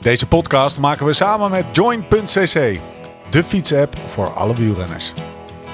Deze 0.00 0.26
podcast 0.26 0.80
maken 0.80 1.06
we 1.06 1.12
samen 1.12 1.50
met 1.50 1.64
Join.cc, 1.72 2.78
de 3.30 3.44
fietsapp 3.44 3.96
voor 4.06 4.34
alle 4.34 4.54
wielrenners. 4.54 5.12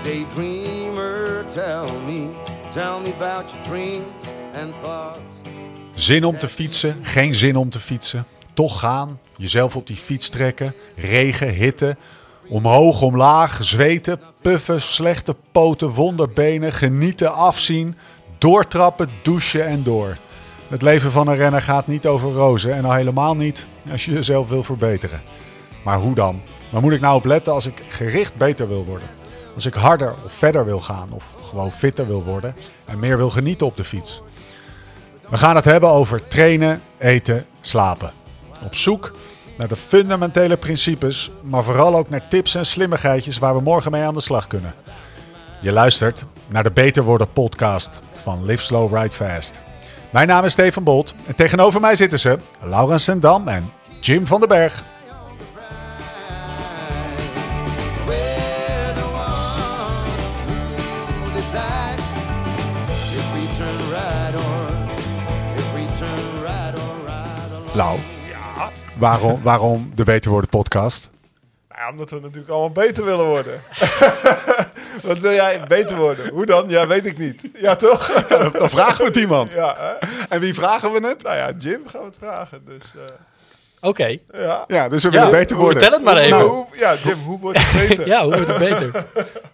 Daydreamer, 0.05 1.45
tell 1.47 1.93
me, 2.07 2.29
tell 2.69 3.01
me 3.03 3.13
about 3.19 3.51
your 3.51 3.63
dreams 3.63 4.25
and 4.63 4.73
thoughts. 4.83 5.35
Zin 5.95 6.25
om 6.25 6.39
te 6.39 6.49
fietsen, 6.49 6.99
geen 7.03 7.35
zin 7.35 7.57
om 7.57 7.71
te 7.71 7.81
fietsen. 7.81 8.27
Toch 8.55 8.79
gaan, 8.79 9.21
jezelf 9.37 9.77
op 9.77 9.87
die 9.87 9.97
fiets 9.97 10.29
trekken, 10.29 10.75
regen, 10.97 11.49
hitte. 11.49 11.97
Omhoog, 12.49 13.03
omlaag, 13.03 13.59
zweten, 13.65 14.21
puffen, 14.43 14.81
slechte 14.81 15.37
poten, 15.53 15.89
wonderbenen, 15.89 16.73
genieten, 16.73 17.35
afzien, 17.35 17.97
doortrappen, 18.39 19.09
douchen 19.23 19.67
en 19.67 19.83
door. 19.83 20.17
Het 20.69 20.83
leven 20.83 21.11
van 21.11 21.29
een 21.29 21.37
renner 21.37 21.63
gaat 21.63 21.87
niet 21.87 22.07
over 22.07 22.33
rozen 22.33 22.75
en 22.75 22.85
al 22.85 22.93
helemaal 22.93 23.37
niet 23.37 23.67
als 23.91 24.05
je 24.05 24.13
jezelf 24.13 24.49
wil 24.49 24.63
verbeteren. 24.63 25.23
Maar 25.85 25.99
hoe 25.99 26.15
dan? 26.15 26.41
Waar 26.71 26.83
moet 26.83 26.93
ik 26.93 27.01
nou 27.01 27.17
op 27.17 27.25
letten 27.25 27.53
als 27.53 27.67
ik 27.67 27.83
gericht 27.89 28.35
beter 28.35 28.69
wil 28.69 28.85
worden? 28.85 29.09
Als 29.55 29.67
ik 29.67 29.75
harder 29.75 30.15
of 30.25 30.33
verder 30.33 30.65
wil 30.65 30.81
gaan 30.81 31.13
of 31.13 31.35
gewoon 31.43 31.73
fitter 31.73 32.07
wil 32.07 32.23
worden 32.23 32.55
en 32.87 32.99
meer 32.99 33.17
wil 33.17 33.31
genieten 33.31 33.67
op 33.67 33.77
de 33.77 33.85
fiets? 33.85 34.23
We 35.29 35.37
gaan 35.37 35.57
het 35.57 35.65
hebben 35.65 35.89
over 35.89 36.29
trainen, 36.29 36.83
eten, 36.99 37.47
slapen. 37.61 38.13
Op 38.65 38.75
zoek 38.77 39.13
naar 39.57 39.69
de 39.69 39.77
fundamentele 39.77 40.57
principes, 40.57 41.31
maar 41.43 41.63
vooral 41.63 41.97
ook 41.97 42.09
naar 42.09 42.29
tips 42.29 42.55
en 42.55 42.67
slimmigheidjes 42.67 43.39
waar 43.39 43.55
we 43.55 43.61
morgen 43.61 43.91
mee 43.91 44.03
aan 44.03 44.15
de 44.15 44.21
slag 44.21 44.47
kunnen. 44.47 44.75
Je 45.61 45.73
luistert 45.73 46.25
naar 46.49 46.63
de 46.63 46.71
Beter 46.71 47.03
Worden 47.03 47.33
podcast 47.33 48.01
van 48.13 48.45
Live 48.45 48.63
Slow 48.63 48.97
Ride 48.97 49.11
Fast. 49.15 49.61
Mijn 50.15 50.29
naam 50.29 50.45
is 50.45 50.53
Steven 50.53 50.85
Bolt 50.85 51.15
en 51.27 51.35
tegenover 51.35 51.81
mij 51.81 51.95
zitten 51.95 52.19
ze 52.19 52.39
Laurens 52.61 53.05
Sendam 53.05 53.49
en 53.49 53.73
Jim 54.01 54.27
van 54.27 54.41
den 54.41 54.49
Berg. 54.49 54.83
Lau, 67.73 67.99
waarom, 68.99 69.43
waarom 69.43 69.91
de 69.95 70.05
Beter 70.05 70.31
Worden 70.31 70.51
podcast? 70.51 71.11
Ja, 71.85 71.91
omdat 71.91 72.11
we 72.11 72.21
natuurlijk 72.21 72.49
allemaal 72.49 72.71
beter 72.71 73.05
willen 73.05 73.27
worden. 73.27 73.61
Wat 75.03 75.19
wil 75.19 75.33
jij 75.33 75.65
beter 75.69 75.97
worden? 75.97 76.29
Hoe 76.29 76.47
dan? 76.47 76.69
Ja, 76.69 76.87
weet 76.87 77.07
ik 77.07 77.19
niet. 77.19 77.49
Ja, 77.55 77.77
toch? 77.77 78.07
Dan 78.59 78.71
vragen 78.71 78.99
we 78.99 79.05
het 79.05 79.17
iemand. 79.17 79.53
Ja, 79.53 79.77
hè? 79.79 80.07
En 80.29 80.41
wie 80.41 80.55
vragen 80.55 80.93
we 80.93 81.07
het? 81.07 81.23
Nou 81.23 81.37
ja, 81.37 81.53
Jim 81.59 81.89
gaan 81.89 82.01
we 82.01 82.07
het 82.07 82.17
vragen. 82.17 82.65
Dus 82.65 82.93
uh, 82.97 83.03
Oké. 83.85 84.17
ja. 84.33 84.65
Ja, 84.67 84.89
dus 84.89 85.03
we 85.03 85.11
willen 85.11 85.31
beter 85.31 85.57
worden. 85.57 85.79
Vertel 85.81 85.99
het 85.99 86.07
maar 86.07 86.17
even. 86.17 86.37
Nou, 86.39 86.49
hoe, 86.51 86.67
ja, 86.79 86.95
Jim, 87.05 87.19
hoe 87.25 87.39
wordt 87.39 87.59
het 87.61 87.73
beter? 87.89 88.07
Ja, 88.07 88.23
hoe 88.25 88.33
wordt 88.35 88.49
het 88.49 88.59
beter? 88.59 89.05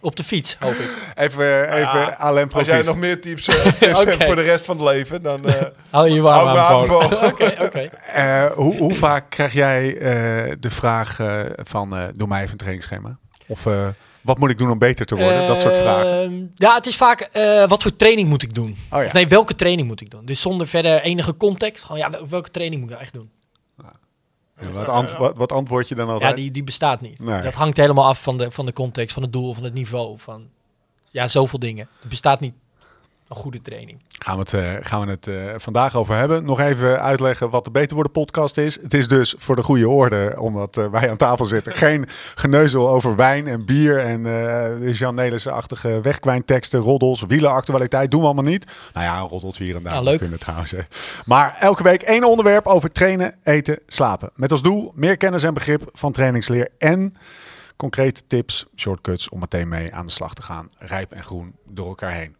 Op 0.00 0.16
de 0.16 0.24
fiets, 0.24 0.56
hoop 0.60 0.72
ik. 0.72 0.90
Even, 1.16 1.64
even 1.68 1.78
Ja, 1.80 2.14
Alain 2.18 2.52
Als 2.52 2.66
jij 2.66 2.82
nog 2.82 2.96
meer 2.98 3.20
tips, 3.20 3.48
eh, 3.48 3.54
tips 3.64 4.04
hebt 4.04 4.24
voor 4.24 4.36
de 4.36 4.42
rest 4.42 4.64
van 4.64 4.76
het 4.76 4.84
leven, 4.94 5.22
dan 5.22 5.44
eh 5.44 5.54
Hou 5.90 6.08
je 6.08 6.14
je 6.14 6.20
warm 6.20 6.48
aan. 6.48 6.90
Oké, 7.24 7.54
oké. 7.60 7.88
Eh, 8.12 8.44
hoe, 8.54 8.76
hoe 8.76 8.94
vaak 8.94 9.30
krijg 9.30 9.52
jij 9.52 9.96
eh, 9.98 10.52
de 10.60 10.70
vraag 10.70 11.18
van 11.56 11.96
eh, 11.96 12.02
doe 12.14 12.28
mij 12.28 12.38
even 12.40 12.50
een 12.52 12.56
trainingsschema? 12.56 13.18
Of 13.46 13.66
eh, 13.66 13.86
wat 14.20 14.38
moet 14.38 14.50
ik 14.50 14.58
doen 14.58 14.70
om 14.70 14.78
beter 14.78 15.06
te 15.06 15.14
worden? 15.16 15.46
dat 15.46 15.60
soort 15.60 15.76
vragen. 15.76 16.22
Ehm, 16.22 16.42
Ja, 16.54 16.74
het 16.74 16.86
is 16.86 16.96
vaak 16.96 17.20
eh, 17.20 17.68
wat 17.68 17.82
voor 17.82 17.96
training 17.96 18.28
moet 18.28 18.42
ik 18.42 18.54
doen? 18.54 18.76
Oh 18.90 19.00
ja. 19.00 19.06
Of 19.06 19.12
nee, 19.12 19.26
welke 19.28 19.54
training 19.54 19.88
moet 19.88 20.00
ik 20.00 20.10
doen? 20.10 20.24
Dus 20.24 20.40
zonder 20.40 20.68
verder 20.68 21.00
enige 21.02 21.36
context. 21.36 21.84
Gewoon, 21.84 21.98
ja, 21.98 22.10
wel- 22.10 22.28
welke 22.28 22.50
training 22.50 22.80
moet 22.82 22.90
ik 22.90 22.98
echt 23.00 23.12
doen? 23.12 23.30
Wat, 24.72 24.88
ant- 24.88 25.16
wat, 25.16 25.36
wat 25.36 25.52
antwoord 25.52 25.88
je 25.88 25.94
dan 25.94 26.06
Ja, 26.06 26.12
altijd? 26.12 26.36
die, 26.36 26.50
die 26.50 26.64
bestaat 26.64 27.00
niet. 27.00 27.20
Nee. 27.20 27.42
Dat 27.42 27.54
hangt 27.54 27.76
helemaal 27.76 28.06
af 28.06 28.22
van 28.22 28.38
de, 28.38 28.50
van 28.50 28.66
de 28.66 28.72
context, 28.72 29.14
van 29.14 29.22
het 29.22 29.32
doel, 29.32 29.54
van 29.54 29.64
het 29.64 29.74
niveau. 29.74 30.18
Van, 30.18 30.48
ja, 31.10 31.26
zoveel 31.26 31.58
dingen. 31.58 31.88
Het 32.00 32.08
bestaat 32.08 32.40
niet 32.40 32.54
een 33.30 33.36
goede 33.36 33.62
training. 33.62 34.02
Gaan 34.18 34.34
we 34.34 34.40
het, 34.40 34.54
eh, 34.54 34.72
gaan 34.80 35.04
we 35.04 35.10
het 35.10 35.26
eh, 35.26 35.34
vandaag 35.56 35.96
over 35.96 36.16
hebben. 36.16 36.44
Nog 36.44 36.60
even 36.60 37.00
uitleggen 37.00 37.50
wat 37.50 37.64
de 37.64 37.70
Beter 37.70 37.94
Worden 37.94 38.12
podcast 38.12 38.56
is. 38.56 38.82
Het 38.82 38.94
is 38.94 39.08
dus 39.08 39.34
voor 39.38 39.56
de 39.56 39.62
goede 39.62 39.88
orde, 39.88 40.34
omdat 40.38 40.76
eh, 40.76 40.86
wij 40.86 41.10
aan 41.10 41.16
tafel 41.16 41.44
zitten, 41.44 41.72
geen 41.84 42.06
geneuzel 42.34 42.88
over 42.88 43.16
wijn 43.16 43.46
en 43.46 43.64
bier 43.64 43.98
en 43.98 44.26
eh 44.26 44.94
Jan 44.94 45.14
Nelissen-achtige 45.14 46.00
wegkwijnteksten, 46.02 46.80
roddels, 46.80 47.24
wielenactualiteit. 47.26 48.10
Doen 48.10 48.20
we 48.20 48.26
allemaal 48.26 48.44
niet. 48.44 48.66
Nou 48.92 49.06
ja, 49.06 49.20
een 49.20 49.28
roddeltje 49.28 49.64
hier 49.64 49.76
en 49.76 49.82
daar. 49.82 49.94
Ja, 49.94 50.00
leuk. 50.00 50.18
Kunnen 50.18 50.38
trouwens, 50.38 50.70
hè. 50.70 50.80
Maar 51.24 51.56
elke 51.60 51.82
week 51.82 52.02
één 52.02 52.24
onderwerp 52.24 52.66
over 52.66 52.92
trainen, 52.92 53.34
eten, 53.42 53.78
slapen. 53.86 54.30
Met 54.34 54.50
als 54.50 54.62
doel 54.62 54.92
meer 54.94 55.16
kennis 55.16 55.42
en 55.42 55.54
begrip 55.54 55.82
van 55.92 56.12
trainingsleer 56.12 56.68
en 56.78 57.14
concrete 57.76 58.22
tips, 58.26 58.66
shortcuts 58.76 59.28
om 59.28 59.38
meteen 59.38 59.68
mee 59.68 59.94
aan 59.94 60.06
de 60.06 60.12
slag 60.12 60.34
te 60.34 60.42
gaan. 60.42 60.68
Rijp 60.78 61.12
en 61.12 61.24
groen 61.24 61.54
door 61.66 61.88
elkaar 61.88 62.12
heen. 62.12 62.38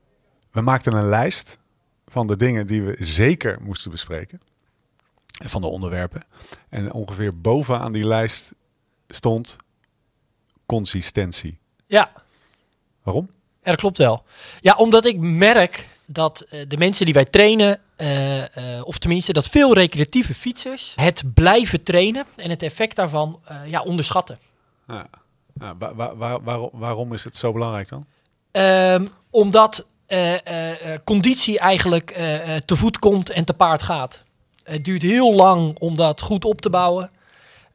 We 0.51 0.61
maakten 0.61 0.93
een 0.93 1.09
lijst 1.09 1.59
van 2.07 2.27
de 2.27 2.37
dingen 2.37 2.67
die 2.67 2.83
we 2.83 2.97
zeker 2.99 3.59
moesten 3.63 3.91
bespreken. 3.91 4.41
En 5.39 5.49
van 5.49 5.61
de 5.61 5.67
onderwerpen. 5.67 6.23
En 6.69 6.93
ongeveer 6.93 7.41
bovenaan 7.41 7.93
die 7.93 8.07
lijst 8.07 8.51
stond 9.09 9.57
consistentie. 10.67 11.59
Ja, 11.87 12.13
Waarom? 13.03 13.29
Ja, 13.63 13.71
dat 13.71 13.81
klopt 13.81 13.99
wel. 13.99 14.25
Ja, 14.61 14.75
omdat 14.75 15.05
ik 15.05 15.19
merk 15.19 15.89
dat 16.07 16.41
eh, 16.41 16.65
de 16.69 16.77
mensen 16.77 17.05
die 17.05 17.15
wij 17.15 17.25
trainen, 17.25 17.81
eh, 17.97 18.77
eh, 18.77 18.87
of 18.87 18.99
tenminste 18.99 19.33
dat 19.33 19.49
veel 19.49 19.75
recreatieve 19.75 20.35
fietsers, 20.35 20.93
het 20.97 21.35
blijven 21.35 21.83
trainen 21.83 22.25
en 22.37 22.51
het 22.51 22.63
effect 22.63 22.97
daarvan 22.97 23.41
ja, 23.67 23.83
onderschatten. 23.83 24.39
Ja. 24.87 25.07
Ja, 25.61 25.77
wa- 25.77 25.95
wa- 25.95 26.17
wa- 26.17 26.41
waarom, 26.43 26.71
waarom 26.73 27.13
is 27.13 27.25
het 27.25 27.37
zo 27.37 27.53
belangrijk 27.53 27.89
dan? 27.89 28.07
Ehm, 28.51 29.07
omdat 29.31 29.87
eh, 30.11 30.35
eh, 30.35 30.71
eh, 30.71 30.99
conditie 31.05 31.59
eigenlijk 31.59 32.15
te 32.65 32.77
voet 32.77 32.99
komt 32.99 33.31
en 33.31 33.45
te 33.45 33.53
paard 33.53 33.83
gaat. 33.83 34.23
Het 34.63 34.85
duurt 34.85 35.03
heel 35.03 35.35
lang 35.35 35.79
om 35.79 35.97
dat 35.97 36.21
goed 36.21 36.45
op 36.45 36.61
te 36.61 36.71
bouwen. 36.71 37.11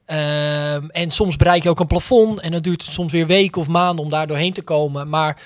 Ehm, 0.06 0.88
en 0.88 1.12
soms 1.12 1.36
bereik 1.36 1.64
je 1.64 1.70
ook 1.70 1.80
een 1.80 1.88
plafond 1.88 2.40
en 2.40 2.54
het 2.54 2.64
duurt 2.64 2.84
soms 2.84 3.12
weer 3.12 3.28
weken 3.28 3.62
of 3.62 3.68
maanden 3.68 4.06
om 4.06 4.12
daar 4.12 4.28
doorheen 4.28 4.54
te 4.54 4.62
komen. 4.62 5.10
Maar 5.10 5.42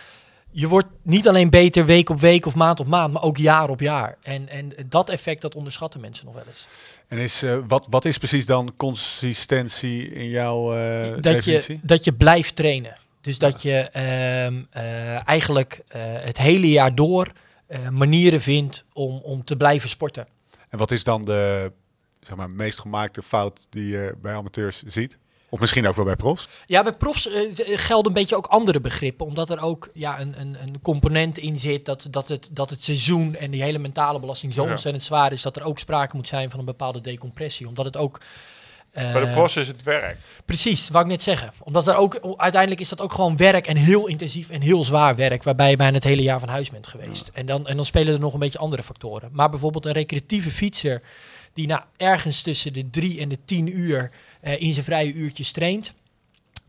je 0.51 0.67
wordt 0.67 0.88
niet 1.01 1.27
alleen 1.27 1.50
beter 1.50 1.85
week 1.85 2.09
op 2.09 2.19
week 2.19 2.45
of 2.45 2.55
maand 2.55 2.79
op 2.79 2.88
maand, 2.88 3.13
maar 3.13 3.23
ook 3.23 3.38
jaar 3.38 3.69
op 3.69 3.79
jaar. 3.79 4.17
En, 4.21 4.50
en 4.50 4.73
dat 4.85 5.09
effect, 5.09 5.41
dat 5.41 5.56
onderschatten 5.56 6.00
mensen 6.00 6.25
nog 6.25 6.33
wel 6.33 6.44
eens. 6.47 6.66
En 7.07 7.17
is, 7.17 7.44
wat, 7.67 7.88
wat 7.89 8.06
is 8.06 8.17
precies 8.17 8.45
dan 8.45 8.73
consistentie 8.77 10.11
in 10.11 10.29
jouw 10.29 10.75
eh 10.75 11.09
dat, 11.09 11.23
definitie? 11.23 11.75
je, 11.81 11.88
dat 11.88 12.03
je 12.03 12.13
blijft 12.13 12.56
trainen. 12.56 12.95
Dus 13.22 13.38
dat 13.38 13.62
je 13.62 13.78
ehm, 13.78 14.62
eh, 14.69 15.28
eigenlijk 15.28 15.81
eh, 15.88 16.02
het 16.03 16.38
hele 16.38 16.69
jaar 16.69 16.96
door 16.96 17.28
eh, 17.68 17.90
manieren 17.90 18.41
vindt 18.41 18.85
om, 18.94 19.18
om 19.24 19.44
te 19.44 19.57
blijven 19.57 19.90
sporten. 19.90 20.28
En 20.69 20.78
wat 20.78 20.91
is 20.91 21.03
dan 21.03 21.22
de 21.22 21.72
zeg 22.19 22.35
maar, 22.35 22.50
meest 22.50 22.80
gemaakte 22.80 23.24
fout 23.24 23.68
die 23.69 23.88
je 23.88 24.16
bij 24.22 24.34
amateurs 24.34 24.84
ziet? 24.84 25.18
Of 25.52 25.59
misschien 25.59 25.88
ook 25.88 25.96
wel 25.96 26.06
bij 26.06 26.16
profs? 26.16 26.47
Ja, 26.66 26.84
bij 26.84 26.94
profs 26.94 27.30
gelden 27.63 28.07
een 28.07 28.13
beetje 28.13 28.35
ook 28.35 28.46
andere 28.46 28.81
begrippen. 28.81 29.25
Omdat 29.25 29.50
er 29.50 29.62
ook 29.62 29.90
ja, 29.94 30.19
een, 30.19 30.40
een, 30.40 30.57
een 30.62 30.81
component 30.81 31.38
in 31.38 31.57
zit 31.57 31.86
dat, 31.86 32.07
dat, 32.09 32.28
het, 32.28 32.50
dat 32.51 32.69
het 32.69 32.84
seizoen 32.84 33.36
en 33.36 33.51
die 33.51 33.63
hele 33.63 33.80
mentale 33.80 34.19
belasting 34.19 34.53
zo 34.53 34.66
Ja. 34.66 34.72
ontzettend 34.72 35.03
zwaar 35.03 35.34
is. 35.34 35.41
Dat 35.41 35.56
er 35.56 35.63
ook 35.63 35.80
sprake 35.80 36.16
moet 36.16 36.28
zijn 36.28 36.50
van 36.50 36.59
een 36.59 36.66
bepaalde 36.66 37.01
decompressie. 37.01 37.68
Omdat 37.68 37.86
het 37.86 37.97
ook... 37.97 38.19
eh, 38.91 39.11
bij 39.11 39.25
de 39.25 39.31
pros 39.31 39.57
is 39.57 39.67
het 39.67 39.83
werk. 39.83 40.17
Precies, 40.45 40.89
wou 40.89 41.03
ik 41.03 41.11
net 41.11 41.22
zeggen. 41.22 41.53
Omdat 41.59 41.88
er 41.88 41.95
ook, 41.95 42.35
uiteindelijk 42.38 42.81
is 42.81 42.89
dat 42.89 43.01
ook 43.01 43.13
gewoon 43.13 43.38
werk 43.38 43.67
en 43.67 43.77
heel 43.77 44.07
intensief 44.07 44.50
en 44.50 44.62
heel 44.62 44.83
zwaar 44.83 45.15
werk, 45.15 45.44
waarbij 45.44 45.69
je 45.69 45.75
bijna 45.75 45.94
het 45.94 46.03
hele 46.03 46.21
jaar 46.21 46.39
van 46.39 46.50
huis 46.50 46.69
bent 46.69 46.88
geweest. 46.88 47.30
En, 47.33 47.45
dan, 47.45 47.68
en 47.68 47.75
dan 47.75 47.86
spelen 47.86 48.13
er 48.13 48.19
nog 48.19 48.33
een 48.33 48.39
beetje 48.39 48.59
andere 48.59 48.83
factoren. 48.83 49.30
Maar 49.31 49.50
bijvoorbeeld 49.50 49.86
een 49.86 49.91
recreatieve 49.91 50.51
fietser 50.51 51.01
die 51.53 51.68
nou 51.68 51.81
ergens 51.97 52.41
tussen 52.41 52.74
de 52.74 52.89
drie 52.89 53.19
en 53.19 53.30
de 53.30 53.38
tien 53.45 53.80
uur 53.80 54.12
eh, 54.41 54.62
in 54.62 54.74
zijn 54.74 54.86
vrije 54.86 55.13
uurtjes 55.13 55.51
traint. 55.51 55.94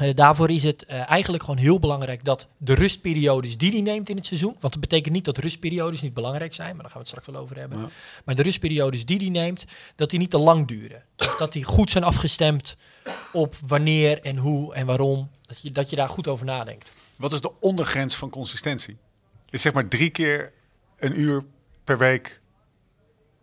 Eh, 0.01 0.15
daarvoor 0.15 0.51
is 0.51 0.63
het 0.63 0.85
eh, 0.85 1.11
eigenlijk 1.11 1.43
gewoon 1.43 1.59
heel 1.59 1.79
belangrijk 1.79 2.25
dat 2.25 2.47
de 2.57 2.75
rustperiodes 2.75 3.59
die 3.59 3.71
hij 3.71 3.81
neemt 3.81 4.09
in 4.09 4.17
het 4.17 4.27
seizoen, 4.27 4.57
want 4.61 4.73
dat 4.73 4.81
betekent 4.81 5.15
niet 5.15 5.25
dat 5.25 5.39
rustperiodes 5.39 6.01
niet 6.01 6.15
belangrijk 6.15 6.55
zijn, 6.55 6.75
maar 6.75 6.83
daar 6.83 6.93
gaan 6.93 7.03
we 7.03 7.09
het 7.09 7.09
straks 7.09 7.27
wel 7.27 7.43
over 7.43 7.57
hebben. 7.57 7.81
Ja. 7.81 7.89
Maar 8.25 8.35
de 8.35 8.43
rustperiodes 8.43 9.07
die 9.07 9.19
hij 9.19 9.29
neemt, 9.29 9.65
dat 9.97 10.11
die 10.11 10.19
niet 10.19 10.31
te 10.31 10.39
lang 10.39 10.67
duren. 10.67 11.03
Dus 11.17 11.37
dat 11.39 11.53
die 11.53 11.65
goed 11.65 11.91
zijn 11.91 12.05
afgestemd 12.05 12.77
op 13.33 13.57
wanneer 13.67 14.23
en 14.23 14.37
hoe 14.37 14.75
en 14.75 14.87
waarom. 14.87 15.31
Dat 15.47 15.61
je, 15.61 15.73
dat 15.73 15.91
je 15.91 15.97
daar 15.97 16.09
goed 16.09 16.29
over 16.29 16.47
nadenkt. 16.47 16.93
Wat 17.19 17.33
is 17.33 17.41
de 17.41 17.53
ondergrens 17.61 18.15
van 18.15 18.31
consistentie? 18.31 18.97
Is 19.51 19.63
zeg 19.63 19.73
maar 19.73 19.89
drie 19.89 20.11
keer 20.11 20.53
een 20.97 21.21
uur 21.21 21.45
per 21.85 21.99
week, 21.99 22.40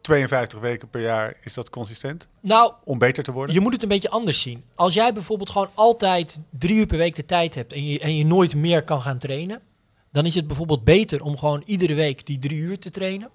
52 0.07 0.59
weken 0.59 0.89
per 0.89 1.01
jaar, 1.01 1.35
is 1.43 1.53
dat 1.53 1.69
consistent? 1.69 2.27
Nou, 2.39 2.73
Om 2.83 2.97
beter 2.97 3.23
te 3.23 3.31
worden? 3.31 3.55
je 3.55 3.61
moet 3.61 3.73
het 3.73 3.81
een 3.81 3.87
beetje 3.89 4.09
anders 4.09 4.41
zien. 4.41 4.63
Als 4.75 4.93
jij 4.93 5.13
bijvoorbeeld 5.13 5.49
gewoon 5.49 5.69
altijd 5.73 6.41
drie 6.49 6.75
uur 6.75 6.85
per 6.85 6.97
week 6.97 7.15
de 7.15 7.25
tijd 7.25 7.55
hebt 7.55 7.73
en 7.73 7.85
je, 7.87 7.99
en 7.99 8.15
je 8.15 8.25
nooit 8.25 8.55
meer 8.55 8.83
kan 8.83 9.01
gaan 9.01 9.17
trainen, 9.17 9.61
dan 10.11 10.25
is 10.25 10.35
het 10.35 10.47
bijvoorbeeld 10.47 10.83
beter 10.83 11.21
om 11.21 11.37
gewoon 11.37 11.63
iedere 11.65 11.93
week 11.93 12.25
die 12.25 12.39
drie 12.39 12.59
uur 12.59 12.79
te 12.79 12.89
trainen. 12.89 13.29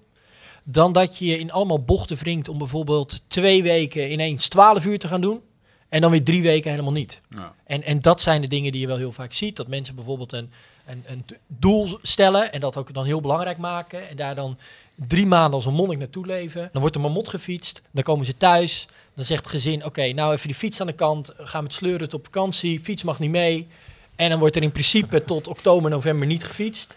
Dan 0.63 0.91
dat 0.91 1.17
je 1.17 1.25
je 1.25 1.37
in 1.37 1.51
allemaal 1.51 1.83
bochten 1.83 2.17
wringt 2.17 2.49
om 2.49 2.57
bijvoorbeeld 2.57 3.23
twee 3.29 3.63
weken 3.63 4.11
ineens 4.11 4.47
12 4.47 4.85
uur 4.85 4.99
te 4.99 5.07
gaan 5.07 5.21
doen. 5.21 5.41
En 5.89 6.01
dan 6.01 6.11
weer 6.11 6.23
drie 6.23 6.41
weken 6.41 6.71
helemaal 6.71 6.91
niet. 6.91 7.21
Ja. 7.29 7.53
En, 7.63 7.83
en 7.83 8.01
dat 8.01 8.21
zijn 8.21 8.41
de 8.41 8.47
dingen 8.47 8.71
die 8.71 8.81
je 8.81 8.87
wel 8.87 8.97
heel 8.97 9.11
vaak 9.11 9.33
ziet. 9.33 9.55
Dat 9.55 9.67
mensen 9.67 9.95
bijvoorbeeld 9.95 10.31
een, 10.33 10.51
een, 10.85 11.03
een 11.07 11.25
doel 11.47 11.97
stellen 12.01 12.53
en 12.53 12.59
dat 12.59 12.77
ook 12.77 12.93
dan 12.93 13.05
heel 13.05 13.21
belangrijk 13.21 13.57
maken. 13.57 14.09
En 14.09 14.15
daar 14.15 14.35
dan 14.35 14.57
drie 14.95 15.25
maanden 15.27 15.53
als 15.53 15.65
een 15.65 15.73
monnik 15.73 15.97
naartoe 15.97 16.25
leven. 16.25 16.69
Dan 16.71 16.81
wordt 16.81 16.95
er 16.95 17.01
mamot 17.01 17.27
gefietst. 17.29 17.81
Dan 17.91 18.03
komen 18.03 18.25
ze 18.25 18.37
thuis. 18.37 18.87
Dan 19.15 19.25
zegt 19.25 19.41
het 19.43 19.51
gezin, 19.51 19.85
oké, 19.85 20.11
nou 20.13 20.33
even 20.33 20.47
die 20.47 20.55
fiets 20.57 20.81
aan 20.81 20.87
de 20.87 20.93
kant. 20.93 21.33
Ga 21.37 21.61
met 21.61 21.73
sleuren 21.73 22.13
op 22.13 22.23
vakantie. 22.23 22.79
Fiets 22.79 23.03
mag 23.03 23.19
niet 23.19 23.29
mee. 23.29 23.67
En 24.15 24.29
dan 24.29 24.39
wordt 24.39 24.55
er 24.55 24.61
in 24.63 24.71
principe 24.71 25.23
tot 25.33 25.47
oktober, 25.47 25.89
november 25.89 26.27
niet 26.27 26.43
gefietst. 26.43 26.95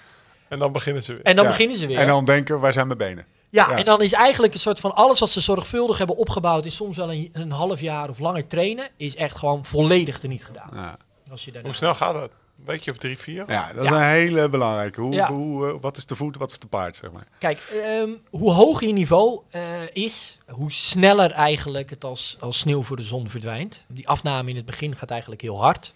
En 0.48 0.58
dan 0.58 0.72
beginnen 0.72 1.02
ze 1.02 1.12
weer. 1.12 1.22
En 1.22 1.36
dan 1.36 1.44
Ja. 1.44 1.50
beginnen 1.50 1.76
ze 1.76 1.86
weer. 1.86 1.98
En 1.98 2.06
dan 2.06 2.24
denken, 2.24 2.60
waar 2.60 2.72
zijn 2.72 2.86
mijn 2.86 2.98
benen? 2.98 3.24
Ja, 3.50 3.70
Ja. 3.70 3.76
en 3.78 3.84
dan 3.84 4.02
is 4.02 4.12
eigenlijk 4.12 4.54
een 4.54 4.60
soort 4.60 4.80
van 4.80 4.94
alles 4.94 5.20
wat 5.20 5.30
ze 5.30 5.40
zorgvuldig 5.40 5.98
hebben 5.98 6.16
opgebouwd, 6.16 6.64
is 6.66 6.74
soms 6.76 6.96
wel 6.96 7.12
een, 7.12 7.28
een 7.32 7.50
half 7.52 7.80
jaar 7.80 8.08
of 8.10 8.18
langer 8.18 8.46
trainen, 8.46 8.88
is 8.96 9.16
echt 9.16 9.36
gewoon 9.36 9.64
volledig 9.64 10.18
teniet 10.18 10.44
gedaan. 10.44 10.70
Ja, 10.72 10.96
Als 11.30 11.44
je 11.44 11.50
daarna- 11.52 11.68
Hoe 11.68 11.76
snel 11.76 11.94
gaat 11.94 12.14
dat? 12.14 12.30
Weekje 12.66 12.90
of 12.90 12.96
drie, 12.98 13.18
vier? 13.18 13.44
ja 13.48 13.72
dat 13.72 13.82
is 13.84 13.88
Ja. 13.90 13.96
een 13.96 14.08
hele 14.18 14.48
belangrijke. 14.48 15.00
Hoe, 15.00 15.14
Ja. 15.14 15.28
hoe, 15.32 15.68
eh, 15.68 15.74
wat 15.80 15.96
is 15.96 16.06
de 16.06 16.14
voet, 16.14 16.36
wat 16.36 16.50
is 16.50 16.58
de 16.58 16.66
paard, 16.66 16.96
zeg 16.96 17.10
maar. 17.12 17.26
Kijk, 17.38 17.58
ehm, 17.58 18.10
hoe 18.30 18.52
hoger 18.52 18.86
je 18.86 18.92
niveau 18.92 19.40
eh, 19.50 19.62
is, 19.92 20.38
hoe 20.48 20.72
sneller 20.72 21.30
eigenlijk 21.30 21.90
het 21.90 22.04
als, 22.04 22.36
als 22.40 22.58
sneeuw 22.58 22.82
voor 22.82 22.96
de 22.96 23.04
zon 23.04 23.28
verdwijnt. 23.28 23.84
Die 23.88 24.08
afname 24.08 24.50
in 24.50 24.56
het 24.56 24.64
begin 24.64 24.96
gaat 24.96 25.10
eigenlijk 25.10 25.40
heel 25.40 25.60
hard. 25.62 25.92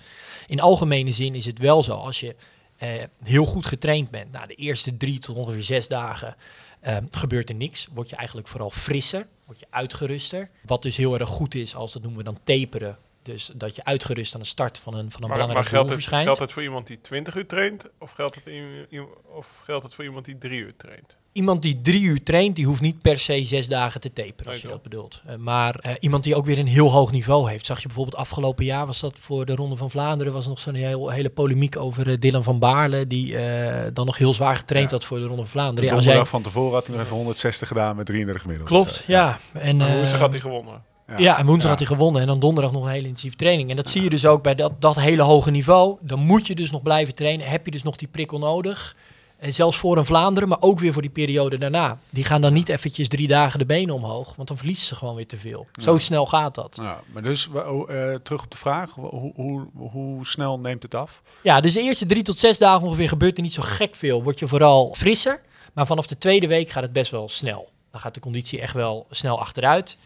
In 0.46 0.60
algemene 0.60 1.10
zin 1.12 1.34
is 1.34 1.46
het 1.46 1.58
wel 1.58 1.82
zo, 1.82 1.92
als 1.94 2.20
je 2.20 2.34
eh, 2.76 2.88
heel 3.22 3.44
goed 3.44 3.66
getraind 3.66 4.10
bent, 4.10 4.32
na 4.32 4.46
de 4.46 4.54
eerste 4.54 4.96
drie 4.96 5.18
tot 5.18 5.36
ongeveer 5.36 5.62
zes 5.62 5.88
dagen 5.88 6.36
ehm, 6.80 7.04
gebeurt 7.10 7.48
er 7.48 7.54
niks. 7.54 7.88
Word 7.94 8.08
je 8.10 8.16
eigenlijk 8.16 8.48
vooral 8.48 8.70
frisser, 8.70 9.26
word 9.46 9.58
je 9.60 9.66
uitgeruster. 9.70 10.50
Wat 10.66 10.82
dus 10.82 10.96
heel 10.96 11.18
erg 11.18 11.28
goed 11.28 11.54
is, 11.54 11.74
als 11.74 11.92
dat 11.92 12.02
noemen 12.02 12.18
we 12.18 12.24
dan 12.24 12.38
taperen. 12.44 12.98
Dus 13.22 13.50
dat 13.54 13.76
je 13.76 13.84
uitgerust 13.84 14.34
aan 14.34 14.40
de 14.40 14.46
start 14.46 14.78
van 14.78 14.94
een, 14.94 15.10
van 15.10 15.22
een 15.22 15.28
Maar, 15.28 15.38
maar 15.38 15.64
geldt, 15.64 15.84
het, 15.84 15.92
verschijnt. 15.98 16.24
geldt 16.24 16.40
het 16.40 16.52
voor 16.52 16.62
iemand 16.62 16.86
die 16.86 17.00
20 17.00 17.36
uur 17.36 17.46
traint? 17.46 17.90
Of 17.98 18.10
geldt 18.12 18.34
het, 18.34 18.46
in, 18.46 18.86
in- 18.88 19.06
of 19.34 19.60
geldt 19.64 19.84
het 19.84 19.94
voor 19.94 20.04
iemand 20.04 20.24
die 20.24 20.38
drie 20.38 20.60
uur 20.60 20.76
traint? 20.76 21.16
Iemand 21.32 21.62
die 21.62 21.80
drie 21.80 22.02
uur 22.02 22.22
traint, 22.22 22.56
die 22.56 22.66
hoeft 22.66 22.80
niet 22.80 23.02
per 23.02 23.18
se 23.18 23.44
zes 23.44 23.68
dagen 23.68 24.00
te 24.00 24.12
taperen, 24.12 24.44
als 24.46 24.54
Nee, 24.54 24.60
je 24.62 24.68
dat 24.68 24.82
bedoelt. 24.82 25.20
Eh, 25.26 25.36
maar 25.36 25.74
eh, 25.78 25.92
iemand 26.00 26.24
die 26.24 26.34
ook 26.34 26.44
weer 26.44 26.58
een 26.58 26.66
heel 26.66 26.90
hoog 26.90 27.12
niveau 27.12 27.50
heeft. 27.50 27.66
Zag 27.66 27.80
je 27.80 27.86
bijvoorbeeld 27.86 28.16
afgelopen 28.16 28.64
jaar, 28.64 28.86
was 28.86 29.00
dat 29.00 29.18
voor 29.18 29.46
de 29.46 29.54
Ronde 29.54 29.76
van 29.76 29.90
Vlaanderen, 29.90 30.32
was 30.32 30.42
er 30.44 30.50
nog 30.50 30.58
zo'n 30.60 30.74
heel, 30.74 31.10
hele 31.10 31.30
polemiek 31.30 31.76
over 31.76 32.08
eh, 32.10 32.18
Dylan 32.18 32.42
van 32.44 32.58
Baarle, 32.58 33.06
die 33.06 33.36
eh, 33.36 33.90
dan 33.92 34.06
nog 34.06 34.16
heel 34.18 34.34
zwaar 34.34 34.56
getraind 34.56 34.90
Ja. 34.90 34.96
had 34.96 35.04
voor 35.04 35.16
de 35.18 35.22
Ronde 35.26 35.36
van 35.36 35.44
De 35.44 35.50
Vlaanderen. 35.50 35.84
Ja, 35.90 35.94
als 35.96 36.04
donderdag 36.04 36.30
jij- 36.30 36.40
van 36.40 36.50
tevoren 36.52 36.74
had 36.74 36.86
hij 36.86 36.94
nog 36.96 37.04
even 37.04 37.16
160 37.16 37.68
gedaan 37.68 37.96
met 37.96 38.06
33 38.06 38.42
gemiddeld. 38.42 38.68
Klopt, 38.70 39.04
ja. 39.06 39.38
En, 39.52 39.76
Maar 39.76 39.88
eh, 39.88 39.94
woensdag 39.94 40.18
had 40.20 40.32
hij 40.32 40.40
gewonnen. 40.40 40.82
Ja. 41.10 41.18
Ja, 41.18 41.38
en 41.38 41.46
woensdag 41.46 41.70
Ja. 41.70 41.76
had 41.76 41.86
hij 41.86 41.96
gewonnen 41.96 42.20
en 42.20 42.26
dan 42.26 42.38
donderdag 42.40 42.72
nog 42.72 42.82
een 42.82 42.90
hele 42.90 43.02
intensieve 43.06 43.36
training. 43.36 43.70
En 43.70 43.76
dat 43.76 43.88
zie 43.88 44.02
je 44.02 44.10
dus 44.10 44.26
ook 44.26 44.42
bij 44.42 44.54
dat, 44.54 44.72
dat 44.78 44.96
hele 44.96 45.22
hoge 45.22 45.50
niveau. 45.50 45.96
Dan 46.00 46.18
moet 46.18 46.46
je 46.46 46.54
dus 46.54 46.70
nog 46.70 46.82
blijven 46.82 47.14
trainen. 47.14 47.48
Heb 47.48 47.64
je 47.64 47.70
dus 47.70 47.82
nog 47.82 47.96
die 47.96 48.08
prikkel 48.08 48.38
nodig. 48.38 48.96
En 49.38 49.54
zelfs 49.54 49.76
voor 49.76 49.96
een 49.96 50.04
Vlaanderen, 50.04 50.48
maar 50.48 50.60
ook 50.60 50.78
weer 50.80 50.92
voor 50.92 51.02
die 51.02 51.10
periode 51.10 51.58
daarna. 51.58 51.98
Die 52.10 52.24
gaan 52.24 52.40
dan 52.40 52.52
niet 52.52 52.68
eventjes 52.68 53.08
drie 53.08 53.28
dagen 53.28 53.58
de 53.58 53.66
benen 53.66 53.94
omhoog, 53.94 54.34
want 54.36 54.48
dan 54.48 54.56
verliezen 54.56 54.86
ze 54.86 54.94
gewoon 54.94 55.14
weer 55.14 55.26
te 55.26 55.36
veel. 55.36 55.66
Zo 55.82 55.98
snel 55.98 56.26
gaat 56.26 56.54
dat. 56.54 56.78
Ja, 56.82 57.00
maar 57.12 57.22
dus 57.22 57.48
oh, 57.48 57.90
eh, 57.90 58.14
terug 58.14 58.42
op 58.42 58.50
de 58.50 58.56
vraag, 58.56 58.90
hoe, 58.94 59.32
hoe, 59.34 59.66
hoe 59.74 60.26
snel 60.26 60.58
neemt 60.58 60.82
het 60.82 60.94
af? 60.94 61.22
Ja, 61.42 61.60
dus 61.60 61.72
de 61.72 61.80
eerste 61.80 62.06
drie 62.06 62.22
tot 62.22 62.38
zes 62.38 62.58
dagen 62.58 62.86
ongeveer 62.86 63.08
gebeurt 63.08 63.36
er 63.36 63.42
niet 63.42 63.52
zo 63.52 63.62
gek 63.62 63.94
veel. 63.94 64.22
Word 64.22 64.38
je 64.38 64.48
vooral 64.48 64.94
frisser, 64.96 65.40
maar 65.72 65.86
vanaf 65.86 66.06
de 66.06 66.18
tweede 66.18 66.46
week 66.46 66.70
gaat 66.70 66.82
het 66.82 66.92
best 66.92 67.10
wel 67.10 67.28
snel. 67.28 67.68
Dan 67.90 68.00
gaat 68.00 68.14
de 68.14 68.20
conditie 68.20 68.60
echt 68.60 68.74
wel 68.74 69.06
snel 69.10 69.40
achteruit. 69.40 69.96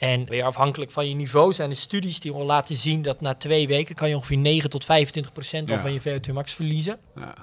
En 0.00 0.24
weer 0.28 0.44
afhankelijk 0.44 0.90
van 0.90 1.08
je 1.08 1.14
niveau 1.14 1.52
zijn 1.52 1.70
er 1.70 1.76
studies 1.76 2.20
die 2.20 2.32
al 2.32 2.44
laten 2.46 2.76
zien 2.76 3.02
dat 3.02 3.20
na 3.20 3.34
twee 3.34 3.66
weken 3.66 3.94
kan 3.94 4.08
je 4.08 4.14
ongeveer 4.16 4.36
9 4.36 4.70
tot 4.70 4.84
25 4.84 5.32
procent 5.32 5.70
al 5.70 5.76
Ja. 5.76 5.82
van 5.82 5.92
je 5.92 6.00
VO2 6.00 6.32
max 6.32 6.54
verliezen. 6.54 6.98
Ja. 7.14 7.34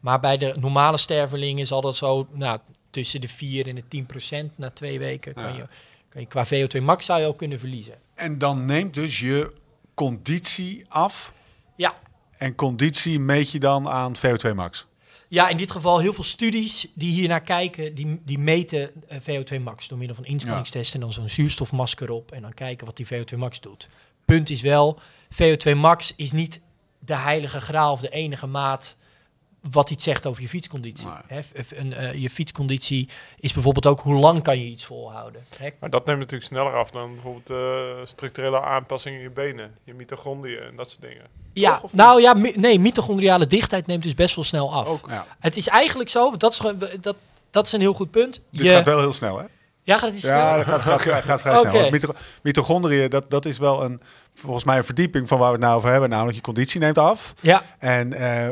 Maar 0.00 0.20
bij 0.20 0.36
de 0.38 0.56
normale 0.60 0.96
stervelingen 0.96 1.66
zal 1.66 1.80
dat 1.80 1.96
zo 1.96 2.26
nou, 2.32 2.58
tussen 2.90 3.20
de 3.20 3.28
4 3.28 3.66
en 3.68 3.74
de 3.74 3.82
10 3.88 4.06
procent 4.06 4.58
na 4.58 4.70
twee 4.70 4.98
weken 4.98 5.34
kan, 5.34 5.42
Ja. 5.42 5.56
je, 5.56 5.66
kan 6.08 6.20
je 6.20 6.26
qua 6.26 6.46
VO2 6.46 6.82
max 6.82 7.06
zou 7.06 7.20
je 7.20 7.26
ook 7.26 7.38
kunnen 7.38 7.58
verliezen. 7.58 7.94
En 8.14 8.38
dan 8.38 8.64
neemt 8.64 8.94
dus 8.94 9.20
je 9.20 9.52
conditie 9.94 10.84
af. 10.88 11.32
Ja, 11.76 11.94
En 12.38 12.54
conditie 12.54 13.20
meet 13.20 13.50
je 13.50 13.58
dan 13.58 13.88
aan 13.88 14.14
VO2 14.16 14.54
max. 14.54 14.86
Ja, 15.28 15.48
in 15.48 15.56
dit 15.56 15.70
geval 15.70 15.98
heel 15.98 16.12
veel 16.12 16.24
studies 16.24 16.86
die 16.94 17.12
hier 17.12 17.28
naar 17.28 17.42
kijken, 17.42 17.94
die, 17.94 18.20
die 18.24 18.38
meten 18.38 18.90
eh, 19.08 19.18
VO2 19.20 19.62
max 19.62 19.88
door 19.88 19.98
middel 19.98 20.16
van 20.16 20.24
inspanningstesten 20.24 20.94
en 20.94 21.00
dan 21.00 21.14
zo'n 21.14 21.28
zuurstofmasker 21.28 22.10
op 22.10 22.32
en 22.32 22.42
dan 22.42 22.54
kijken 22.54 22.86
wat 22.86 22.96
die 22.96 23.06
VO2 23.06 23.36
max 23.36 23.60
doet. 23.60 23.88
Punt 24.24 24.50
is 24.50 24.60
wel, 24.60 25.00
VO2 25.32 25.76
max 25.76 26.12
is 26.16 26.32
niet 26.32 26.60
de 26.98 27.16
heilige 27.16 27.60
graal 27.60 27.92
of 27.92 28.00
de 28.00 28.10
enige 28.10 28.46
maat 28.46 28.96
wat 29.70 29.90
iets 29.90 30.04
zegt 30.04 30.26
over 30.26 30.42
je 30.42 30.48
fietsconditie. 30.48 31.06
Nee. 31.06 31.42
Hè, 31.52 31.76
een, 31.76 31.92
eh, 31.92 32.14
je 32.14 32.30
fietsconditie 32.30 33.08
is 33.38 33.52
bijvoorbeeld 33.52 33.86
ook 33.86 34.00
hoe 34.00 34.14
lang 34.14 34.42
kan 34.42 34.58
je 34.58 34.66
iets 34.66 34.84
volhouden. 34.84 35.44
Hè? 35.56 35.68
Maar 35.80 35.90
dat 35.90 36.06
neemt 36.06 36.18
natuurlijk 36.18 36.50
sneller 36.50 36.72
af 36.74 36.90
dan 36.90 37.12
bijvoorbeeld 37.12 37.50
eh, 37.50 38.04
structurele 38.04 38.60
aanpassingen 38.60 39.18
in 39.18 39.24
je 39.24 39.30
benen. 39.30 39.74
Je 39.84 39.94
mitochondriën 39.94 40.58
en 40.62 40.76
dat 40.76 40.90
soort 40.90 41.02
dingen. 41.02 41.24
Ja, 41.52 41.74
Toch, 41.74 41.82
of 41.82 41.92
niet? 41.92 42.00
nou 42.00 42.20
ja, 42.20 42.34
mi- 42.34 42.52
nee, 42.56 42.78
mitochondriale 42.80 43.46
dichtheid 43.46 43.86
neemt 43.86 44.02
dus 44.02 44.14
best 44.14 44.34
wel 44.34 44.44
snel 44.44 44.72
af. 44.74 44.86
Ook. 44.86 45.06
Ja. 45.08 45.26
Het 45.40 45.56
is 45.56 45.68
eigenlijk 45.68 46.10
zo, 46.10 46.36
dat 46.36 46.52
is, 46.52 46.58
gewoon- 46.58 46.82
dat, 47.00 47.16
dat 47.50 47.66
is 47.66 47.72
een 47.72 47.80
heel 47.80 47.94
goed 47.94 48.10
punt. 48.10 48.42
Dit 48.50 48.62
Je- 48.62 48.70
gaat 48.70 48.84
wel 48.84 48.98
heel 48.98 49.12
snel, 49.12 49.38
hè? 49.38 49.44
Ja, 49.86 49.98
gaat 49.98 50.08
het 50.08 50.14
iets 50.18 50.26
Ja, 50.26 50.56
dat 50.56 50.64
gaat, 50.64 50.80
gaat, 50.80 51.00
gaat, 51.02 51.24
gaat 51.24 51.40
vrij 51.40 51.56
snel. 51.58 51.90
Mito- 51.90 52.14
Mitochondriën, 52.42 53.10
dat, 53.10 53.30
dat 53.30 53.44
is 53.44 53.58
wel 53.58 53.84
een, 53.84 54.00
volgens 54.34 54.64
mij 54.64 54.76
een 54.76 54.84
verdieping 54.84 55.28
van 55.28 55.38
waar 55.38 55.46
we 55.48 55.54
het 55.54 55.64
nou 55.64 55.76
over 55.76 55.90
hebben. 55.90 56.08
Namelijk 56.08 56.36
je 56.36 56.42
conditie 56.42 56.80
neemt 56.80 56.98
af. 56.98 57.34
Ja, 57.40 57.62
En 57.78 58.12
eh, 58.12 58.46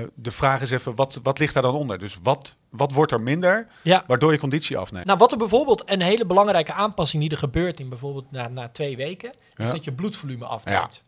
eh, 0.00 0.08
de 0.14 0.30
vraag 0.30 0.60
is 0.60 0.70
even, 0.70 0.94
wat, 0.94 1.20
wat 1.22 1.38
ligt 1.38 1.54
daar 1.54 1.62
dan 1.62 1.74
onder? 1.74 1.98
Dus 1.98 2.16
wat, 2.22 2.56
wat 2.70 2.92
wordt 2.92 3.12
er 3.12 3.20
minder, 3.20 3.66
ja. 3.82 4.04
waardoor 4.06 4.32
je 4.32 4.38
conditie 4.38 4.78
afneemt? 4.78 5.04
Nou, 5.06 5.18
wat 5.18 5.32
er 5.32 5.38
bijvoorbeeld 5.38 5.82
een 5.86 6.02
hele 6.02 6.26
belangrijke 6.26 6.72
aanpassing 6.72 7.22
die 7.22 7.30
er 7.32 7.38
gebeurt 7.38 7.80
in 7.80 7.88
bijvoorbeeld 7.88 8.30
na, 8.30 8.48
na 8.48 8.68
twee 8.68 8.96
weken, 8.96 9.30
is 9.56 9.66
Ja. 9.66 9.72
dat 9.72 9.84
je 9.84 9.92
bloedvolume 9.92 10.44
afneemt. 10.44 11.02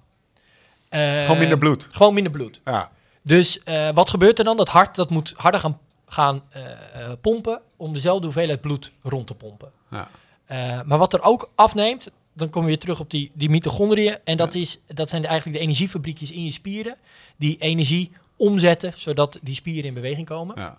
Eh, 0.89 1.21
Gewoon 1.23 1.39
minder 1.39 1.59
bloed. 1.59 1.89
Gewoon 1.91 2.15
minder 2.15 2.33
bloed. 2.33 2.61
Ja, 2.65 2.91
Dus 3.23 3.63
eh, 3.63 3.89
wat 3.95 4.11
gebeurt 4.11 4.39
er 4.39 4.45
dan? 4.45 4.57
Dat 4.57 4.69
hart 4.69 4.95
dat 4.95 5.11
moet 5.11 5.35
harder 5.37 5.61
gaan, 5.61 5.79
gaan 6.07 6.43
eh, 6.49 6.63
eh, 6.63 7.13
pompen 7.21 7.61
om 7.77 7.93
dezelfde 7.93 8.25
hoeveelheid 8.25 8.61
bloed 8.61 8.93
rond 9.03 9.27
te 9.27 9.35
pompen. 9.35 9.71
ja. 9.91 10.09
Eh, 10.47 10.83
maar 10.83 10.99
wat 10.99 11.13
er 11.13 11.23
ook 11.23 11.51
afneemt, 11.55 12.11
dan 12.33 12.51
kom 12.51 12.63
je 12.63 12.69
weer 12.69 12.79
terug 12.79 13.01
op 13.01 13.11
die, 13.11 13.31
die 13.35 13.51
mitochondriën. 13.51 14.17
En 14.25 14.37
dat, 14.37 14.55
is, 14.55 14.79
dat 14.87 15.09
zijn 15.09 15.23
de- 15.23 15.29
eigenlijk 15.29 15.59
de 15.59 15.65
energiefabriekjes 15.65 16.31
in 16.31 16.45
je 16.45 16.53
spieren. 16.53 16.97
Die 17.37 17.57
energie 17.59 18.11
omzetten, 18.37 18.93
zodat 18.97 19.39
die 19.43 19.55
spieren 19.55 19.85
in 19.85 19.95
beweging 19.95 20.27
komen. 20.27 20.55
ja. 20.59 20.79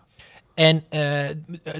En 0.57 0.83
eh, 0.89 0.99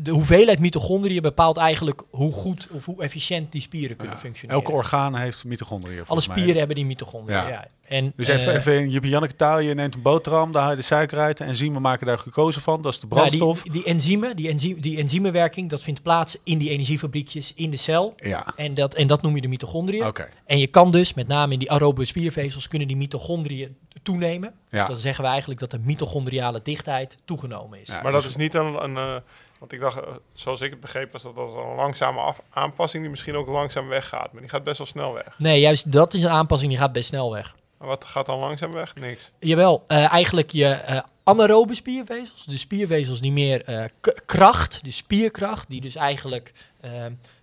de 0.03 0.11
hoeveelheid 0.11 0.59
mitochondriën 0.59 1.21
bepaalt 1.21 1.57
eigenlijk 1.57 2.03
hoe 2.09 2.33
goed 2.33 2.67
of 2.71 2.85
hoe 2.85 3.03
efficiënt 3.03 3.51
die 3.51 3.61
spieren 3.61 3.95
kunnen 3.97 4.15
Ja. 4.15 4.21
functioneren. 4.21 4.61
Elke 4.61 4.75
orgaan 4.77 5.15
heeft 5.15 5.45
mitochondriën. 5.45 6.03
Alle 6.07 6.21
mij. 6.27 6.35
spieren 6.37 6.57
hebben 6.57 6.75
die 6.75 6.85
mitochondriën. 6.85 7.37
Ja. 7.37 7.47
Ja. 7.49 7.67
En, 7.87 8.13
Dus 8.15 8.27
even, 8.27 8.51
eh, 8.53 8.57
even 8.59 8.73
in 8.79 8.89
Jip 8.89 9.03
Janneke 9.03 9.35
taal, 9.35 9.59
je 9.59 9.73
neemt 9.73 9.95
een 9.95 10.01
boterham, 10.01 10.51
daar 10.51 10.61
haal 10.61 10.71
je 10.71 10.77
de 10.77 10.81
suiker 10.83 11.17
uit. 11.17 11.37
De 11.37 11.43
enzymen 11.43 11.81
maken 11.81 12.05
daar 12.07 12.17
glucose 12.17 12.61
van, 12.61 12.81
dat 12.81 12.93
is 12.93 12.99
de 12.99 13.07
nou, 13.07 13.19
brandstof. 13.19 13.61
die, 13.61 13.71
die 13.71 13.83
enzymen, 13.83 14.35
die, 14.35 14.47
enzy 14.49 14.75
die 14.79 14.97
enzymwerking, 14.97 15.69
dat 15.69 15.83
vindt 15.83 16.01
plaats 16.01 16.37
in 16.43 16.57
die 16.57 16.69
energiefabriekjes 16.69 17.51
in 17.55 17.69
de 17.71 17.77
cel. 17.77 18.13
Ja, 18.17 18.53
En 18.55 18.73
dat, 18.73 18.93
en 18.95 19.07
dat 19.07 19.21
noem 19.21 19.35
je 19.35 19.41
de 19.41 19.47
mitochondriën. 19.47 20.05
oké. 20.05 20.29
En 20.45 20.59
je 20.59 20.67
kan 20.67 20.91
dus, 20.91 21.13
met 21.13 21.27
name 21.27 21.53
in 21.53 21.59
die 21.59 21.71
aerobe 21.71 22.05
spiervezels, 22.05 22.67
kunnen 22.67 22.87
die 22.87 22.97
mitochondriën 22.97 23.75
toenemen. 24.07 24.53
Ja. 24.69 24.79
Dus 24.79 24.87
dan 24.87 24.97
zeggen 24.97 25.23
we 25.23 25.29
eigenlijk 25.29 25.59
dat 25.59 25.71
de 25.71 25.79
mitochondriale 25.79 26.59
dichtheid 26.63 27.17
toegenomen 27.25 27.81
is. 27.81 27.87
Ja. 27.87 28.01
Maar 28.01 28.11
dat 28.11 28.23
is 28.23 28.35
niet 28.35 28.53
een, 28.53 28.83
een 28.83 28.97
eh, 28.97 29.15
want 29.59 29.71
ik 29.71 29.79
dacht, 29.79 29.99
eh, 29.99 30.07
zoals 30.33 30.61
ik 30.61 30.71
het 30.71 30.79
begreep, 30.79 31.11
was 31.11 31.23
dat 31.23 31.35
dat 31.35 31.53
een 31.53 31.75
langzame 31.75 32.19
af- 32.19 32.41
aanpassing 32.49 33.01
die 33.01 33.11
misschien 33.11 33.35
ook 33.35 33.47
langzaam 33.47 33.87
weggaat. 33.87 34.31
Maar 34.31 34.41
die 34.41 34.49
gaat 34.49 34.63
best 34.63 34.77
wel 34.77 34.87
snel 34.87 35.13
weg. 35.13 35.39
Nee, 35.39 35.59
juist 35.59 35.91
dat 35.91 36.13
is 36.13 36.23
een 36.23 36.29
aanpassing 36.29 36.69
die 36.71 36.79
gaat 36.79 36.91
best 36.91 37.07
snel 37.07 37.31
weg. 37.31 37.55
Maar 37.77 37.87
wat 37.87 38.05
gaat 38.05 38.25
dan 38.25 38.39
langzaam 38.39 38.71
weg? 38.71 38.95
Niks. 38.95 39.31
Jawel, 39.39 39.83
eh, 39.87 40.11
eigenlijk 40.11 40.51
je 40.51 40.67
eh, 40.67 40.99
anaerobe 41.23 41.75
spiervezels. 41.75 42.45
De 42.45 42.57
spiervezels 42.57 43.21
die 43.21 43.31
meer 43.31 43.63
eh, 43.63 43.83
kracht, 44.25 44.83
de 44.83 44.91
spierkracht, 44.91 45.69
die 45.69 45.81
dus 45.81 45.95
eigenlijk 45.95 46.53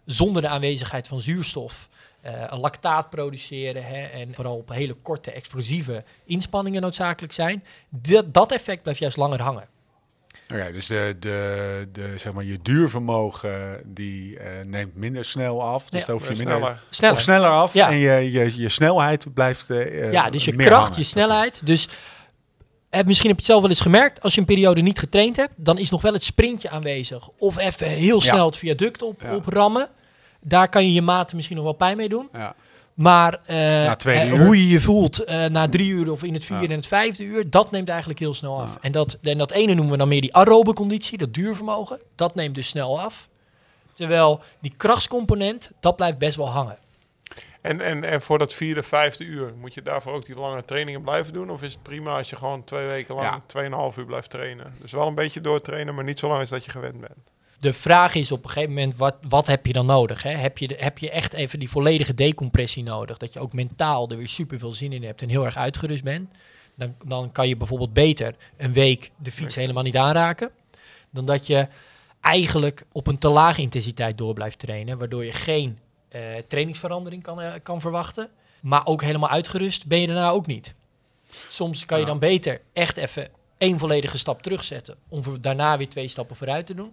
zonder 0.05 0.43
de 0.43 0.49
aanwezigheid 0.49 1.09
van 1.09 1.21
zuurstof 1.21 1.89
eh, 2.25 2.33
een 2.47 2.59
lactaat 2.59 3.11
produceren 3.11 3.85
hè, 3.87 4.03
en 4.07 4.35
vooral 4.35 4.57
op 4.57 4.69
hele 4.69 4.95
korte 5.03 5.31
explosieve 5.31 6.05
inspanningen 6.25 6.83
noodzakelijk 6.83 7.33
zijn. 7.33 7.65
Dat, 7.89 8.35
dat 8.35 8.53
effect 8.53 8.83
blijft 8.83 9.01
juist 9.01 9.17
langer 9.17 9.43
hangen. 9.43 9.67
Oké, 10.53 10.73
dus 10.73 10.87
de, 10.87 11.17
de, 11.21 11.89
de, 11.93 12.13
zeg 12.17 12.33
maar, 12.33 12.45
je 12.45 12.59
duurvermogen 12.63 13.81
die 13.85 14.39
eh, 14.39 14.47
neemt 14.69 14.95
minder 14.97 15.25
snel 15.25 15.63
af. 15.63 15.89
Dus 15.89 16.05
Ja. 16.07 16.13
hoef 16.13 16.23
je 16.23 16.31
Eh, 16.31 16.37
minder... 16.37 16.55
sneller. 16.57 16.79
Sneller. 16.91 17.17
Of 17.17 17.23
sneller 17.23 17.49
af. 17.51 17.75
Ja. 17.75 17.91
En 17.91 17.97
je, 17.97 18.33
je, 18.33 18.57
je 18.57 18.69
snelheid 18.69 19.35
blijft 19.35 19.71
eh, 19.71 20.13
ja, 20.13 20.31
dus 20.31 20.45
je 20.45 20.53
meer 20.55 20.67
kracht, 20.67 20.83
hangen. 20.83 20.99
je 20.99 21.05
snelheid. 21.05 21.67
Dus 21.67 21.89
heb, 22.91 23.07
misschien 23.07 23.29
heb 23.29 23.37
je 23.37 23.43
het 23.43 23.51
zelf 23.53 23.61
wel 23.61 23.71
eens 23.71 23.81
gemerkt, 23.81 24.23
als 24.23 24.35
je 24.35 24.41
een 24.41 24.47
periode 24.47 24.81
niet 24.81 24.99
getraind 24.99 25.37
hebt, 25.37 25.53
dan 25.57 25.79
is 25.79 25.91
nog 25.91 26.03
wel 26.03 26.13
het 26.13 26.25
sprintje 26.25 26.71
aanwezig. 26.71 27.29
Of 27.39 27.57
even 27.59 27.87
heel 27.89 28.23
Ja. 28.23 28.33
snel 28.33 28.47
het 28.47 28.57
viaduct 28.57 29.03
op, 29.03 29.23
Ja. 29.23 29.35
oprammen. 29.35 29.89
Daar 30.47 30.69
kan 30.69 30.85
je 30.85 30.93
je 30.93 31.03
maten 31.03 31.37
misschien 31.37 31.57
nog 31.57 31.65
wel 31.65 31.75
pijn 31.75 31.97
mee 31.97 32.09
doen. 32.09 32.29
Ja. 32.33 32.55
Maar 32.95 33.41
eh, 33.47 33.87
eh, 33.87 34.33
hoe 34.41 34.57
je 34.57 34.69
je 34.69 34.81
voelt 34.81 35.25
eh, 35.25 35.47
na 35.47 35.69
drie 35.69 35.91
uur 35.91 36.13
of 36.13 36.23
in 36.23 36.35
het 36.35 36.45
vierde 36.45 36.63
Ja. 36.65 36.69
en 36.71 36.77
het 36.77 36.87
vijfde 36.87 37.25
uur, 37.25 37.51
dat 37.51 37.71
neemt 37.71 37.89
eigenlijk 37.89 38.19
heel 38.19 38.35
snel 38.35 38.61
af. 38.61 38.73
Ja. 38.73 38.79
En, 38.81 38.93
dat, 38.93 39.19
en 39.23 39.39
dat 39.39 39.51
ene 39.51 39.75
noemen 39.75 39.93
we 39.93 39.99
dan 39.99 40.09
meer 40.09 40.21
die 40.21 40.35
aerobe 40.37 40.73
conditie, 40.73 41.19
dat 41.19 41.35
duurvermogen. 41.35 42.01
Dat 42.15 42.35
neemt 42.35 42.55
dus 42.55 42.69
snel 42.69 43.01
af. 43.01 43.29
Terwijl 43.93 44.41
die 44.61 44.75
krachtscomponent, 44.77 45.71
dat 45.81 45.97
blijft 45.97 46.19
best 46.19 46.37
wel 46.37 46.49
hangen. 46.49 46.77
En, 47.61 47.81
en, 47.81 48.05
en 48.05 48.23
voor 48.23 48.39
dat 48.39 48.53
vierde, 48.53 48.83
vijfde 48.83 49.25
uur, 49.25 49.53
moet 49.61 49.75
je 49.75 49.83
daarvoor 49.83 50.13
ook 50.13 50.27
die 50.27 50.39
lange 50.39 50.65
trainingen 50.65 51.03
blijven 51.03 51.33
doen? 51.33 51.51
Of 51.51 51.63
is 51.63 51.73
het 51.73 51.83
prima 51.83 52.17
als 52.17 52.31
je 52.31 52.37
gewoon 52.37 52.65
twee 52.65 52.87
weken 52.87 53.15
lang, 53.15 53.27
Ja. 53.29 53.41
tweeënhalf 53.47 53.97
uur 53.97 54.05
blijft 54.05 54.31
trainen? 54.31 54.73
Dus 54.81 54.93
wel 54.93 55.07
een 55.07 55.15
beetje 55.15 55.41
doortrainen, 55.41 55.95
maar 55.95 56.05
niet 56.05 56.19
zo 56.19 56.29
lang 56.29 56.41
als 56.41 56.49
dat 56.51 56.65
je 56.65 56.71
gewend 56.71 57.01
bent. 57.01 57.33
De 57.65 57.73
vraag 57.73 58.15
is 58.15 58.33
op 58.33 58.45
een 58.45 58.51
gegeven 58.51 58.75
moment, 58.75 58.97
wat, 58.97 59.15
wat 59.29 59.47
heb 59.47 59.67
je 59.67 59.73
dan 59.73 59.87
nodig? 59.87 60.23
Hè? 60.23 60.31
Heb, 60.31 60.59
je 60.59 60.75
heb 60.77 60.99
je 60.99 61.11
echt 61.11 61.33
even 61.33 61.59
die 61.59 61.71
volledige 61.71 62.15
decompressie 62.15 62.83
nodig? 62.83 63.17
Dat 63.17 63.33
je 63.33 63.41
ook 63.41 63.53
mentaal 63.53 64.11
er 64.11 64.17
weer 64.17 64.29
super 64.29 64.59
veel 64.59 64.75
zin 64.75 64.93
in 64.93 65.05
hebt 65.05 65.23
en 65.23 65.29
heel 65.29 65.45
erg 65.45 65.57
uitgerust 65.57 66.05
bent? 66.05 66.31
Dan, 66.75 66.95
dan 67.07 67.33
kan 67.33 67.49
je 67.49 67.57
bijvoorbeeld 67.57 67.93
beter 67.93 68.35
een 68.57 68.73
week 68.73 69.11
de 69.17 69.33
fiets 69.33 69.55
helemaal 69.55 69.83
niet 69.83 69.97
aanraken. 69.97 70.51
Dan 71.11 71.25
dat 71.25 71.47
je 71.47 71.69
eigenlijk 72.21 72.85
op 72.93 73.07
een 73.07 73.19
te 73.19 73.29
lage 73.29 73.61
intensiteit 73.61 74.19
door 74.19 74.35
blijft 74.35 74.59
trainen. 74.59 74.99
Waardoor 74.99 75.25
je 75.25 75.33
geen 75.33 75.79
eh, 76.09 76.21
trainingsverandering 76.49 77.23
kan, 77.23 77.41
eh, 77.41 77.53
kan 77.63 77.81
verwachten. 77.81 78.29
Maar 78.61 78.87
ook 78.87 79.03
helemaal 79.03 79.31
uitgerust 79.31 79.87
ben 79.87 80.01
je 80.01 80.07
daarna 80.07 80.31
ook 80.31 80.47
niet. 80.47 80.75
Soms 81.49 81.87
kan 81.87 81.99
je 81.99 82.05
dan 82.05 82.19
beter 82.19 82.61
echt 82.73 82.97
even 82.97 83.29
één 83.59 83.79
volledige 83.79 84.19
stap 84.19 84.43
terugzetten. 84.43 84.97
Om 85.09 85.23
daarna 85.41 85.77
weer 85.77 85.89
twee 85.89 86.09
stappen 86.09 86.37
vooruit 86.37 86.67
te 86.67 86.75
doen. 86.75 86.93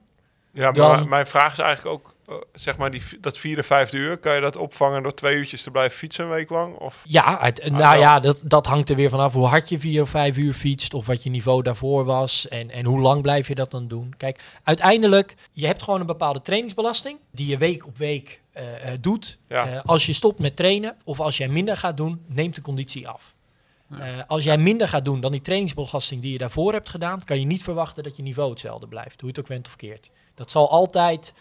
Ja, 0.53 0.63
maar 0.63 0.73
Dan- 0.73 1.09
mijn- 1.09 1.27
vraag 1.27 1.51
is 1.51 1.57
eigenlijk 1.59 1.95
ook, 1.95 2.15
eh, 2.27 2.35
zeg 2.53 2.77
maar, 2.77 2.91
die, 2.91 3.01
dat 3.21 3.37
vierde, 3.37 3.63
vijfde 3.63 3.97
uur, 3.97 4.17
kan 4.17 4.35
je 4.35 4.41
dat 4.41 4.55
opvangen 4.57 5.03
door 5.03 5.13
twee 5.13 5.35
uurtjes 5.37 5.63
te 5.63 5.71
blijven 5.71 5.97
fietsen 5.97 6.23
een 6.23 6.29
week 6.29 6.49
lang? 6.49 6.75
Of, 6.75 7.03
Ja, 7.07 7.39
uit, 7.39 7.69
nou 7.71 7.97
ja, 7.97 8.19
dat, 8.19 8.39
dat 8.43 8.65
hangt 8.65 8.89
er 8.89 8.95
weer 8.95 9.09
vanaf 9.09 9.33
hoe 9.33 9.45
hard 9.47 9.69
je 9.69 9.79
vier 9.79 10.01
of 10.01 10.09
vijf 10.09 10.37
uur 10.37 10.53
fietst. 10.53 10.93
Of 10.93 11.05
wat 11.05 11.23
je 11.23 11.29
niveau 11.29 11.61
daarvoor 11.61 12.05
was. 12.05 12.47
En, 12.47 12.69
en 12.71 12.85
hoe 12.85 12.99
lang 12.99 13.21
blijf 13.21 13.47
je 13.47 13.55
dat 13.55 13.71
dan 13.71 13.87
doen. 13.87 14.13
Kijk, 14.17 14.39
uiteindelijk, 14.63 15.35
je 15.51 15.65
hebt 15.65 15.83
gewoon 15.83 15.99
een 15.99 16.05
bepaalde 16.05 16.41
trainingsbelasting. 16.41 17.19
Die 17.31 17.47
je 17.47 17.57
week 17.57 17.85
op 17.85 17.97
week 17.97 18.41
eh, 18.51 18.91
eh, 18.91 18.97
doet. 19.01 19.37
Ja. 19.47 19.81
Als 19.85 20.05
je 20.05 20.13
stopt 20.13 20.39
met 20.39 20.55
trainen 20.55 20.95
of 21.03 21.19
als 21.19 21.37
jij 21.37 21.47
minder 21.47 21.77
gaat 21.77 21.97
doen, 21.97 22.21
neemt 22.27 22.55
de 22.55 22.61
conditie 22.61 23.07
af. 23.07 23.35
Eh, 23.99 24.07
als 24.27 24.43
jij 24.43 24.57
minder 24.57 24.87
gaat 24.87 25.05
doen 25.05 25.19
dan 25.21 25.31
die 25.31 25.41
trainingsbelasting 25.41 26.21
die 26.21 26.31
je 26.31 26.37
daarvoor 26.37 26.73
hebt 26.73 26.89
gedaan, 26.89 27.23
kan 27.23 27.39
je 27.39 27.45
niet 27.45 27.63
verwachten 27.63 28.03
dat 28.03 28.15
je 28.15 28.23
niveau 28.23 28.49
hetzelfde 28.49 28.87
blijft. 28.87 29.21
Hoe 29.21 29.29
je 29.29 29.35
het 29.35 29.39
ook 29.39 29.47
went 29.47 29.67
of 29.67 29.75
keert. 29.75 30.11
Dat 30.35 30.51
zal 30.51 30.69
altijd 30.69 31.33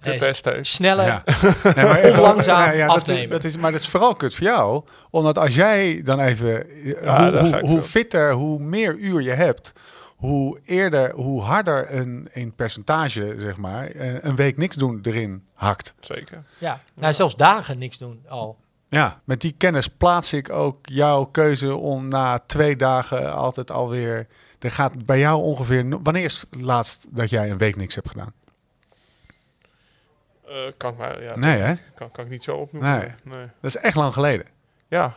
eh, 0.00 0.62
sneller. 0.62 1.04
Ja. 1.06 1.22
Nee, 1.76 1.84
maar 1.84 2.04
Of 2.08 2.18
langzaam 2.18 2.78
dat, 2.78 2.88
afnemen. 2.88 3.22
is, 3.22 3.28
dat 3.28 3.44
is, 3.44 3.56
maar 3.56 3.72
dat 3.72 3.80
is 3.80 3.88
vooral 3.88 4.14
kut 4.14 4.34
voor 4.34 4.46
jou. 4.46 4.84
Omdat 5.10 5.38
als 5.38 5.54
jij 5.54 6.02
dan 6.02 6.20
even... 6.20 6.70
eh, 6.70 7.02
Ja, 7.02 7.30
hoe, 7.40 7.58
hoe, 7.60 7.82
fitter, 7.82 8.32
hoe 8.32 8.58
meer 8.58 8.96
uur 8.96 9.22
je 9.22 9.30
hebt... 9.30 9.72
Hoe 10.16 10.58
eerder, 10.64 11.12
hoe 11.14 11.42
harder 11.42 11.94
een, 11.94 12.28
een 12.32 12.54
percentage, 12.54 13.34
zeg 13.38 13.56
maar... 13.56 13.86
eh, 13.90 14.14
een 14.24 14.36
week 14.36 14.56
niks 14.56 14.76
doen 14.76 14.98
erin 15.02 15.44
hakt. 15.54 15.94
Zeker. 16.00 16.44
Ja, 16.58 16.78
nou, 16.94 17.12
zelfs 17.12 17.36
dagen 17.36 17.78
niks 17.78 17.98
doen 17.98 18.24
al. 18.28 18.56
Ja, 18.92 19.20
met 19.24 19.40
die 19.40 19.54
kennis 19.58 19.88
plaats 19.88 20.32
ik 20.32 20.50
ook 20.50 20.86
jouw 20.86 21.24
keuze 21.24 21.74
om 21.76 22.08
na 22.08 22.38
twee 22.38 22.76
dagen 22.76 23.34
altijd 23.34 23.70
alweer... 23.70 24.26
Er 24.58 24.70
gaat 24.70 25.04
bij 25.04 25.18
jou 25.18 25.42
ongeveer... 25.42 26.02
Wanneer 26.02 26.24
is 26.24 26.44
het 26.50 26.60
laatst 26.60 27.06
dat 27.08 27.30
jij 27.30 27.50
een 27.50 27.58
week 27.58 27.76
niks 27.76 27.94
hebt 27.94 28.08
gedaan? 28.08 28.32
Eh, 30.46 30.54
kan, 30.76 30.92
ik 30.92 30.98
maar, 30.98 31.22
ja, 31.22 31.36
Nee, 31.36 31.58
hè? 31.60 31.72
kan, 31.94 32.10
kan 32.10 32.24
ik 32.24 32.30
niet 32.30 32.44
zo 32.44 32.56
opnoemen. 32.56 32.98
Nee. 32.98 33.36
nee. 33.36 33.46
Dat 33.60 33.74
is 33.74 33.76
echt 33.76 33.96
lang 33.96 34.12
geleden. 34.12 34.46
Ja, 34.88 35.16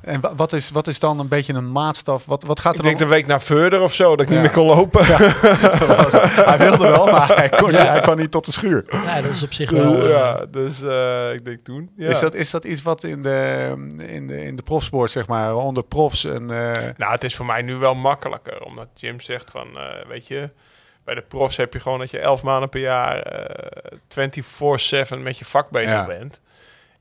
En 0.00 0.20
wa- 0.20 0.34
wat 0.34 0.52
is, 0.52 0.70
wat 0.70 0.86
is 0.86 0.98
dan 0.98 1.18
een 1.18 1.28
beetje 1.28 1.52
een 1.54 1.72
maatstaf? 1.72 2.24
Wat, 2.24 2.44
wat 2.44 2.60
gaat 2.60 2.72
ik 2.72 2.78
er 2.78 2.84
denk 2.84 2.98
dan 2.98 3.08
de 3.08 3.14
week 3.14 3.26
naar 3.26 3.42
verder 3.42 3.80
of 3.80 3.94
zo, 3.94 4.16
dat 4.16 4.20
ik 4.20 4.28
Ja. 4.28 4.32
niet 4.34 4.42
meer 4.42 4.50
kon 4.64 4.66
lopen. 4.76 5.04
hij 6.50 6.58
wilde 6.58 6.88
wel, 6.88 7.06
maar 7.06 7.36
hij 7.36 7.48
kon, 7.48 7.74
hij 7.74 8.00
kon 8.00 8.16
niet 8.16 8.30
tot 8.30 8.44
de 8.44 8.52
schuur. 8.52 8.84
Ja, 8.90 9.20
dat 9.22 9.30
is 9.30 9.42
op 9.42 9.52
zich 9.52 9.70
wel... 9.70 10.02
eh, 10.02 10.08
ja, 10.10 10.44
dus 10.50 10.82
eh, 10.82 11.32
ik 11.32 11.44
denk 11.44 11.64
toen. 11.64 11.90
Ja. 11.94 12.08
Is, 12.08 12.18
dat, 12.20 12.34
is 12.34 12.50
dat 12.50 12.64
iets 12.64 12.82
wat 12.82 13.02
in 13.04 13.22
de, 13.22 13.66
in 14.06 14.26
de, 14.26 14.44
in 14.44 14.56
de 14.56 14.62
profsport, 14.62 15.10
zeg 15.10 15.26
maar, 15.26 15.54
onder 15.56 15.82
profs 15.82 16.24
en... 16.24 16.50
eh, 16.50 16.84
Nou, 16.96 17.12
het 17.12 17.24
is 17.24 17.36
voor 17.36 17.46
mij 17.46 17.62
nu 17.62 17.74
wel 17.76 17.94
makkelijker, 17.94 18.62
omdat 18.62 18.88
Jim 18.94 19.20
zegt 19.20 19.50
van, 19.50 19.68
eh, 19.78 19.84
weet 20.08 20.26
je, 20.26 20.50
bij 21.04 21.14
de 21.14 21.22
profs 21.28 21.56
heb 21.56 21.72
je 21.72 21.80
gewoon 21.80 21.98
dat 21.98 22.10
je 22.10 22.18
elf 22.18 22.42
maanden 22.42 22.68
per 22.68 22.80
jaar 22.80 23.18
eh 23.18 23.92
24/7 25.12 25.18
met 25.22 25.38
je 25.38 25.44
vak 25.44 25.70
bezig 25.70 25.90
Ja. 25.90 26.06
bent. 26.06 26.40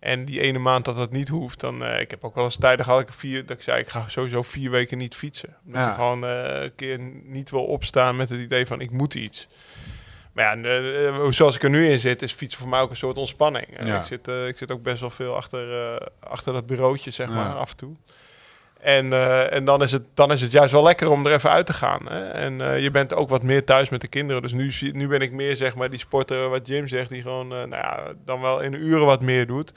En 0.07 0.25
die 0.25 0.39
ene 0.41 0.59
maand 0.59 0.85
dat 0.85 0.95
dat 0.95 1.11
niet 1.11 1.27
hoeft, 1.29 1.59
dan, 1.59 1.83
eh, 1.83 1.99
ik 2.01 2.11
heb 2.11 2.23
ook 2.23 2.35
wel 2.35 2.43
eens 2.43 2.57
tijden 2.57 2.85
gehad 2.85 3.01
ik, 3.01 3.13
vier, 3.13 3.45
dat 3.45 3.57
ik 3.57 3.63
zei, 3.63 3.79
ik 3.79 3.89
ga 3.89 4.07
sowieso 4.07 4.41
vier 4.41 4.69
weken 4.71 4.97
niet 4.97 5.15
fietsen. 5.15 5.55
Omdat 5.65 5.81
Ja. 5.81 5.87
je 5.87 5.93
gewoon 5.93 6.25
eh, 6.25 6.61
een 6.61 6.75
keer 6.75 6.99
niet 7.23 7.49
wil 7.49 7.65
opstaan 7.65 8.15
met 8.15 8.29
het 8.29 8.39
idee 8.39 8.65
van, 8.65 8.81
ik 8.81 8.91
moet 8.91 9.13
iets. 9.13 9.47
Maar 10.33 10.57
ja, 10.57 10.63
eh, 10.63 11.07
eh, 11.07 11.15
zoals 11.31 11.55
ik 11.55 11.63
er 11.63 11.69
nu 11.69 11.87
in 11.87 11.99
zit, 11.99 12.21
is 12.21 12.31
fietsen 12.33 12.59
voor 12.59 12.69
mij 12.69 12.79
ook 12.79 12.89
een 12.89 12.95
soort 12.97 13.17
ontspanning. 13.17 13.65
En 13.77 13.87
Ja. 13.87 13.97
ik, 13.99 14.03
zit, 14.05 14.27
eh, 14.27 14.47
ik 14.47 14.57
zit 14.57 14.71
ook 14.71 14.81
best 14.83 14.99
wel 15.01 15.09
veel 15.09 15.35
achter, 15.35 15.93
eh, 15.95 16.07
achter 16.19 16.53
dat 16.53 16.65
bureautje, 16.65 17.11
zeg 17.11 17.29
maar, 17.29 17.55
af 17.55 17.71
en 17.71 17.77
toe. 17.77 17.95
En, 18.81 19.13
eh, 19.13 19.53
en 19.53 19.65
dan, 19.65 19.81
is 19.81 19.91
het, 19.91 20.01
dan 20.13 20.31
is 20.31 20.41
het 20.41 20.51
juist 20.51 20.71
wel 20.71 20.83
lekker 20.83 21.09
om 21.09 21.25
er 21.25 21.33
even 21.33 21.49
uit 21.49 21.65
te 21.65 21.73
gaan. 21.73 21.99
Hè? 22.09 22.19
En 22.21 22.61
eh, 22.61 22.79
je 22.79 22.91
bent 22.91 23.13
ook 23.13 23.29
wat 23.29 23.43
meer 23.43 23.65
thuis 23.65 23.89
met 23.89 24.01
de 24.01 24.07
kinderen. 24.07 24.41
Dus 24.41 24.53
nu, 24.53 24.71
nu 24.91 25.07
ben 25.07 25.21
ik 25.21 25.31
meer, 25.31 25.55
zeg 25.55 25.75
maar, 25.75 25.89
die 25.89 25.99
sporter, 25.99 26.49
wat 26.49 26.67
Jim 26.67 26.87
zegt, 26.87 27.09
die 27.09 27.21
gewoon, 27.21 27.51
eh, 27.51 27.57
nou 27.57 27.69
ja, 27.69 27.99
dan 28.25 28.41
wel 28.41 28.59
in 28.59 28.73
uren 28.73 29.05
wat 29.05 29.21
meer 29.21 29.47
doet. 29.47 29.73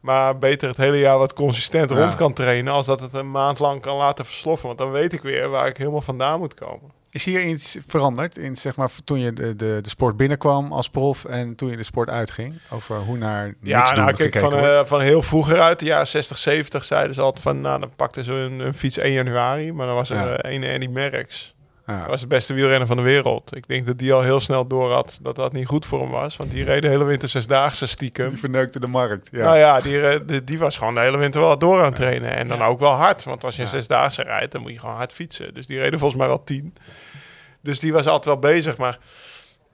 Maar 0.00 0.38
beter 0.38 0.68
het 0.68 0.76
hele 0.76 0.98
jaar 0.98 1.18
wat 1.18 1.32
consistent 1.32 1.90
Ja. 1.90 1.96
rond 1.96 2.14
kan 2.14 2.32
trainen, 2.32 2.72
als 2.72 2.86
dat 2.86 3.00
het 3.00 3.12
een 3.12 3.30
maand 3.30 3.58
lang 3.58 3.80
kan 3.80 3.96
laten 3.96 4.24
versloffen. 4.24 4.66
Want 4.66 4.78
dan 4.78 4.90
weet 4.90 5.12
ik 5.12 5.22
weer 5.22 5.48
waar 5.48 5.66
ik 5.66 5.76
helemaal 5.76 6.00
vandaan 6.00 6.38
moet 6.38 6.54
komen. 6.54 6.90
Is 7.14 7.24
hier 7.24 7.42
iets 7.42 7.76
veranderd 7.86 8.36
in, 8.36 8.56
zeg 8.56 8.76
maar, 8.76 8.90
toen 9.04 9.18
je 9.20 9.32
de, 9.32 9.56
de, 9.56 9.78
de 9.82 9.88
sport 9.88 10.16
binnenkwam 10.16 10.72
als 10.72 10.88
prof 10.88 11.24
en 11.24 11.54
toen 11.54 11.70
je 11.70 11.76
de 11.76 11.82
sport 11.82 12.08
uitging? 12.08 12.54
Over 12.70 12.96
hoe 12.96 13.16
naar 13.16 13.54
Ja, 13.62 13.94
nou, 13.94 14.12
kijk, 14.14 14.36
van, 14.38 14.54
eh, 14.54 14.84
van 14.84 15.00
heel 15.00 15.22
vroeger 15.22 15.60
uit, 15.60 15.78
de 15.78 15.86
jaren 15.86 16.06
60, 16.06 16.38
70, 16.38 16.84
zeiden 16.84 17.14
ze 17.14 17.20
altijd 17.20 17.42
van, 17.42 17.60
nou, 17.60 17.80
dan 17.80 17.90
pakten 17.96 18.24
ze 18.24 18.32
een, 18.32 18.60
een 18.60 18.74
fiets 18.74 18.98
1 18.98 19.12
januari. 19.12 19.72
Maar 19.72 19.86
dan 19.86 19.94
was 19.94 20.10
er 20.10 20.16
Ja. 20.16 20.36
eh, 20.36 20.52
een 20.54 20.64
Andy 20.74 20.86
Merckx. 20.86 21.54
Ja. 21.92 22.06
Was 22.06 22.20
de 22.20 22.26
beste 22.26 22.54
wielrenner 22.54 22.86
van 22.86 22.96
de 22.96 23.02
wereld. 23.02 23.56
Ik 23.56 23.66
denk 23.68 23.86
dat 23.86 23.98
die 23.98 24.12
al 24.12 24.20
heel 24.22 24.40
snel 24.40 24.66
door 24.66 24.92
had 24.92 25.18
dat 25.22 25.36
dat 25.36 25.52
niet 25.52 25.66
goed 25.66 25.86
voor 25.86 26.00
hem 26.00 26.10
was. 26.10 26.36
Want 26.36 26.50
die 26.50 26.64
reed 26.64 26.82
de 26.82 26.88
hele 26.88 27.04
winter 27.04 27.28
zesdaagse 27.28 27.86
stiekem. 27.86 28.28
Die 28.28 28.38
verneukte 28.38 28.80
de 28.80 28.86
markt. 28.86 29.28
Ja. 29.32 29.44
Nou 29.44 29.56
ja, 29.58 29.80
die, 29.80 30.24
die, 30.24 30.44
die 30.44 30.58
was 30.58 30.76
gewoon 30.76 30.94
de 30.94 31.00
hele 31.00 31.16
winter 31.18 31.40
wel 31.40 31.58
door 31.58 31.78
aan 31.78 31.84
het 31.84 31.96
trainen. 31.96 32.36
En 32.36 32.48
dan 32.48 32.58
Ja. 32.58 32.66
ook 32.66 32.80
wel 32.80 32.90
hard. 32.92 33.24
Want 33.24 33.44
als 33.44 33.56
je 33.56 33.62
Ja. 33.62 33.68
zesdaagse 33.68 34.22
rijdt, 34.22 34.52
dan 34.52 34.62
moet 34.62 34.72
je 34.72 34.78
gewoon 34.78 34.96
hard 34.96 35.12
fietsen. 35.12 35.54
Dus 35.54 35.66
die 35.66 35.78
reden 35.78 35.98
volgens 35.98 36.20
mij 36.20 36.28
wel 36.28 36.44
tien. 36.44 36.74
Dus 37.60 37.80
die 37.80 37.92
was 37.92 38.06
altijd 38.06 38.24
wel 38.24 38.38
bezig. 38.52 38.76
Maar 38.76 38.98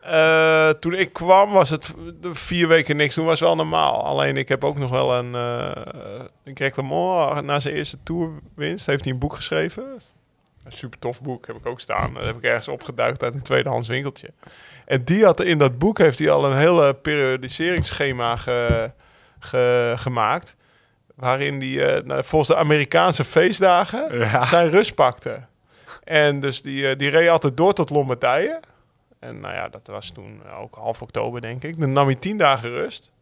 eh, 0.00 0.68
toen 0.68 0.94
ik 0.94 1.12
kwam, 1.12 1.50
was 1.50 1.70
het 1.70 1.94
de 2.20 2.34
vier 2.34 2.68
weken 2.68 2.96
niks 2.96 3.14
doen, 3.14 3.26
was 3.26 3.40
wel 3.40 3.54
normaal. 3.56 4.04
Alleen 4.04 4.36
ik 4.36 4.48
heb 4.48 4.64
ook 4.64 4.78
nog 4.78 4.90
wel 4.90 5.14
een... 5.14 5.34
eh 5.34 5.70
Greg 6.54 6.76
LeMond, 6.76 7.44
na 7.44 7.60
zijn 7.60 7.74
eerste 7.74 7.98
tourwinst, 8.02 8.86
heeft 8.86 9.04
hij 9.04 9.12
een 9.12 9.18
boek 9.18 9.34
geschreven. 9.34 9.84
Een 10.70 10.76
super 10.76 10.98
tof 10.98 11.20
boek, 11.22 11.46
heb 11.46 11.56
ik 11.56 11.66
ook 11.66 11.80
staan. 11.80 12.14
Dat 12.14 12.24
heb 12.24 12.36
ik 12.36 12.42
ergens 12.42 12.68
opgeduikt 12.68 13.22
uit 13.22 13.34
een 13.34 13.42
tweedehands 13.42 13.88
winkeltje. 13.88 14.30
En 14.84 15.04
die 15.04 15.24
had 15.24 15.40
in 15.42 15.58
dat 15.58 15.78
boek 15.78 15.98
heeft 15.98 16.18
hij 16.18 16.30
al 16.30 16.44
een 16.50 16.58
hele 16.58 16.94
periodiseringsschema 16.94 18.36
ge, 18.36 18.90
ge- 19.38 19.92
gemaakt. 19.96 20.56
Waarin 21.14 21.60
hij 21.60 21.96
eh, 21.96 22.04
nou, 22.04 22.24
volgens 22.24 22.50
de 22.50 22.56
Amerikaanse 22.56 23.24
feestdagen 23.24 24.18
Ja. 24.18 24.44
zijn 24.44 24.70
rust 24.70 24.94
pakte. 24.94 25.40
En 26.04 26.40
dus 26.40 26.62
die, 26.62 26.88
eh, 26.88 26.96
die 26.96 27.10
reed 27.10 27.28
altijd 27.28 27.56
door 27.56 27.72
tot 27.74 27.90
Lombardije. 27.90 28.60
En 29.18 29.40
nou 29.40 29.54
ja, 29.54 29.68
dat 29.68 29.86
was 29.86 30.10
toen 30.10 30.40
ook 30.60 30.74
half 30.74 31.02
oktober, 31.02 31.40
denk 31.40 31.62
ik. 31.64 31.80
Dan 31.80 31.92
nam 31.92 32.06
hij 32.06 32.14
tien 32.14 32.36
dagen 32.38 32.70
rust. 32.70 33.12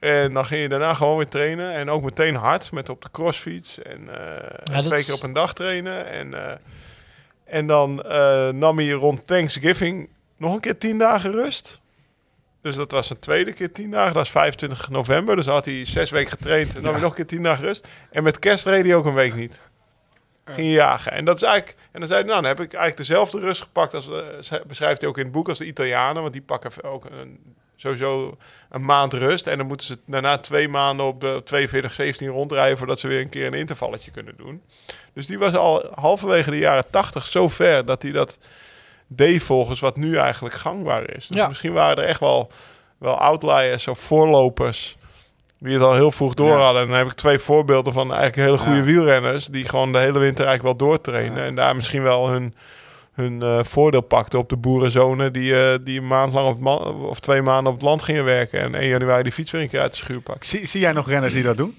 En 0.00 0.34
dan 0.34 0.46
ging 0.46 0.62
je 0.62 0.68
daarna 0.68 0.94
gewoon 0.94 1.16
weer 1.16 1.28
trainen. 1.28 1.72
En 1.72 1.90
ook 1.90 2.02
meteen 2.02 2.34
hard, 2.34 2.72
met 2.72 2.88
op 2.88 3.02
de 3.02 3.10
crossfiets. 3.10 3.82
En 3.82 4.08
eh, 4.64 4.78
twee 4.78 5.04
keer 5.04 5.14
op 5.14 5.22
een 5.22 5.32
dag 5.32 5.52
trainen. 5.52 6.06
En, 6.06 6.34
eh, 6.34 6.56
en 7.44 7.66
dan 7.66 8.02
eh, 8.02 8.48
nam 8.48 8.78
hij 8.78 8.90
rond 8.90 9.26
Thanksgiving 9.26 10.08
nog 10.36 10.54
een 10.54 10.60
keer 10.60 10.78
tien 10.78 10.98
dagen 10.98 11.32
rust. 11.32 11.80
Dus 12.62 12.76
dat 12.76 12.90
was 12.90 13.10
een 13.10 13.18
tweede 13.18 13.52
keer 13.52 13.72
tien 13.72 13.90
dagen. 13.90 14.12
Dat 14.12 14.24
is 14.24 14.30
25 14.30 14.90
november. 14.90 15.36
Dus 15.36 15.46
had 15.46 15.64
hij 15.64 15.84
zes 15.84 16.10
weken 16.10 16.30
getraind. 16.30 16.76
En 16.76 16.82
dan 16.82 16.92
hij 16.92 17.00
nog 17.00 17.10
een 17.10 17.16
keer 17.16 17.26
tien 17.26 17.42
dagen 17.42 17.64
rust. 17.64 17.88
En 18.10 18.22
met 18.22 18.38
kerst 18.38 18.66
reed 18.66 18.84
hij 18.84 18.94
ook 18.94 19.06
een 19.06 19.14
week 19.14 19.34
niet. 19.34 19.60
Ging 20.44 20.66
je 20.66 20.72
jagen. 20.72 21.12
En 21.12 21.24
dat 21.24 21.36
is 21.36 21.42
eigenlijk. 21.42 21.78
En 21.92 22.00
dan 22.00 22.08
zei 22.08 22.20
hij, 22.20 22.30
nou, 22.30 22.42
dan 22.42 22.50
heb 22.50 22.60
ik 22.60 22.72
eigenlijk 22.72 22.96
dezelfde 22.96 23.40
rust 23.40 23.62
gepakt 23.62 23.94
als 23.94 24.08
beschrijft 24.66 25.00
hij 25.00 25.10
ook 25.10 25.18
in 25.18 25.24
het 25.24 25.32
boek 25.32 25.48
als 25.48 25.58
de 25.58 25.66
Italianen, 25.66 26.22
want 26.22 26.32
die 26.32 26.42
pakken 26.42 26.82
ook 26.82 27.04
een, 27.04 27.56
sowieso 27.80 28.36
een 28.70 28.84
maand 28.84 29.12
rust 29.14 29.46
en 29.46 29.58
dan 29.58 29.66
moeten 29.66 29.86
ze 29.86 29.98
daarna 30.06 30.38
twee 30.38 30.68
maanden 30.68 31.06
op 31.06 31.20
de 31.20 31.40
42, 31.44 31.92
17 31.92 32.28
rondrijden 32.28 32.78
voordat 32.78 32.98
ze 33.00 33.08
weer 33.08 33.20
een 33.20 33.28
keer 33.28 33.46
een 33.46 33.52
intervalletje 33.54 34.10
kunnen 34.10 34.34
doen. 34.36 34.62
Dus 35.14 35.26
die 35.26 35.38
was 35.38 35.54
al 35.54 35.90
halverwege 35.94 36.50
de 36.50 36.58
jaren 36.58 36.90
80 36.90 37.26
zo 37.26 37.48
ver 37.48 37.84
dat 37.84 38.02
hij 38.02 38.12
dat 38.12 38.38
deed 39.06 39.42
volgens 39.42 39.80
wat 39.80 39.96
nu 39.96 40.16
eigenlijk 40.16 40.54
gangbaar 40.54 41.10
is. 41.16 41.26
Dus 41.26 41.36
Ja. 41.36 41.48
misschien 41.48 41.72
waren 41.72 41.96
er 41.96 42.08
echt 42.08 42.20
wel, 42.20 42.50
wel 42.98 43.18
outliers 43.18 43.88
of 43.88 43.98
voorlopers 43.98 44.96
Die 45.58 45.72
het 45.74 45.82
al 45.82 45.94
heel 45.94 46.10
vroeg 46.10 46.34
door 46.34 46.56
Ja. 46.56 46.62
hadden. 46.62 46.82
En 46.82 46.88
dan 46.88 46.96
heb 46.96 47.06
ik 47.06 47.12
twee 47.12 47.38
voorbeelden 47.38 47.92
van 47.92 48.14
eigenlijk 48.14 48.36
hele 48.48 48.58
goede 48.58 48.78
Ja. 48.78 48.84
wielrenners. 48.84 49.46
Die 49.46 49.68
gewoon 49.68 49.92
de 49.92 49.98
hele 49.98 50.18
winter 50.18 50.46
eigenlijk 50.46 50.78
wel 50.78 50.88
doortrainen. 50.88 51.44
En 51.44 51.54
daar 51.54 51.76
misschien 51.76 52.02
wel 52.02 52.28
hun, 52.28 52.54
hun 53.12 53.42
eh, 53.42 53.58
voordeel 53.62 54.00
pakten 54.00 54.38
op 54.38 54.48
de 54.48 54.56
boerenzone. 54.56 55.30
Die, 55.30 55.56
eh, 55.56 55.78
die 55.84 55.98
een 56.00 56.06
maand 56.06 56.32
lang 56.32 56.48
op 56.48 56.64
het 56.64 57.08
of 57.08 57.20
twee 57.20 57.42
maanden 57.42 57.72
op 57.72 57.78
het 57.78 57.88
land 57.88 58.02
gingen 58.02 58.24
werken. 58.24 58.60
En 58.60 58.74
1 58.74 58.88
januari 58.88 59.22
die 59.22 59.32
fiets 59.32 59.50
weer 59.50 59.62
een 59.62 59.68
keer 59.68 59.80
uit 59.80 59.90
de 59.92 59.98
schuur 59.98 60.20
pakken. 60.20 60.46
Zie, 60.46 60.66
zie 60.66 60.80
jij 60.80 60.92
nog 60.92 61.08
renners 61.08 61.32
die 61.32 61.42
dat 61.42 61.56
doen? 61.56 61.78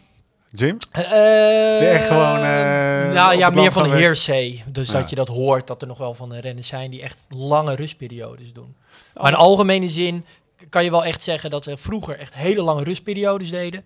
Jim? 0.56 0.78
Eh, 0.92 1.94
echt 1.94 2.08
gewoon, 2.08 2.38
eh, 2.38 3.06
op 3.08 3.14
nou 3.14 3.38
ja, 3.38 3.50
meer 3.50 3.72
van 3.72 3.90
hearsay. 3.90 4.64
Dus 4.68 4.92
Ja. 4.92 5.00
dat 5.00 5.10
je 5.10 5.16
dat 5.16 5.28
hoort, 5.28 5.68
dat 5.68 5.82
er 5.82 5.88
nog 5.88 5.98
wel 5.98 6.14
van 6.14 6.30
de 6.30 6.40
renners 6.40 6.68
zijn 6.68 6.92
die 6.92 7.02
echt 7.02 7.28
lange 7.30 7.76
rustperiodes 7.76 8.54
doen. 8.54 8.76
Oh. 9.14 9.24
Maar 9.24 9.32
in 9.32 9.38
algemene 9.38 9.90
zin 9.90 10.26
kan 10.70 10.84
je 10.84 10.92
wel 10.92 11.06
echt 11.06 11.24
zeggen 11.24 11.50
dat 11.50 11.66
we 11.66 11.78
vroeger 11.78 12.20
echt 12.20 12.34
hele 12.34 12.62
lange 12.62 12.84
rustperiodes 12.84 13.50
deden. 13.52 13.86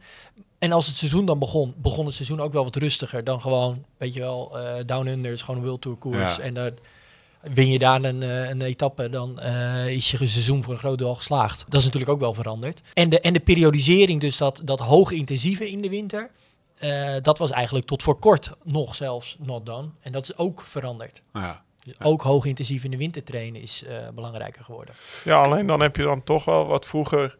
En 0.59 0.71
als 0.71 0.87
het 0.87 0.95
seizoen 0.95 1.25
dan 1.25 1.39
begon, 1.39 1.73
begon 1.77 2.05
het 2.05 2.15
seizoen 2.15 2.39
ook 2.41 2.53
wel 2.53 2.63
wat 2.63 2.75
rustiger 2.75 3.23
dan 3.23 3.41
gewoon, 3.41 3.85
weet 3.97 4.13
je 4.13 4.19
wel, 4.19 4.59
eh 4.59 4.83
Down 4.85 5.07
Under 5.07 5.31
is 5.31 5.41
gewoon 5.41 5.59
een 5.59 5.65
World 5.65 5.81
Tour 5.81 5.97
koers. 5.97 6.35
Ja. 6.35 6.39
En 6.39 6.53
dan 6.53 6.71
win 7.53 7.69
je 7.69 7.79
daar 7.79 8.03
een, 8.03 8.23
eh, 8.23 8.49
een 8.49 8.61
etappe, 8.61 9.09
dan 9.09 9.39
eh, 9.39 9.87
is 9.87 10.11
je 10.11 10.17
seizoen 10.17 10.63
voor 10.63 10.73
een 10.73 10.79
groot 10.79 10.97
deel 10.97 11.07
al 11.07 11.15
geslaagd. 11.15 11.65
Dat 11.67 11.79
is 11.79 11.85
natuurlijk 11.85 12.11
ook 12.11 12.19
wel 12.19 12.33
veranderd. 12.33 12.81
En 12.93 13.09
de, 13.09 13.19
en 13.19 13.33
de 13.33 13.39
periodisering, 13.39 14.21
dus 14.21 14.37
dat, 14.37 14.61
dat 14.63 14.79
hoog 14.79 15.11
intensieve 15.11 15.71
in 15.71 15.81
de 15.81 15.89
winter, 15.89 16.29
eh, 16.75 17.13
dat 17.21 17.37
was 17.37 17.51
eigenlijk 17.51 17.85
tot 17.85 18.03
voor 18.03 18.19
kort 18.19 18.51
nog 18.63 18.95
zelfs 18.95 19.35
not 19.39 19.65
done. 19.65 19.87
En 20.01 20.11
dat 20.11 20.23
is 20.23 20.37
ook 20.37 20.61
veranderd. 20.61 21.21
Ja. 21.33 21.63
Dus 21.83 21.93
ook 21.99 22.21
hoog 22.21 22.45
intensief 22.45 22.83
in 22.83 22.91
de 22.91 22.97
winter 22.97 23.23
trainen 23.23 23.61
is 23.61 23.83
eh, 23.87 23.95
belangrijker 24.15 24.63
geworden. 24.63 24.95
Ja, 25.23 25.41
alleen 25.41 25.65
dan 25.67 25.81
heb 25.81 25.95
je 25.95 26.03
dan 26.03 26.23
toch 26.23 26.45
wel 26.45 26.65
wat 26.65 26.85
vroeger 26.85 27.35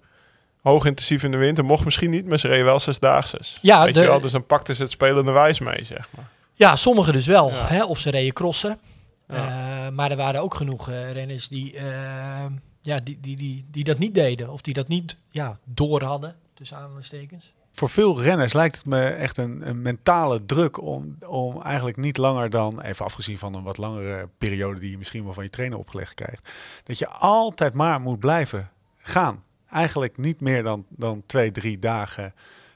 hoog 0.62 0.86
intensief 0.86 1.24
in 1.24 1.32
de 1.32 1.38
winter. 1.38 1.66
Mocht 1.66 1.86
misschien 1.86 2.10
niet, 2.10 2.28
maar 2.28 2.40
ze 2.40 2.48
reden 2.48 2.66
wel 2.66 2.80
zesdaagses. 2.80 3.58
Ja, 3.62 3.84
Weet 3.84 3.94
de- 3.94 4.00
je 4.00 4.08
wel, 4.08 4.20
dus 4.20 4.32
dan 4.32 4.46
pakten 4.46 4.76
ze 4.76 4.82
het 4.82 4.92
spelende 4.92 5.32
wijs 5.32 5.60
mee, 5.60 5.84
zeg 5.84 6.08
maar. 6.16 6.28
Ja, 6.54 6.76
sommigen 6.76 7.14
dus 7.14 7.26
wel. 7.26 7.50
Ja. 7.50 7.68
Hè, 7.68 7.84
of 7.86 8.00
ze 8.00 8.10
reden 8.10 8.34
crossen. 8.34 8.80
Ja. 9.28 9.86
Eh, 9.86 9.92
maar 9.92 10.12
er 10.12 10.18
waren 10.18 10.42
ook 10.42 10.54
genoeg 10.54 10.90
eh, 10.90 11.12
renners 11.12 11.48
die, 11.48 11.78
eh, 11.78 12.46
ja, 12.82 13.00
die, 13.00 13.20
die, 13.20 13.38
die, 13.38 13.66
die 13.72 13.84
dat 13.84 13.98
niet 13.98 14.16
deden. 14.16 14.50
Of 14.50 14.62
die 14.62 14.74
dat 14.74 14.88
niet 14.88 15.18
ja, 15.30 15.60
door 15.64 16.04
hadden, 16.04 16.36
tussen 16.54 16.78
aanhalingstekens. 16.78 17.54
Voor 17.72 17.90
veel 17.90 18.22
renners 18.22 18.54
lijkt 18.54 18.76
het 18.76 18.86
me 18.86 19.06
echt 19.06 19.38
een, 19.38 19.68
een 19.68 19.82
mentale 19.82 20.46
druk 20.46 20.82
om, 20.82 21.18
om 21.28 21.62
eigenlijk 21.62 21.98
niet 21.98 22.18
langer 22.18 22.50
dan, 22.50 22.82
even 22.82 23.06
afgezien 23.06 23.38
van 23.38 23.54
een 23.54 23.64
wat 23.64 23.78
langere 23.78 24.30
periode 24.38 24.80
die 24.80 24.92
je 24.92 24.98
misschien 24.98 25.24
wel 25.24 25.34
van 25.34 25.44
je 25.44 25.50
trainer 25.50 25.78
opgelegd 25.78 26.14
krijgt, 26.14 26.50
dat 26.84 26.98
je 26.98 27.10
altijd 27.10 27.74
maar 27.74 28.02
moet 28.02 28.20
blijven 28.20 28.70
gaan. 28.98 29.44
Eigenlijk 29.72 30.18
niet 30.18 30.40
meer 30.40 30.64
dan, 30.64 30.86
dan 30.90 31.24
twee, 31.26 31.52
drie 31.52 31.80
dagen 31.80 32.34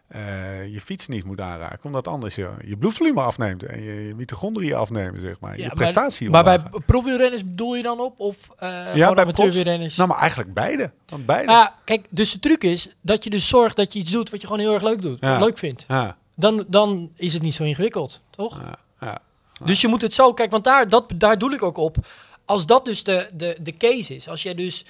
eh, 0.10 0.68
je 0.74 0.82
fiets 0.82 1.08
niet 1.08 1.24
moet 1.24 1.42
aanraken, 1.42 1.84
omdat 1.84 2.08
anders 2.08 2.36
je, 2.36 2.50
je 2.66 2.78
bloedvolume 2.78 3.22
afneemt 3.22 3.64
en 3.64 3.84
je, 3.84 4.08
je 4.08 4.16
mitochondriën 4.16 4.76
afnemen, 4.76 5.22
zeg 5.22 5.40
maar. 5.40 5.58
Ja, 5.58 5.64
je 5.64 5.70
prestatie 5.70 6.30
Maar, 6.30 6.44
maar 6.44 6.70
bij 6.72 6.80
profielrenners 6.86 7.44
bedoel 7.44 7.76
je 7.76 7.84
dan 7.84 8.00
op? 8.00 8.20
Of 8.20 8.38
eh 8.58 8.96
ja, 8.96 9.14
bij 9.14 9.24
amateurwielrenners? 9.24 9.96
Nou, 9.96 10.10
maar 10.10 10.18
eigenlijk 10.20 10.54
beide. 10.54 10.92
Want 11.06 11.26
beide. 11.26 11.52
Ja, 11.52 11.76
kijk, 11.84 12.08
dus 12.10 12.32
de 12.32 12.40
truc 12.40 12.64
is 12.64 12.90
dat 13.02 13.24
je 13.24 13.30
dus 13.30 13.48
zorgt 13.48 13.76
dat 13.76 13.94
je 13.94 14.00
iets 14.00 14.12
doet 14.12 14.30
wat 14.30 14.42
je 14.42 14.48
gewoon 14.48 14.62
heel 14.62 14.74
erg 14.74 14.84
leuk 14.84 15.02
doet. 15.02 15.18
Ja. 15.20 15.40
Leuk 15.40 15.58
vindt. 15.58 15.86
Ja, 15.88 16.18
Dan, 16.36 16.66
dan 16.68 17.12
is 17.16 17.34
het 17.34 17.42
niet 17.42 17.56
zo 17.56 17.64
ingewikkeld, 17.64 18.22
toch? 18.30 18.62
ja, 18.62 18.76
ja. 19.00 19.20
Dus 19.64 19.82
je 19.82 19.88
moet 19.88 20.02
het 20.02 20.14
zo, 20.14 20.34
kijk, 20.34 20.52
want 20.52 20.64
daar, 20.64 20.90
dat, 20.90 21.12
daar 21.16 21.38
doe 21.38 21.54
ik 21.54 21.64
ook 21.64 21.78
op. 21.78 21.98
Als 22.46 22.66
dat 22.66 22.86
dus 22.86 23.04
de, 23.04 23.30
de, 23.34 23.58
de 23.62 23.78
case 23.78 24.16
is, 24.16 24.28
als 24.28 24.44
jij 24.44 24.56
dus 24.56 24.86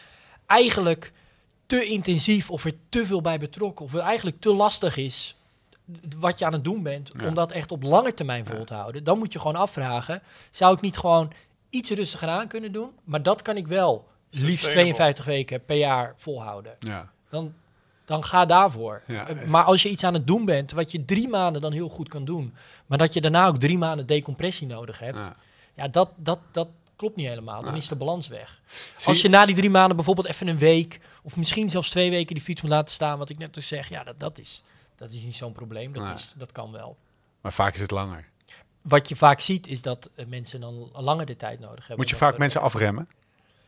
eigenlijk 0.46 1.12
te 1.70 1.86
intensief 1.86 2.50
of 2.52 2.66
er 2.66 2.74
te 2.90 3.06
veel 3.06 3.22
bij 3.22 3.40
betrokken, 3.40 3.86
of 3.86 3.92
het 3.92 4.02
eigenlijk 4.02 4.42
te 4.42 4.54
lastig 4.54 4.98
is 4.98 5.36
wat 6.20 6.40
je 6.40 6.46
aan 6.46 6.54
het 6.54 6.64
doen 6.64 6.84
bent, 6.84 7.12
Ja. 7.18 7.28
om 7.28 7.34
dat 7.34 7.52
echt 7.52 7.72
op 7.72 7.84
lange 7.84 8.14
termijn 8.14 8.46
vol 8.46 8.64
te 8.64 8.74
houden, 8.74 9.04
dan 9.04 9.18
moet 9.18 9.34
je 9.34 9.40
gewoon 9.40 9.56
afvragen, 9.56 10.22
zou 10.52 10.76
ik 10.76 10.82
niet 10.82 10.98
gewoon 10.98 11.32
iets 11.70 11.90
rustiger 11.90 12.28
aan 12.28 12.48
kunnen 12.48 12.72
doen? 12.72 12.90
Maar 13.04 13.24
dat 13.24 13.42
kan 13.42 13.58
ik 13.58 13.68
wel 13.68 14.08
liefst 14.30 14.46
Sustainable. 14.64 14.72
52 14.94 15.26
weken 15.26 15.66
per 15.66 15.78
jaar 15.78 16.14
volhouden. 16.18 16.76
ja. 16.80 17.12
Dan, 17.30 17.54
dan 18.06 18.24
ga 18.24 18.46
daarvoor. 18.46 19.02
Ja. 19.08 19.28
Eh, 19.28 19.46
Maar 19.48 19.64
als 19.64 19.82
je 19.84 19.90
iets 19.90 20.04
aan 20.04 20.14
het 20.14 20.28
doen 20.28 20.46
bent, 20.46 20.72
wat 20.72 20.92
je 20.92 21.06
drie 21.06 21.28
maanden 21.30 21.62
dan 21.62 21.72
heel 21.72 21.90
goed 21.90 22.10
kan 22.10 22.26
doen, 22.26 22.54
maar 22.86 22.98
dat 22.98 23.14
je 23.14 23.22
daarna 23.22 23.48
ook 23.48 23.58
drie 23.58 23.78
maanden 23.78 24.06
decompressie 24.06 24.68
nodig 24.68 25.00
hebt, 25.00 25.18
ja. 25.18 25.36
ja, 25.74 25.88
dat, 25.88 26.10
dat, 26.16 26.40
dat 26.52 26.68
klopt 27.00 27.16
niet 27.16 27.28
helemaal. 27.28 27.64
Dan 27.64 27.76
is 27.76 27.88
de 27.88 27.96
balans 27.96 28.28
weg. 28.28 28.62
Als 29.04 29.22
je 29.22 29.30
na 29.30 29.46
die 29.46 29.56
drie 29.56 29.70
maanden 29.70 29.96
bijvoorbeeld 29.96 30.28
even 30.28 30.48
een 30.48 30.58
week, 30.58 31.00
of 31.24 31.36
misschien 31.36 31.70
zelfs 31.70 31.90
twee 31.90 32.10
weken 32.10 32.36
die 32.36 32.44
fiets 32.44 32.62
moet 32.62 32.72
laten 32.72 32.94
staan, 32.94 33.18
wat 33.18 33.30
ik 33.30 33.38
net 33.38 33.54
dus 33.54 33.68
zeg, 33.68 33.90
ja, 33.90 34.04
dat, 34.04 34.20
dat, 34.20 34.40
is, 34.40 34.64
dat 34.96 35.12
is 35.12 35.22
niet 35.22 35.36
zo'n 35.36 35.52
probleem. 35.52 35.92
Dat, 35.92 36.16
is, 36.16 36.34
dat 36.36 36.52
kan 36.52 36.72
wel. 36.72 36.98
Maar 37.42 37.54
vaak 37.54 37.74
is 37.74 37.82
het 37.82 37.92
langer. 37.92 38.28
Wat 38.82 39.10
je 39.10 39.16
vaak 39.16 39.40
ziet, 39.40 39.68
is 39.68 39.82
dat 39.82 40.10
eh, 40.16 40.26
mensen 40.26 40.62
dan 40.62 40.90
langer 40.94 41.26
de 41.26 41.36
tijd 41.36 41.60
nodig 41.60 41.80
hebben. 41.80 41.98
Moet 41.98 42.10
je 42.10 42.16
vaak 42.16 42.38
mensen 42.38 42.62
afremmen? 42.62 43.08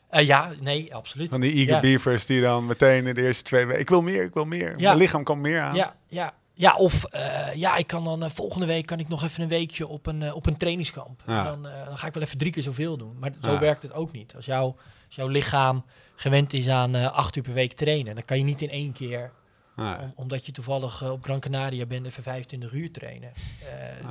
Eh, 0.10 0.26
ja, 0.26 0.52
nee, 0.60 0.96
absoluut. 0.96 1.30
Van 1.30 1.42
die 1.42 1.52
eager 1.54 1.74
Ja. 1.74 1.80
beavers 1.80 2.26
die 2.26 2.42
dan 2.42 2.66
meteen 2.66 3.08
in 3.08 3.14
de 3.14 3.22
eerste 3.22 3.44
twee 3.44 3.66
weken... 3.66 3.82
Ik 3.82 3.90
wil 3.90 4.02
meer, 4.02 4.24
ik 4.24 4.34
wil 4.34 4.46
meer. 4.46 4.70
Ja. 4.70 4.88
Mijn 4.88 4.98
lichaam 4.98 5.24
kan 5.24 5.42
meer 5.42 5.62
aan. 5.62 5.76
Ja, 5.76 5.96
ja, 6.08 6.34
ja 6.62 6.76
of 6.76 7.04
eh, 7.04 7.54
ja, 7.54 7.76
ik 7.78 7.88
kan 7.88 8.04
dan 8.04 8.24
eh, 8.24 8.30
volgende 8.30 8.66
week 8.66 8.86
kan 8.86 9.00
ik 9.00 9.08
nog 9.08 9.24
even 9.24 9.44
een 9.44 9.50
weekje 9.50 9.88
op 9.88 10.06
een, 10.06 10.22
eh, 10.22 10.36
op 10.36 10.46
een 10.46 10.58
trainingskamp. 10.58 11.22
Ja. 11.28 11.44
Dan, 11.44 11.62
dan 11.86 11.98
ga 11.98 12.08
ik 12.08 12.14
wel 12.14 12.24
even 12.24 12.38
drie 12.38 12.52
keer 12.52 12.64
zoveel 12.64 12.98
doen. 12.98 13.16
Maar 13.20 13.32
zo 13.42 13.52
Ja. 13.52 13.60
werkt 13.60 13.84
het 13.84 13.94
ook 13.94 14.12
niet. 14.12 14.36
Als, 14.36 14.46
jouw 14.46 14.76
als 15.06 15.16
jouw 15.16 15.28
lichaam 15.28 15.86
gewend 16.16 16.54
is 16.54 16.68
aan 16.70 16.96
acht 17.14 17.36
uur 17.36 17.44
per 17.44 17.54
week 17.54 17.74
trainen, 17.74 18.16
dan 18.16 18.26
kan 18.26 18.38
je 18.38 18.44
niet 18.44 18.62
in 18.62 18.70
één 18.70 18.92
keer, 18.92 19.32
Ja. 19.76 20.00
om- 20.02 20.14
omdat 20.16 20.46
je 20.46 20.52
toevallig 20.52 21.04
op 21.12 21.24
Gran 21.24 21.40
Canaria 21.40 21.86
bent, 21.86 22.06
even 22.06 22.24
25 22.24 22.72
uur 22.74 22.92
trainen. 22.92 23.32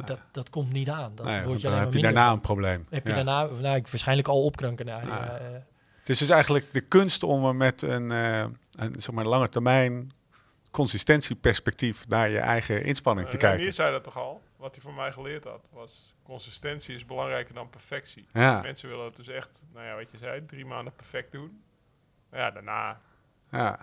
Dat, 0.04 0.18
dat 0.32 0.50
komt 0.50 0.72
niet 0.72 0.88
aan. 0.88 1.12
Dat 1.14 1.26
Nee, 1.26 1.42
word 1.44 1.60
je 1.60 1.68
dan 1.68 1.78
heb 1.78 1.92
je 1.92 2.02
daarna 2.02 2.30
een 2.32 2.40
probleem. 2.40 2.86
Heb 2.90 3.06
je 3.06 3.12
daarna, 3.14 3.44
nou, 3.60 3.76
ik 3.76 3.88
waarschijnlijk 3.88 4.28
al 4.28 4.44
op 4.44 4.56
Gran 4.58 4.76
Canaria. 4.76 5.40
Het 5.98 6.08
is 6.08 6.18
dus 6.18 6.28
eigenlijk 6.30 6.72
de 6.72 6.80
kunst 6.80 7.22
om 7.22 7.44
er 7.44 7.54
met 7.56 7.82
een, 7.82 8.10
een 8.10 8.94
zeg 8.98 9.10
maar, 9.14 9.24
lange 9.26 9.48
termijn 9.48 10.12
consistentieperspectief 10.70 12.08
naar 12.08 12.28
je 12.28 12.38
eigen 12.38 12.84
inspanning 12.84 13.26
te 13.28 13.34
Uh, 13.34 13.40
kijken. 13.40 13.58
Renier 13.58 13.74
zei 13.74 13.90
dat 13.92 14.04
toch 14.04 14.16
al? 14.16 14.42
Wat 14.56 14.74
hij 14.74 14.84
van 14.84 14.94
mij 14.94 15.12
geleerd 15.12 15.44
had, 15.44 15.68
was 15.72 16.14
consistentie 16.22 16.94
is 16.94 17.04
belangrijker 17.04 17.54
dan 17.54 17.70
perfectie. 17.70 18.26
Ja, 18.32 18.60
Mensen 18.62 18.88
willen 18.88 19.04
het 19.04 19.16
dus 19.16 19.28
echt, 19.28 19.66
nou 19.72 19.86
ja, 19.86 19.94
wat 19.94 20.10
je 20.10 20.18
zei, 20.18 20.44
drie 20.44 20.64
maanden 20.64 20.92
perfect 20.94 21.32
doen. 21.32 21.62
Ja, 22.32 22.50
daarna. 22.50 23.00
ja. 23.50 23.78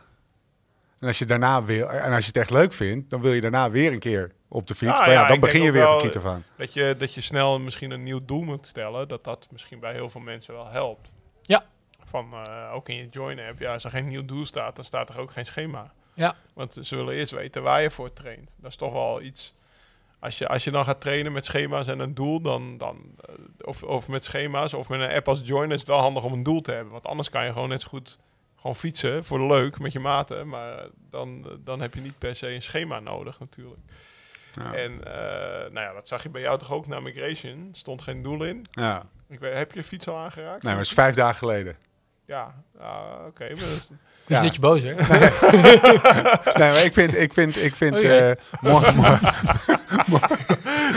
En 1.00 1.08
als 1.08 1.20
je 1.20 1.26
daarna 1.26 1.64
wil, 1.64 1.90
en 1.90 2.12
als 2.14 2.22
je 2.22 2.28
het 2.28 2.38
echt 2.38 2.50
leuk 2.50 2.74
vindt, 2.74 3.10
dan 3.10 3.22
wil 3.22 3.32
je 3.34 3.42
daarna 3.42 3.70
weer 3.70 3.92
een 3.92 4.00
keer 4.00 4.32
op 4.48 4.68
de 4.68 4.76
fiets. 4.76 4.92
Ja, 4.92 4.98
maar 5.00 5.10
ja, 5.10 5.22
ja, 5.22 5.28
dan 5.28 5.40
begin 5.40 5.62
je 5.62 5.72
weer 5.72 5.84
van 5.84 5.98
kiet 6.00 6.18
af 6.18 6.26
aan. 6.26 6.46
Dat 6.56 6.74
je, 6.74 6.96
dat 6.98 7.14
je 7.14 7.22
snel 7.22 7.60
misschien 7.60 7.92
een 7.92 8.04
nieuw 8.04 8.26
doel 8.26 8.42
moet 8.42 8.68
stellen, 8.68 9.08
dat 9.08 9.24
dat 9.24 9.48
misschien 9.52 9.80
bij 9.80 9.94
heel 9.94 10.10
veel 10.10 10.22
mensen 10.22 10.54
wel 10.54 10.70
helpt. 10.70 11.12
Ja. 11.42 11.64
Van, 12.04 12.34
eh, 12.34 12.72
ook 12.74 12.90
in 12.90 12.96
je 12.96 13.08
join-app, 13.10 13.60
ja, 13.60 13.74
als 13.74 13.84
er 13.84 13.90
geen 13.90 14.08
nieuw 14.08 14.26
doel 14.26 14.46
staat, 14.46 14.76
dan 14.76 14.86
staat 14.86 15.10
er 15.10 15.20
ook 15.20 15.32
geen 15.32 15.46
schema. 15.46 15.94
Ja. 16.18 16.36
Want 16.54 16.78
ze 16.82 16.96
willen 16.96 17.14
eerst 17.14 17.32
weten 17.32 17.64
waar 17.64 17.82
je 17.82 17.92
voor 17.92 18.14
traint. 18.14 18.56
Dat 18.58 18.72
is 18.72 18.78
toch 18.78 18.92
wel 18.92 19.22
iets... 19.22 19.54
Als 20.20 20.38
je, 20.38 20.48
als 20.48 20.64
je 20.64 20.72
dan 20.72 20.84
gaat 20.84 21.02
trainen 21.02 21.32
met 21.32 21.46
schema's 21.46 21.88
en 21.88 22.00
een 22.00 22.14
doel, 22.14 22.42
dan, 22.42 22.78
dan 22.78 23.16
eh, 23.26 23.34
of, 23.68 23.84
of 23.84 24.08
met 24.08 24.24
schema's 24.24 24.74
of 24.74 24.90
met 24.90 25.00
een 25.00 25.12
app 25.12 25.28
als 25.28 25.42
Join, 25.44 25.72
is 25.72 25.80
het 25.80 25.88
wel 25.88 26.00
handig 26.00 26.24
om 26.24 26.34
een 26.34 26.44
doel 26.44 26.62
te 26.62 26.72
hebben. 26.72 26.92
Want 26.92 27.06
anders 27.06 27.30
kan 27.30 27.46
je 27.46 27.52
gewoon 27.52 27.70
net 27.70 27.82
zo 27.82 27.88
goed 27.88 28.18
gewoon 28.56 28.76
fietsen 28.76 29.26
voor 29.26 29.38
de 29.38 29.46
leuk 29.46 29.80
met 29.80 29.94
je 29.94 30.00
maten. 30.00 30.48
Maar 30.48 30.88
dan, 31.10 31.60
dan 31.64 31.82
heb 31.82 31.94
je 31.94 32.02
niet 32.02 32.18
per 32.18 32.36
se 32.36 32.54
een 32.54 32.62
schema 32.62 33.00
nodig 33.00 33.40
natuurlijk. 33.40 33.82
Ja. 34.54 34.74
En 34.74 35.04
eh, 35.04 35.72
nou 35.72 35.86
ja, 35.86 35.94
dat 35.94 36.08
zag 36.08 36.24
je 36.24 36.30
bij 36.30 36.42
jou 36.42 36.60
toch 36.60 36.72
ook 36.72 36.88
na 36.88 37.00
Migration. 37.00 37.70
stond 37.72 38.02
geen 38.02 38.24
doel 38.24 38.44
in. 38.44 38.66
Ja. 38.72 39.06
Ik 39.28 39.40
weet, 39.40 39.54
heb 39.54 39.72
je 39.72 39.78
je 39.78 39.84
fiets 39.84 40.08
al 40.08 40.18
aangeraakt? 40.18 40.64
Nee, 40.64 40.72
maar 40.72 40.82
het 40.82 40.90
is 40.90 40.94
vijf 40.94 41.16
dagen 41.16 41.38
geleden. 41.38 41.76
Ja, 42.28 42.54
ah, 42.80 43.26
oké. 43.28 43.46
is- 43.46 43.60
Dus 44.28 44.38
Ja. 44.38 44.42
dat 44.44 44.54
je 44.56 44.60
boos 44.60 44.82
werd. 44.82 44.98
Nee, 46.58 46.72
maar 46.72 46.84
ik 46.86 46.94
vind, 46.94 47.18
ik 47.18 47.34
vind, 47.34 47.58
ik 47.58 47.76
vind 47.76 47.96
Oké. 47.96 48.18
eh, 48.18 48.32
morgen, 48.62 48.96
morgen, 48.96 49.20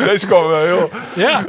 Deze 0.04 0.26
kwam 0.26 0.46
wel 0.48 0.60
heel... 0.64 0.90
ja, 1.14 1.40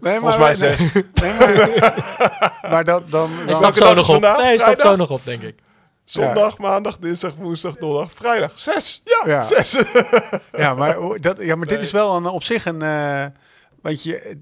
nee, 0.00 0.18
Volgens 0.18 0.22
maar, 0.22 0.38
mij 0.38 0.54
zes. 0.54 0.92
nee, 0.92 1.32
maar, 1.38 2.60
maar 2.70 2.84
dat, 2.84 3.10
dan, 3.10 3.30
hij 3.36 3.46
dan 3.46 3.56
stapt 3.56 3.76
zo 3.76 3.94
nog 3.94 3.98
op. 4.06 4.12
vandaag? 4.12 4.36
Nee, 4.36 4.46
hij 4.46 4.58
stapt 4.58 4.80
zo 4.80 4.96
nog 4.96 5.10
op, 5.10 5.24
denk 5.24 5.42
ik. 5.42 5.58
Zondag, 6.04 6.58
maandag, 6.58 6.98
dinsdag, 6.98 7.34
woensdag, 7.34 7.76
donderdag, 7.76 8.12
vrijdag. 8.12 8.52
Zes! 8.54 9.02
Ja, 9.04 9.22
Ja. 9.30 9.42
zes! 9.42 9.76
Ja, 10.56 10.74
maar, 10.74 10.96
dat, 11.20 11.36
ja, 11.40 11.56
maar 11.56 11.66
dit 11.66 11.80
is 11.80 11.90
wel 11.90 12.16
een, 12.16 12.26
op 12.26 12.42
zich 12.42 12.64
een... 12.64 12.82
eh, 12.82 13.24
want 13.82 14.02
je, 14.02 14.36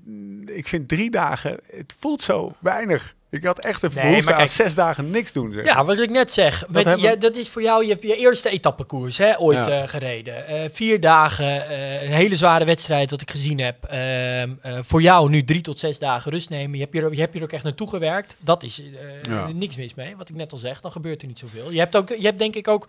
ik 0.46 0.68
vind 0.68 0.88
drie 0.88 1.11
dagen, 1.11 1.59
het 1.76 1.94
voelt 2.00 2.22
zo 2.22 2.52
weinig. 2.61 3.14
Ik 3.34 3.44
had 3.44 3.58
echt 3.58 3.82
Nee, 3.82 3.90
behoefte 3.90 4.34
aan 4.34 4.48
zes 4.48 4.74
dagen 4.74 5.10
niks 5.10 5.32
doen. 5.32 5.52
zeg. 5.52 5.64
Ja, 5.64 5.84
wat 5.84 5.98
ik 5.98 6.10
net 6.10 6.32
zeg. 6.32 6.64
Met, 6.68 6.84
hebben- 6.84 7.02
jij- 7.02 7.18
dat 7.18 7.36
is 7.36 7.48
voor 7.48 7.62
jou, 7.62 7.82
je 7.84 7.90
hebt 7.90 8.02
je 8.02 8.16
eerste 8.16 8.48
etappekoers 8.50 9.18
hè, 9.18 9.40
ooit 9.40 9.66
Ja. 9.66 9.82
eh, 9.82 9.88
gereden. 9.88 10.46
Eh, 10.46 10.60
vier 10.72 11.00
dagen, 11.00 11.68
eh, 11.68 12.02
een 12.02 12.12
hele 12.12 12.36
zware 12.36 12.64
wedstrijd 12.64 13.10
wat 13.10 13.20
ik 13.20 13.30
gezien 13.30 13.58
heb. 13.60 13.84
Ehm, 13.84 14.50
eh, 14.60 14.78
voor 14.82 15.02
jou 15.02 15.28
nu 15.30 15.44
drie 15.44 15.60
tot 15.60 15.78
zes 15.78 15.98
dagen 15.98 16.30
rust 16.32 16.48
nemen. 16.48 16.74
Je 16.78 16.82
hebt 16.82 16.92
hier, 16.92 17.12
je 17.14 17.20
hebt 17.20 17.32
hier 17.34 17.42
ook 17.42 17.52
echt 17.52 17.64
naartoe 17.64 17.88
gewerkt. 17.88 18.36
Dat 18.38 18.62
is 18.62 18.82
Ja. 19.22 19.48
niks 19.52 19.76
mis 19.76 19.94
mee. 19.94 20.16
Wat 20.16 20.28
ik 20.28 20.34
net 20.34 20.52
al 20.52 20.58
zeg, 20.58 20.80
dan 20.80 20.92
gebeurt 20.92 21.22
er 21.22 21.28
niet 21.28 21.38
zoveel. 21.38 21.70
Je 21.70 21.78
hebt, 21.78 21.96
ook, 21.96 22.08
je 22.08 22.24
hebt 22.26 22.38
denk 22.38 22.54
ik 22.56 22.68
ook 22.68 22.88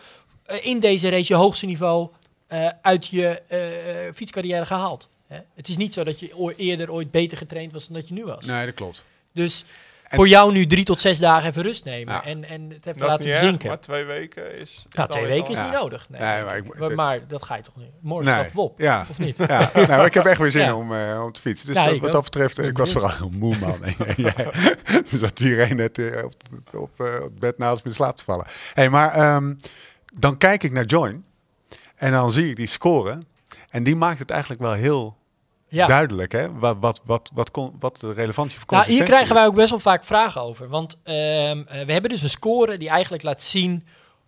in 0.62 0.80
deze 0.80 1.10
race 1.10 1.34
je 1.34 1.40
hoogste 1.40 1.66
niveau 1.66 2.10
uit 2.82 3.08
je 3.08 3.42
fietscarrière 4.14 4.66
gehaald. 4.66 5.08
Hè? 5.28 5.38
Het 5.56 5.68
is 5.70 5.78
niet 5.78 5.94
zo 5.94 6.04
dat 6.04 6.20
je 6.20 6.54
eerder 6.58 6.92
ooit 6.92 7.12
beter 7.12 7.38
getraind 7.38 7.72
was 7.72 7.86
dan 7.88 7.94
dat 7.96 8.08
je 8.08 8.14
nu 8.14 8.26
was. 8.26 8.46
Nee, 8.46 8.66
dat 8.66 8.76
klopt. 8.76 9.06
Dus 9.34 9.64
En- 10.06 10.16
voor 10.18 10.28
jou 10.28 10.52
nu 10.52 10.66
drie 10.68 10.84
tot 10.84 11.02
zes 11.02 11.20
dagen 11.20 11.50
even 11.50 11.62
rust 11.64 11.84
nemen 11.86 12.14
Ja. 12.14 12.24
en, 12.24 12.44
en 12.44 12.62
het 12.70 12.72
even 12.72 12.82
Dat 12.86 12.96
is 12.96 13.02
laten 13.02 13.20
niet 13.20 13.30
erg, 13.30 13.40
bezinken. 13.42 13.68
maar 13.68 13.80
twee 13.80 14.04
weken 14.04 14.54
is... 14.54 14.60
is 14.62 14.86
Nou, 14.90 15.10
twee 15.10 15.26
weken 15.28 15.50
is 15.52 15.58
Ja. 15.58 15.64
niet 15.64 15.74
nodig. 15.74 16.10
Nee, 16.10 16.22
Nee, 16.22 16.44
maar 16.44 16.58
ik- 16.58 16.80
maar, 16.80 16.92
maar 16.96 17.28
dat 17.28 17.44
ga 17.44 17.56
je 17.56 17.62
toch 17.64 17.76
niet. 17.76 17.90
Morgen 18.02 18.26
Nee. 18.26 18.34
stappen 18.36 18.56
we 18.56 18.62
op, 18.62 18.80
Ja. 18.80 19.06
of 19.10 19.20
niet? 19.20 19.38
Ja, 19.48 19.72
nou, 19.88 20.06
ik 20.06 20.14
heb 20.14 20.26
echt 20.26 20.40
weer 20.40 20.52
zin 20.52 20.74
om, 20.74 20.94
eh, 20.94 21.22
om 21.24 21.32
te 21.32 21.42
fietsen. 21.42 21.74
Dus 21.74 22.00
wat- 22.00 22.12
dat 22.12 22.24
betreft, 22.24 22.56
Ben 22.56 22.66
ik 22.66 22.78
was 22.78 22.92
vooral 22.92 23.30
moe 23.38 23.58
man. 23.58 23.80
Dus 25.10 25.20
dat 25.20 25.40
iedereen 25.40 25.76
net 25.76 25.98
eh, 25.98 26.24
op, 26.24 26.34
op, 26.74 27.00
eh, 27.00 27.06
op 27.16 27.22
het 27.24 27.40
bed 27.40 27.58
naast 27.58 27.84
me 27.84 27.90
in 27.90 27.96
slaap 27.96 28.18
te 28.18 28.24
vallen. 28.24 28.46
hey, 28.74 28.90
maar 28.90 29.14
ehm, 29.14 29.54
dan 30.14 30.38
kijk 30.38 30.64
ik 30.64 30.72
naar 30.72 30.86
Join 30.86 31.26
en 31.96 32.12
dan 32.12 32.32
zie 32.32 32.50
ik 32.50 32.56
die 32.56 32.68
score. 32.68 33.18
En 33.70 33.84
die 33.84 33.96
maakt 33.96 34.20
het 34.20 34.30
eigenlijk 34.30 34.62
wel 34.62 34.74
heel 34.74 35.18
Ja. 35.76 35.86
duidelijk, 35.86 36.32
hè? 36.32 36.54
Wat, 36.54 36.78
wat, 36.80 37.02
wat, 37.04 37.32
wat, 37.34 37.52
kon, 37.52 37.76
wat 37.80 38.00
de 38.00 38.14
relevantie 38.14 38.60
van 38.60 38.78
Nou, 38.78 38.90
hier 38.90 39.04
krijgen 39.04 39.28
is. 39.28 39.34
wij 39.34 39.46
ook 39.46 39.56
best 39.56 39.70
wel 39.70 39.80
vaak 39.80 40.04
vragen 40.04 40.42
over. 40.42 40.70
Want 40.70 40.98
ehm, 41.04 41.16
eh, 41.68 41.86
we 41.86 41.92
hebben 41.92 42.10
dus 42.10 42.22
een 42.22 42.30
score 42.30 42.78
die 42.78 42.90
eigenlijk 42.90 43.24
laat 43.24 43.42
zien 43.42 43.86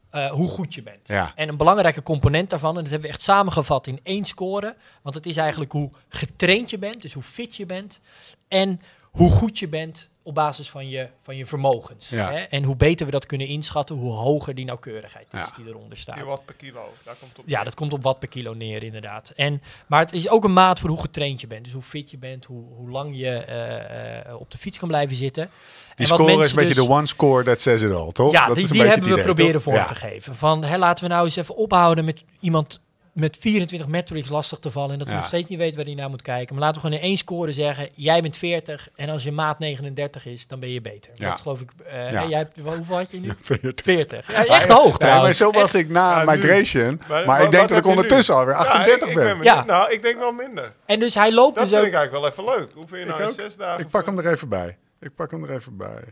eh, 0.10 0.32
hoe 0.32 0.50
goed 0.50 0.74
je 0.74 0.84
bent. 0.84 1.08
Ja. 1.08 1.32
En 1.36 1.50
een 1.50 1.58
belangrijke 1.58 2.04
component 2.04 2.50
daarvan, 2.50 2.76
en 2.76 2.82
dat 2.82 2.92
hebben 2.92 3.10
we 3.10 3.14
echt 3.14 3.24
samengevat 3.24 3.88
in 3.88 4.00
één 4.04 4.26
score. 4.26 4.76
Want 5.02 5.16
het 5.16 5.26
is 5.26 5.38
eigenlijk 5.38 5.72
hoe 5.72 5.92
getraind 6.10 6.70
je 6.70 6.78
bent, 6.78 7.02
dus 7.02 7.14
hoe 7.14 7.24
fit 7.24 7.56
je 7.56 7.66
bent. 7.66 8.00
En 8.48 8.82
hoe 9.12 9.32
goed 9.32 9.60
je 9.60 9.68
bent 9.68 10.10
op 10.28 10.36
basis 10.36 10.70
van 10.70 10.90
je, 10.90 11.08
van 11.22 11.36
je 11.38 11.46
vermogens. 11.46 12.10
Ja. 12.10 12.32
Hè? 12.32 12.38
En 12.40 12.63
hoe 12.63 12.76
beter 12.76 13.06
we 13.06 13.12
dat 13.12 13.26
kunnen 13.26 13.48
inschatten, 13.48 13.96
hoe 13.96 14.12
hoger 14.13 14.56
die 14.56 14.66
nauwkeurigheid 14.66 15.28
is 15.34 15.40
Ja. 15.40 15.50
die 15.58 15.66
eronder 15.68 15.98
staat. 15.98 16.22
Watt 16.22 16.46
per 16.46 16.56
kilo, 16.56 16.94
daar 17.04 17.16
komt 17.16 17.32
het 17.32 17.40
op. 17.40 17.48
Ja, 17.48 17.63
dat 17.63 17.74
komt 17.74 17.94
op 17.94 18.04
watt 18.04 18.20
per 18.20 18.28
kilo 18.28 18.54
neer, 18.54 18.84
inderdaad. 18.84 19.30
En, 19.36 19.62
maar 19.88 20.00
het 20.00 20.13
is 20.13 20.30
ook 20.30 20.44
een 20.44 20.54
maat 20.54 20.80
voor 20.80 20.90
hoe 20.90 21.02
getraind 21.02 21.42
je 21.42 21.48
bent. 21.48 21.63
Dus 21.63 21.74
hoe 21.74 21.82
fit 21.82 22.12
je 22.12 22.18
bent, 22.18 22.46
hoe, 22.46 22.63
hoe 22.76 22.90
lang 22.90 23.18
je 23.18 23.30
eh, 23.30 24.30
eh, 24.30 24.40
op 24.40 24.52
de 24.52 24.58
fiets 24.58 24.80
kan 24.80 24.88
blijven 24.88 25.16
zitten. 25.16 25.50
Die 25.96 26.08
wat 26.08 26.18
score 26.18 26.32
is 26.32 26.38
mensen 26.38 26.58
een 26.58 26.63
beetje 26.66 26.80
dus- 26.80 26.90
de 26.90 26.96
one 26.96 27.06
score 27.06 27.44
that 27.44 27.62
says 27.62 27.82
it 27.82 27.92
all, 27.92 28.12
toch? 28.12 28.32
Ja, 28.32 28.46
Dat 28.46 28.56
die, 28.56 28.63
is 28.63 28.70
een 28.70 28.76
die 28.76 28.86
hebben 28.86 29.04
we 29.08 29.12
idee, 29.12 29.24
proberen 29.24 29.54
toch? 29.54 29.63
vorm 29.63 29.76
Ja. 29.76 29.86
te 29.88 29.96
geven. 29.96 30.36
Van, 30.36 30.63
hè, 30.63 30.78
laten 30.78 31.04
we 31.04 31.10
nou 31.10 31.26
eens 31.26 31.36
even 31.36 31.56
ophouden 31.56 32.06
met 32.06 32.24
iemand 32.40 32.80
met 33.19 33.38
24 33.39 33.88
metrics 33.88 34.30
lastig 34.30 34.60
te 34.60 34.71
vallen. 34.71 34.91
En 34.91 34.97
dat 34.97 35.08
hij 35.08 35.15
Ja. 35.15 35.21
nog 35.21 35.30
steeds 35.32 35.49
niet 35.49 35.60
weet 35.60 35.75
waar 35.75 35.86
hij 35.86 35.93
naar 35.93 36.10
moet 36.10 36.21
kijken. 36.21 36.56
Maar 36.56 36.63
laten 36.63 36.82
we 36.82 36.88
gewoon 36.88 37.01
in 37.01 37.08
één 37.08 37.17
score 37.17 37.51
zeggen, 37.53 37.89
jij 37.95 38.21
bent 38.21 38.38
40 38.38 38.88
en 38.95 39.10
als 39.10 39.23
je 39.23 39.32
maat 39.32 39.60
39 39.60 40.25
is, 40.25 40.47
dan 40.47 40.60
ben 40.60 40.69
je 40.69 40.82
beter. 40.82 41.12
Ja. 41.13 41.30
Dat 41.30 41.41
geloof 41.41 41.62
ik, 41.62 41.69
eh, 41.86 42.12
Ja. 42.12 42.19
hè, 42.21 42.27
jij 42.27 42.38
hebt, 42.38 42.56
hoeveel 42.63 42.95
had 42.95 43.12
je 43.12 43.19
nu? 43.19 43.32
40. 43.41 43.84
40. 43.93 44.32
Ja, 44.32 44.45
echt 44.45 44.67
hoog 44.67 45.01
Ja, 45.01 45.21
maar 45.21 45.34
zo 45.34 45.51
was 45.51 45.63
Echt. 45.63 45.73
ik 45.73 45.89
na 45.89 46.23
migration. 46.23 47.01
Maar, 47.08 47.25
Maar- 47.25 47.43
ik 47.43 47.51
denk 47.51 47.69
dat 47.69 47.77
ik 47.77 47.86
ondertussen 47.86 48.36
alweer 48.36 48.53
Ja, 48.53 48.60
38 48.60 49.01
ik, 49.10 49.15
ik 49.15 49.23
ben. 49.23 49.43
Ja. 49.43 49.63
Nou, 49.63 49.91
ik 49.91 50.01
denk 50.01 50.17
wel 50.17 50.32
minder. 50.32 50.73
En 50.86 50.99
dus 50.99 51.13
hij 51.13 51.34
loopt 51.34 51.56
Dat 51.56 51.63
dus 51.63 51.73
vind 51.73 51.82
ook... 51.86 51.88
ik 51.88 51.97
eigenlijk 51.97 52.36
wel 52.36 52.45
even 52.47 52.60
leuk. 52.60 52.71
Hoe 52.73 52.88
vind 52.88 52.99
je 53.01 53.06
nou 53.06 53.17
Ik 53.21 53.23
in 53.25 53.32
ook. 53.34 53.39
zes 53.39 53.56
dagen? 53.58 53.80
Ik 53.84 53.89
pak 53.89 54.06
hem 54.06 54.17
er 54.17 54.32
even 54.32 54.49
bij. 54.49 54.77
Ik 54.99 55.15
pak 55.15 55.32
hem 55.32 55.43
er 55.43 55.51
even 55.56 55.77
bij. 55.77 56.03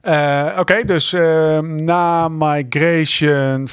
Eh, 0.00 0.56
Oké, 0.58 0.84
dus 0.84 1.12
eh, 1.12 1.58
na 1.60 2.28
migration 2.28 3.68
40-9, 3.68 3.72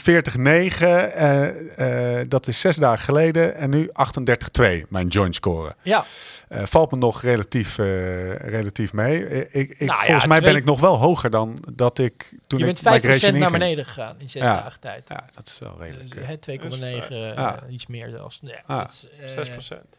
eh, 1.10 2.20
eh, 2.20 2.26
dat 2.30 2.48
is 2.48 2.60
zes 2.60 2.76
dagen 2.76 3.04
geleden. 3.06 3.56
En 3.56 3.70
nu 3.70 3.90
38-2, 3.94 4.86
mijn 4.90 5.08
joint 5.08 5.36
score. 5.36 5.76
Ja, 5.82 6.04
Eh, 6.48 6.62
valt 6.66 6.92
me 6.92 6.98
nog 6.98 7.22
relatief, 7.22 7.78
eh, 7.78 8.36
relatief 8.36 8.94
mee. 8.94 9.28
Ik, 9.30 9.70
ik, 9.70 9.80
Nou 9.80 10.00
ja, 10.00 10.06
volgens 10.06 10.26
mij 10.26 10.42
ben 10.42 10.56
ik 10.56 10.66
nog 10.66 10.80
wel 10.80 10.96
hoger 10.98 11.30
dan 11.30 11.64
dat 11.74 11.98
ik 11.98 12.34
toen 12.48 12.60
je 12.60 12.66
bent 12.66 12.80
5% 12.80 12.84
migration 13.04 13.40
naar 13.40 13.52
beneden 13.52 13.86
gegaan 13.86 14.16
in 14.18 14.30
6 14.30 14.42
Ja. 14.42 14.54
dagen 14.62 14.80
tijd. 14.80 15.04
Ja, 15.08 15.26
dat 15.32 15.48
is 15.48 15.60
wel 15.60 15.76
redelijk. 15.80 16.14
Dus, 16.28 16.38
2,9, 16.40 16.70
Dus, 16.70 17.10
eh, 17.10 17.34
ja. 17.36 17.60
iets 17.70 17.88
meer 17.88 18.10
zelfs. 18.10 18.40
Ja, 18.42 18.62
Ah. 18.66 18.78
dat 18.78 18.92
is, 18.92 19.08
eh, 19.36 19.44
6%. 19.44 19.98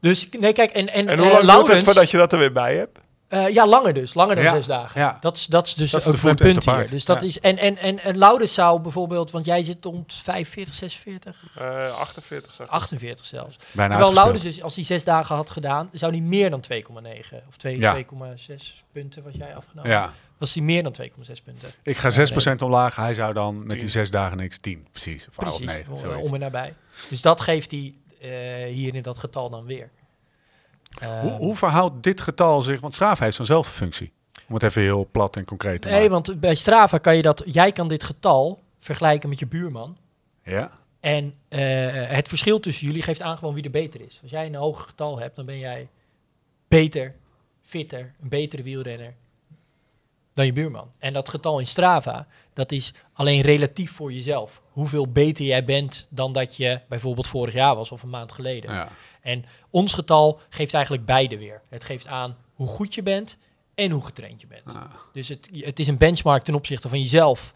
Dus 0.00 0.28
nee, 0.30 0.52
kijk, 0.52 0.70
en, 0.70 0.88
en, 0.92 1.08
En 1.08 1.18
hoe 1.18 1.26
lang 1.26 1.28
duurt 1.28 1.36
het 1.36 1.44
Laurens- 1.46 1.82
voordat 1.84 2.10
je 2.10 2.16
dat 2.16 2.32
er 2.32 2.38
weer 2.38 2.52
bij 2.52 2.76
hebt? 2.76 2.98
Eh, 3.32 3.48
ja, 3.48 3.66
langer 3.66 3.92
dus. 3.92 4.14
Langer 4.14 4.34
dan 4.34 4.44
Ja, 4.44 4.54
zes 4.54 4.66
dagen. 4.66 5.00
ja. 5.00 5.16
Dat, 5.20 5.36
is, 5.36 5.46
dat 5.46 5.66
is 5.66 5.74
dus 5.74 5.90
Dat 5.90 6.00
is 6.00 6.06
ook 6.06 6.14
de 6.14 6.20
mijn 6.24 6.36
voet 6.38 6.46
en 6.46 6.52
punt 6.52 6.76
hier. 6.78 6.90
Dus 6.90 7.04
dat 7.04 7.20
Ja. 7.20 7.26
is, 7.26 7.40
en, 7.40 7.58
en, 7.58 7.78
en, 7.78 7.98
en 8.02 8.18
Laurens 8.18 8.54
zou 8.54 8.80
bijvoorbeeld, 8.80 9.30
want 9.30 9.44
jij 9.44 9.62
zit 9.62 9.86
om 9.86 10.04
45, 10.06 10.74
46, 10.74 11.36
Eh 11.58 11.94
48 11.98 12.54
zeg 12.54 12.66
ik. 12.66 12.72
48 12.72 13.24
zelfs. 13.26 13.56
bijna 13.72 13.90
Terwijl. 13.94 14.14
Laurens 14.14 14.42
dus, 14.42 14.62
als 14.62 14.74
hij 14.74 14.84
zes 14.84 15.04
dagen 15.04 15.36
had 15.36 15.50
gedaan, 15.50 15.88
zou 15.92 16.12
hij 16.12 16.20
meer 16.20 16.50
dan 16.50 16.60
2,9 16.60 17.42
of 17.48 17.56
2 17.56 17.78
Ja. 17.78 17.92
2,6 17.94 18.84
punten 18.92 19.22
was 19.22 19.32
jij 19.36 19.54
afgenomen. 19.56 19.90
Ja, 19.90 20.12
Was 20.38 20.54
hij 20.54 20.62
meer 20.62 20.82
dan 20.82 20.92
2,6 20.92 21.42
punten. 21.44 21.68
ik 21.82 21.96
ga 21.96 22.10
6% 22.10 22.62
omlaag. 22.62 22.96
Hij 22.96 23.14
zou 23.14 23.32
dan 23.34 23.66
met 23.66 23.78
die 23.78 23.88
zes 23.88 24.10
dagen 24.10 24.36
niks 24.36 24.58
10. 24.58 24.86
Precies. 24.90 25.28
Of 25.28 25.34
Precies, 25.34 25.66
nee, 25.66 25.84
om- 25.90 25.96
zoiets. 25.96 26.28
om 26.28 26.34
en 26.34 26.40
nabij. 26.40 26.74
Dus 27.10 27.20
dat 27.20 27.40
geeft 27.40 27.70
hij 27.70 27.94
eh, 28.20 28.30
hier 28.74 28.94
in 28.96 29.02
dat 29.02 29.18
getal 29.18 29.50
dan 29.50 29.64
weer. 29.64 29.90
Hoe, 31.00 31.08
Ehm, 31.08 31.26
hoe 31.26 31.56
verhoudt 31.56 32.02
dit 32.02 32.20
getal 32.20 32.62
zich? 32.62 32.80
Want 32.80 32.94
Strava 32.94 33.24
heeft 33.24 33.36
zo'nzelfde 33.36 33.72
functie. 33.72 34.12
Om 34.48 34.54
het 34.54 34.62
even 34.62 34.82
heel 34.82 35.08
plat 35.10 35.36
en 35.36 35.44
concreet 35.44 35.82
te 35.82 35.88
Nee, 35.88 35.96
maken. 36.08 36.12
want 36.12 36.40
bij 36.40 36.54
Strava 36.54 36.98
kan 36.98 37.16
je 37.16 37.22
dat, 37.22 37.42
jij 37.46 37.72
kan 37.72 37.88
dit 37.88 38.04
getal 38.04 38.60
vergelijken 38.80 39.28
met 39.28 39.38
je 39.38 39.46
buurman. 39.46 39.96
Ja? 40.44 40.70
En 41.00 41.34
eh, 41.48 41.60
het 42.08 42.28
verschil 42.28 42.60
tussen 42.60 42.86
jullie 42.86 43.02
geeft 43.02 43.20
aan 43.20 43.38
gewoon 43.38 43.54
wie 43.54 43.64
er 43.64 43.70
beter 43.70 44.00
is. 44.00 44.18
Als 44.22 44.30
jij 44.30 44.46
een 44.46 44.54
hoger 44.54 44.84
getal 44.86 45.18
hebt, 45.18 45.36
dan 45.36 45.46
ben 45.46 45.58
jij 45.58 45.88
beter, 46.68 47.14
fitter, 47.62 48.12
een 48.22 48.28
betere 48.28 48.62
wielrenner 48.62 49.14
dan 50.32 50.46
je 50.46 50.52
buurman. 50.52 50.90
En 50.98 51.12
dat 51.12 51.28
getal 51.28 51.58
in 51.58 51.66
Strava, 51.66 52.26
dat 52.52 52.72
is 52.72 52.94
alleen 53.12 53.40
relatief 53.40 53.92
voor 53.92 54.12
jezelf. 54.12 54.62
Hoeveel 54.70 55.08
beter 55.08 55.44
jij 55.44 55.64
bent 55.64 56.06
dan 56.10 56.32
dat 56.32 56.56
je 56.56 56.80
bijvoorbeeld 56.88 57.26
vorig 57.26 57.54
jaar 57.54 57.76
was 57.76 57.90
of 57.90 58.02
een 58.02 58.10
maand 58.10 58.32
geleden. 58.32 58.72
ja. 58.74 58.88
En 59.22 59.44
ons 59.70 59.92
getal 59.92 60.40
geeft 60.48 60.74
eigenlijk 60.74 61.04
beide 61.06 61.38
weer. 61.38 61.60
Het 61.68 61.84
geeft 61.84 62.06
aan 62.06 62.36
hoe 62.54 62.66
goed 62.68 62.94
je 62.94 63.02
bent 63.02 63.38
en 63.74 63.90
hoe 63.90 64.04
getraind 64.04 64.40
je 64.40 64.46
bent. 64.46 64.74
Ah. 64.74 64.82
Dus 65.12 65.28
het, 65.28 65.48
het 65.52 65.78
is 65.78 65.86
een 65.86 65.96
benchmark 65.98 66.42
ten 66.44 66.54
opzichte 66.54 66.88
van 66.88 67.00
jezelf. 67.00 67.52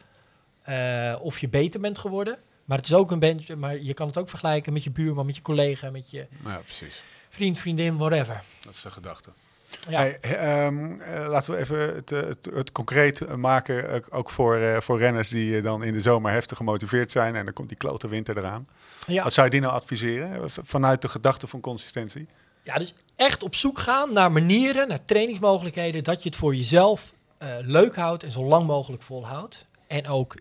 eh, 0.62 1.16
of 1.20 1.38
je 1.38 1.48
beter 1.48 1.80
bent 1.80 1.98
geworden. 1.98 2.36
Maar 2.64 2.76
het 2.78 2.86
is 2.86 2.94
ook 2.94 3.10
een 3.10 3.18
bench, 3.18 3.48
maar 3.56 3.82
je 3.82 3.94
kan 3.94 4.06
het 4.06 4.18
ook 4.18 4.28
vergelijken 4.28 4.72
met 4.72 4.84
je 4.84 4.90
buurman, 4.90 5.26
met 5.26 5.36
je 5.36 5.42
collega, 5.42 5.90
met 5.90 6.10
je 6.10 6.26
ja, 6.44 6.56
precies. 6.64 7.02
vriend, 7.28 7.58
vriendin, 7.58 7.96
whatever. 7.96 8.42
Dat 8.60 8.74
is 8.74 8.82
de 8.82 8.90
gedachte. 8.90 9.30
Ja, 9.88 9.98
Hey, 10.00 10.18
ehm, 10.20 11.00
eh, 11.00 11.28
laten 11.28 11.52
we 11.52 11.58
even 11.58 11.94
het, 11.94 12.12
eh, 12.12 12.20
het, 12.20 12.48
het 12.54 12.72
concreet 12.72 13.36
maken. 13.36 14.02
ook- 14.12 14.30
voor, 14.30 14.56
eh, 14.56 14.80
voor 14.80 14.98
renners 14.98 15.28
die 15.28 15.60
dan 15.62 15.82
in 15.82 15.92
de 15.92 16.00
zomer 16.00 16.32
heftig 16.32 16.56
gemotiveerd 16.56 17.10
zijn. 17.10 17.36
En 17.36 17.44
dan 17.44 17.54
komt 17.54 17.68
die 17.68 17.78
klote 17.78 18.08
winter 18.08 18.36
eraan. 18.38 18.66
Ja. 19.06 19.22
Wat 19.22 19.32
zou 19.32 19.46
je 19.46 19.52
die 19.52 19.60
nou 19.60 19.72
adviseren? 19.74 20.32
eh, 20.42 20.48
Vanuit 20.48 21.02
de 21.02 21.08
gedachte 21.08 21.46
van 21.46 21.60
consistentie? 21.60 22.26
ja, 22.62 22.78
dus 22.78 22.94
echt 23.16 23.42
op 23.42 23.54
zoek 23.54 23.78
gaan 23.78 24.12
naar 24.12 24.32
manieren, 24.32 24.88
naar 24.88 25.04
trainingsmogelijkheden, 25.04 26.04
dat 26.04 26.22
je 26.22 26.28
het 26.28 26.38
voor 26.38 26.54
jezelf 26.54 27.12
eh, 27.38 27.48
leuk 27.60 27.96
houdt 27.96 28.22
en 28.22 28.32
zo 28.32 28.44
lang 28.44 28.66
mogelijk 28.66 29.02
volhoudt. 29.02 29.66
En 29.86 30.06
ook 30.08 30.34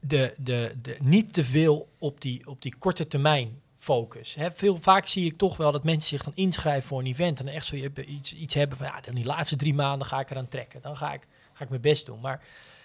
de, 0.00 0.34
de, 0.38 0.74
de, 0.82 0.96
niet 1.02 1.32
te 1.32 1.44
veel 1.44 1.88
op 1.98 2.20
die, 2.20 2.46
op 2.46 2.62
die 2.62 2.74
korte 2.78 3.08
termijn 3.08 3.60
focus. 3.78 4.34
Hè, 4.34 4.50
veel, 4.52 4.78
vaak 4.80 5.06
zie 5.06 5.24
ik 5.24 5.36
toch 5.38 5.56
wel 5.56 5.72
dat 5.72 5.84
mensen 5.84 6.08
zich 6.08 6.22
dan 6.24 6.32
inschrijven 6.36 6.88
voor 6.88 6.98
een 6.98 7.06
event 7.06 7.40
en 7.40 7.48
echt 7.48 7.66
zo 7.66 7.76
je- 7.76 8.04
iets, 8.06 8.34
iets 8.34 8.54
hebben 8.54 8.76
van 8.78 8.86
ja, 8.86 9.00
dan 9.00 9.14
die 9.14 9.24
laatste 9.24 9.56
drie 9.56 9.74
maanden 9.74 10.06
ga 10.08 10.20
ik 10.20 10.30
eraan 10.30 10.48
trekken. 10.48 10.80
Dan 10.82 10.96
ga 10.96 11.12
ik, 11.12 11.20
ga 11.54 11.64
ik 11.64 11.68
mijn 11.70 11.80
best 11.80 12.06
doen. 12.06 12.20
Maar 12.20 12.34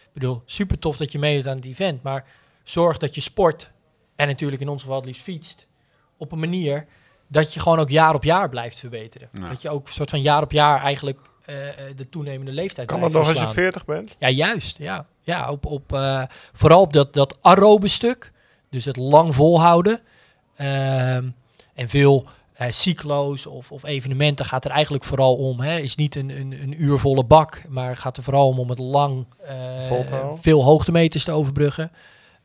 ik 0.04 0.14
bedoel, 0.14 0.42
super 0.46 0.80
tof 0.80 0.98
dat 0.98 1.12
je 1.12 1.20
meedoet 1.20 1.48
aan 1.48 1.56
het 1.56 1.66
event, 1.66 2.04
maar 2.04 2.26
zorg 2.64 2.98
dat 2.98 3.16
je 3.16 3.22
sport 3.22 3.70
en 4.22 4.28
natuurlijk 4.28 4.62
in 4.62 4.68
ons 4.68 4.82
geval 4.82 4.98
het 4.98 5.06
liefst 5.06 5.22
fietst 5.22 5.68
op 6.18 6.32
een 6.32 6.40
manier 6.40 6.86
dat 7.28 7.54
je 7.54 7.60
gewoon 7.60 7.80
ook 7.80 7.90
jaar 7.90 8.16
op 8.16 8.24
jaar 8.24 8.50
blijft 8.50 8.80
verbeteren. 8.80 9.30
Ja. 9.34 9.50
Dat 9.50 9.62
je 9.62 9.70
ook 9.70 9.88
een 9.88 9.94
soort 9.94 10.10
van 10.10 10.22
jaar 10.22 10.42
op 10.42 10.52
jaar 10.52 10.82
eigenlijk 10.82 11.20
eh, 11.46 11.68
eh, 11.68 11.98
de 11.98 12.10
toenemende 12.10 12.52
leeftijd 12.52 12.88
Kan 12.88 13.02
dat 13.02 13.12
nog 13.12 13.20
als 13.20 13.28
je 13.28 13.34
verslaan. 13.34 13.54
40 13.54 13.86
bent? 13.86 14.16
Ja, 14.20 14.30
juist. 14.30 14.78
Ja, 14.78 15.06
ja 15.22 15.52
op, 15.52 15.66
op, 15.66 15.94
eh, 15.94 16.24
vooral 16.54 16.82
op 16.82 16.94
dat, 16.94 17.14
dat 17.14 17.38
aerobe 17.42 17.88
stuk. 17.88 18.32
Dus 18.70 18.86
het 18.86 18.98
lang 18.98 19.36
volhouden. 19.36 20.02
Ehm, 20.56 21.30
en 21.74 21.90
veel 21.90 22.28
eh, 22.62 22.72
cyclo's 22.72 23.46
of, 23.46 23.72
of 23.72 23.84
evenementen 23.84 24.46
gaat 24.46 24.66
er 24.66 24.72
eigenlijk 24.72 25.04
vooral 25.04 25.36
om. 25.36 25.60
Hè, 25.60 25.78
is 25.78 25.96
niet 25.96 26.16
een, 26.16 26.30
een, 26.30 26.56
een 26.62 26.84
uur 26.84 26.98
volle 26.98 27.24
bak, 27.24 27.62
maar 27.70 27.96
gaat 27.98 28.18
er 28.18 28.24
vooral 28.24 28.48
om 28.48 28.60
om 28.60 28.70
het 28.70 28.80
lang 28.80 29.26
eh, 29.46 29.56
veel 30.40 30.64
hoogtemeters 30.64 31.24
te 31.24 31.32
overbruggen. 31.32 31.92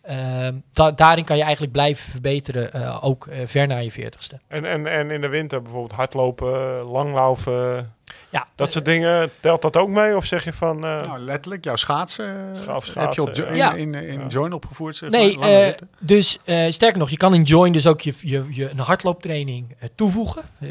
Ehm, 0.07 0.55
da- 0.73 0.91
daarin 0.93 1.25
kan 1.25 1.37
je 1.37 1.43
eigenlijk 1.43 1.73
blijven 1.73 2.11
verbeteren, 2.11 2.73
eh, 2.73 2.99
ook 3.05 3.27
eh, 3.27 3.47
ver 3.47 3.67
na 3.67 3.77
je 3.79 3.91
veertigste. 3.91 4.41
En, 4.49 4.65
en, 4.65 4.87
en 4.87 5.11
in 5.11 5.21
de 5.21 5.29
winter 5.29 5.63
bijvoorbeeld 5.63 5.93
hardlopen, 5.93 6.83
langlaufen, 6.83 7.95
Ja, 8.29 8.47
dat 8.55 8.73
soort 8.73 8.85
dingen. 8.85 9.31
Telt 9.41 9.63
dat 9.63 9.77
ook 9.77 9.89
mee? 9.89 10.17
Of 10.17 10.25
zeg 10.25 10.45
je 10.45 10.53
van... 10.53 10.85
eh, 10.85 11.03
Nou, 11.07 11.19
letterlijk, 11.19 11.65
jouw 11.65 11.77
schaatsen 11.77 12.27
eh, 12.27 12.77
heb 12.95 13.13
je 13.13 13.23
op 13.23 13.29
jo- 13.29 13.35
schaatsen, 13.35 13.57
ja. 13.57 13.73
in, 13.75 13.95
in, 13.95 14.07
in 14.09 14.21
Ja. 14.21 14.27
Join 14.27 14.53
opgevoerd? 14.53 14.97
Zeg 14.97 15.11
Nee, 15.11 15.39
eh, 15.41 15.73
dus 15.99 16.39
eh, 16.45 16.71
sterker 16.71 16.99
nog, 16.99 17.11
je 17.11 17.17
kan 17.17 17.35
in 17.35 17.43
Join 17.43 17.73
dus 17.73 17.87
ook 17.87 18.01
je, 18.01 18.15
je, 18.21 18.47
je 18.51 18.71
een 18.71 18.79
hardlooptraining 18.79 19.75
eh, 19.79 19.89
toevoegen. 19.95 20.43
Eh, 20.59 20.69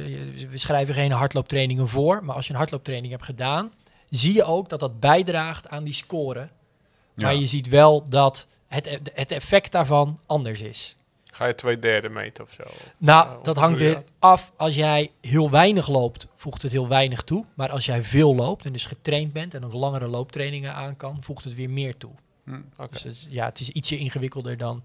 we 0.49 0.57
schrijven 0.57 0.93
geen 0.93 1.11
hardlooptrainingen 1.11 1.87
voor, 1.87 2.23
maar 2.23 2.35
als 2.35 2.45
je 2.45 2.51
een 2.51 2.59
hardlooptraining 2.59 3.11
hebt 3.11 3.25
gedaan, 3.25 3.71
zie 4.09 4.33
je 4.33 4.43
ook 4.43 4.69
dat 4.69 4.79
dat 4.79 4.99
bijdraagt 4.99 5.69
aan 5.69 5.83
die 5.83 5.93
score. 5.93 6.47
Maar 7.15 7.33
Ja. 7.33 7.39
je 7.39 7.47
ziet 7.47 7.69
wel 7.69 8.05
dat 8.09 8.47
het, 8.67 8.99
het 9.13 9.31
effect 9.31 9.71
daarvan 9.71 10.19
anders 10.25 10.61
is. 10.61 10.95
Ga 11.31 11.45
je 11.45 11.55
twee 11.55 11.79
derde 11.79 12.09
meten 12.09 12.43
of 12.43 12.51
zo? 12.51 12.63
Nou, 12.97 13.43
dat 13.43 13.55
hangt 13.55 13.77
doe 13.77 13.87
je 13.87 13.93
weer 13.93 14.03
dat? 14.03 14.11
af. 14.19 14.51
Als 14.57 14.75
jij 14.75 15.11
heel 15.21 15.49
weinig 15.49 15.87
loopt, 15.87 16.27
voegt 16.35 16.61
het 16.61 16.71
heel 16.71 16.87
weinig 16.87 17.21
toe. 17.21 17.45
Maar 17.53 17.71
als 17.71 17.85
jij 17.85 18.03
veel 18.03 18.35
loopt 18.35 18.65
en 18.65 18.73
dus 18.73 18.85
getraind 18.85 19.33
bent 19.33 19.53
en 19.53 19.65
ook 19.65 19.73
langere 19.73 20.07
looptrainingen 20.07 20.73
aan 20.73 20.97
kan, 20.97 21.17
voegt 21.21 21.43
het 21.43 21.55
weer 21.55 21.69
meer 21.69 21.97
toe. 21.97 22.11
Oké. 22.77 22.87
Dus 22.91 23.03
het 23.03 23.27
ja, 23.29 23.45
het 23.45 23.59
is 23.59 23.69
ietsje 23.69 23.97
ingewikkelder 23.97 24.57
dan 24.57 24.83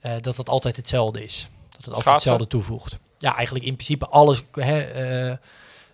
eh, 0.00 0.12
dat 0.20 0.36
het 0.36 0.48
altijd 0.48 0.76
hetzelfde 0.76 1.24
is. 1.24 1.48
Dat 1.70 1.84
het 1.84 1.94
altijd 1.94 2.02
Schaatsen? 2.04 2.30
hetzelfde 2.30 2.46
toevoegt. 2.46 2.98
Ja, 3.18 3.34
eigenlijk 3.36 3.64
in 3.64 3.74
principe 3.74 4.06
alles. 4.06 4.42
Hè, 4.52 4.80
eh, 4.80 5.30
eh, 5.30 5.38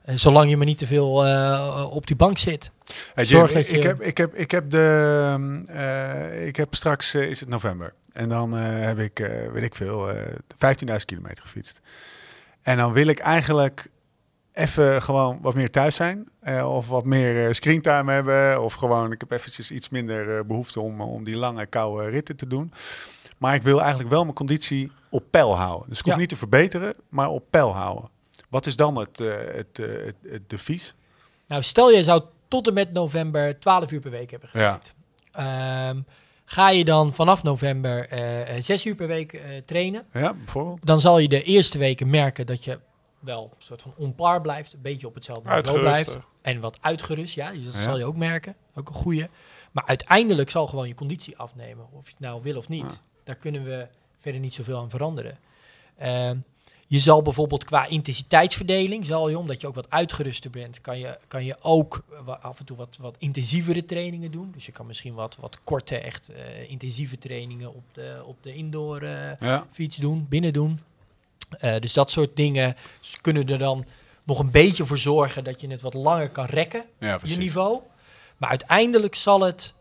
zolang 0.04 0.50
je 0.50 0.56
maar 0.56 0.66
niet 0.66 0.78
te 0.78 0.86
veel 0.86 1.26
eh, 1.26 1.86
op 1.90 2.06
die 2.06 2.16
bank 2.16 2.38
zit. 2.38 2.70
Hey, 3.14 3.24
Zorg 3.24 3.52
dat 3.52 3.68
ik, 3.68 3.82
heb, 3.82 4.02
ik, 4.02 4.16
heb, 4.18 4.34
ik 4.34 4.50
heb 4.50 4.70
de. 4.70 5.62
eh, 5.66 6.46
ik 6.46 6.56
heb 6.56 6.74
straks 6.74 7.14
eh, 7.14 7.22
is 7.30 7.40
het 7.40 7.48
november. 7.48 7.94
En 8.12 8.28
dan 8.28 8.56
eh, 8.56 8.62
heb 8.64 8.98
ik, 8.98 9.18
weet 9.52 9.62
ik 9.64 9.74
veel, 9.74 10.10
eh 10.10 10.26
15.000 10.88 10.94
kilometer 11.04 11.42
gefietst. 11.42 11.80
En 12.62 12.76
dan 12.76 12.92
wil 12.92 13.06
ik 13.06 13.18
eigenlijk 13.18 13.86
even 14.52 15.02
gewoon 15.02 15.38
wat 15.42 15.54
meer 15.54 15.70
thuis 15.70 15.94
zijn. 15.96 16.28
of 16.64 16.88
wat 16.88 17.04
meer 17.04 17.54
screentime 17.54 18.12
hebben. 18.12 18.62
Of 18.62 18.74
gewoon, 18.74 19.12
ik 19.12 19.20
heb 19.20 19.30
eventjes 19.30 19.70
iets 19.70 19.88
minder 19.88 20.36
eh, 20.38 20.44
behoefte 20.44 20.80
om, 20.80 21.00
om 21.00 21.24
die 21.24 21.36
lange 21.36 21.66
koude 21.66 22.08
ritten 22.08 22.36
te 22.36 22.46
doen. 22.46 22.72
Maar 23.38 23.54
ik 23.54 23.62
wil 23.62 23.78
eigenlijk 23.80 24.10
wel 24.10 24.22
mijn 24.22 24.34
conditie 24.34 24.92
op 25.10 25.24
peil 25.30 25.56
houden. 25.56 25.88
Dus 25.88 25.98
ik 25.98 26.04
hoef 26.04 26.12
Ja. 26.14 26.18
niet 26.20 26.28
te 26.28 26.36
verbeteren, 26.36 26.94
maar 27.08 27.28
op 27.28 27.44
peil 27.50 27.74
houden. 27.74 28.08
Wat 28.48 28.66
is 28.66 28.76
dan 28.76 28.96
het, 28.96 29.18
het, 29.18 29.78
eh, 29.78 29.86
het, 30.04 30.14
het 30.28 30.50
devies? 30.50 30.94
Nou, 31.46 31.62
stel 31.62 31.90
je 31.90 32.02
zou 32.04 32.22
tot 32.48 32.66
en 32.66 32.74
met 32.74 32.92
november 32.92 33.58
12 33.60 33.92
uur 33.92 34.00
per 34.00 34.10
week 34.10 34.30
hebben 34.30 34.48
Ja. 34.52 34.72
getraind. 34.72 34.94
Ehm, 35.32 36.00
ga 36.44 36.70
je 36.70 36.84
dan 36.84 37.12
vanaf 37.14 37.42
november 37.42 38.08
eh, 38.08 38.56
eh, 38.56 38.62
6 38.62 38.84
uur 38.86 38.94
per 38.94 39.06
week 39.06 39.32
eh, 39.32 39.42
trainen, 39.66 40.06
Ja, 40.12 40.34
bijvoorbeeld. 40.34 40.86
dan 40.86 41.00
zal 41.00 41.18
je 41.18 41.28
de 41.28 41.42
eerste 41.42 41.78
weken 41.78 42.10
merken 42.10 42.46
dat 42.46 42.64
je 42.64 42.78
wel 43.18 43.50
een 43.56 43.62
soort 43.64 43.82
van 43.82 43.94
onpaar 43.96 44.40
blijft, 44.40 44.72
een 44.72 44.82
beetje 44.82 45.06
op 45.06 45.14
hetzelfde 45.14 45.50
niveau 45.54 45.80
blijft. 45.80 46.18
En 46.42 46.60
wat 46.60 46.78
uitgerust, 46.80 47.34
ja, 47.34 47.50
dus 47.52 47.64
dat 47.64 47.74
Ja. 47.74 47.82
zal 47.82 47.98
je 47.98 48.04
ook 48.04 48.16
merken. 48.16 48.54
Ook 48.74 48.88
een 48.88 48.94
goede. 48.94 49.28
Maar 49.72 49.84
uiteindelijk 49.86 50.50
zal 50.50 50.66
gewoon 50.66 50.88
je 50.88 50.94
conditie 50.94 51.36
afnemen, 51.38 51.86
of 51.92 52.04
je 52.06 52.10
het 52.10 52.20
nou 52.20 52.42
wil 52.42 52.56
of 52.56 52.68
niet. 52.68 52.82
Ja. 52.92 52.98
Daar 53.24 53.36
kunnen 53.36 53.64
we 53.64 53.86
verder 54.20 54.40
niet 54.40 54.54
zoveel 54.54 54.78
aan 54.78 54.90
veranderen. 54.90 55.38
Ehm, 55.96 56.36
je 56.90 56.98
zal 56.98 57.22
bijvoorbeeld 57.22 57.64
qua 57.64 57.86
intensiteitsverdeling, 57.86 59.04
zal 59.04 59.28
je, 59.28 59.38
omdat 59.38 59.60
je 59.60 59.66
ook 59.66 59.74
wat 59.74 59.90
uitgeruster 59.90 60.50
bent, 60.50 60.80
kan 60.80 60.98
je, 60.98 61.18
kan 61.28 61.44
je 61.44 61.56
ook 61.60 62.04
af 62.40 62.58
en 62.58 62.64
toe 62.64 62.76
wat, 62.76 62.96
wat 63.00 63.16
intensievere 63.18 63.84
trainingen 63.84 64.30
doen. 64.30 64.50
Dus 64.54 64.66
je 64.66 64.72
kan 64.72 64.86
misschien 64.86 65.14
wat, 65.14 65.36
wat 65.40 65.58
korte, 65.64 65.96
echt 65.98 66.28
eh, 66.28 66.70
intensieve 66.70 67.18
trainingen 67.18 67.74
op 67.74 67.82
de, 67.92 68.22
op 68.26 68.42
de 68.42 68.54
indoor 68.54 69.00
eh, 69.02 69.40
Ja. 69.40 69.66
fiets 69.72 69.96
doen, 69.96 70.26
binnen 70.28 70.52
doen. 70.52 70.80
Eh, 71.58 71.78
dus 71.80 71.92
dat 71.92 72.10
soort 72.10 72.36
dingen 72.36 72.76
kunnen 73.20 73.48
er 73.48 73.58
dan 73.58 73.84
nog 74.24 74.38
een 74.38 74.50
beetje 74.50 74.86
voor 74.86 74.98
zorgen 74.98 75.44
dat 75.44 75.60
je 75.60 75.70
het 75.70 75.80
wat 75.80 75.94
langer 75.94 76.28
kan 76.30 76.44
rekken, 76.46 76.84
Ja, 76.98 77.18
je 77.22 77.36
niveau. 77.36 77.80
Maar 78.36 78.48
uiteindelijk 78.50 79.14
zal 79.14 79.40
het, 79.40 79.74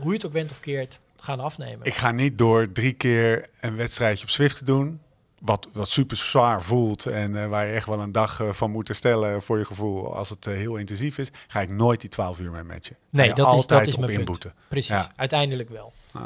hoe 0.00 0.08
je 0.08 0.16
het 0.16 0.26
ook 0.26 0.32
bent 0.32 0.50
of 0.50 0.60
keert, 0.60 0.98
gaan 1.16 1.40
afnemen. 1.40 1.86
Ik 1.86 1.94
ga 1.94 2.10
niet 2.10 2.38
door 2.38 2.72
drie 2.72 2.92
keer 2.92 3.48
een 3.60 3.76
wedstrijdje 3.76 4.24
op 4.24 4.30
Zwift 4.30 4.56
te 4.56 4.64
doen. 4.64 5.00
Wat, 5.40 5.68
wat 5.72 5.88
super 5.88 6.16
zwaar 6.16 6.62
voelt 6.62 7.06
en 7.06 7.42
eh, 7.42 7.48
waar 7.48 7.66
je 7.66 7.72
echt 7.72 7.86
wel 7.86 8.00
een 8.00 8.12
dag 8.12 8.40
eh, 8.40 8.48
van 8.52 8.70
moet 8.70 8.88
herstellen 8.88 9.42
voor 9.42 9.58
je 9.58 9.64
gevoel. 9.64 10.14
Als 10.16 10.30
het 10.30 10.46
eh, 10.46 10.54
heel 10.54 10.76
intensief 10.76 11.18
is, 11.18 11.28
ga 11.48 11.60
ik 11.60 11.70
nooit 11.70 12.00
die 12.00 12.08
12 12.10 12.38
uur 12.40 12.50
mee 12.50 12.62
matchen. 12.62 12.96
Nee, 13.10 13.28
dat 13.28 13.38
is- 13.38 13.44
altijd 13.44 13.68
dat 13.80 13.88
is 13.88 13.92
op 13.94 13.98
mijn 14.00 14.06
punt. 14.12 14.20
inboeten. 14.20 14.52
Precies, 14.68 14.88
Ja. 14.88 15.10
uiteindelijk 15.16 15.68
wel. 15.70 15.92
Ah. 16.12 16.22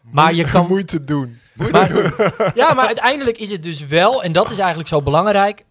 Maar 0.00 0.34
je 0.34 0.44
kan, 0.52 0.66
Moeite 0.66 1.04
doen. 1.04 1.38
Maar- 1.54 1.92
ja, 2.54 2.74
maar 2.74 2.86
uiteindelijk 2.86 3.38
is 3.38 3.50
het 3.50 3.62
dus 3.62 3.86
wel, 3.86 4.22
en 4.22 4.32
dat 4.32 4.50
is 4.50 4.58
eigenlijk 4.58 4.88
zo 4.88 5.02
belangrijk. 5.02 5.64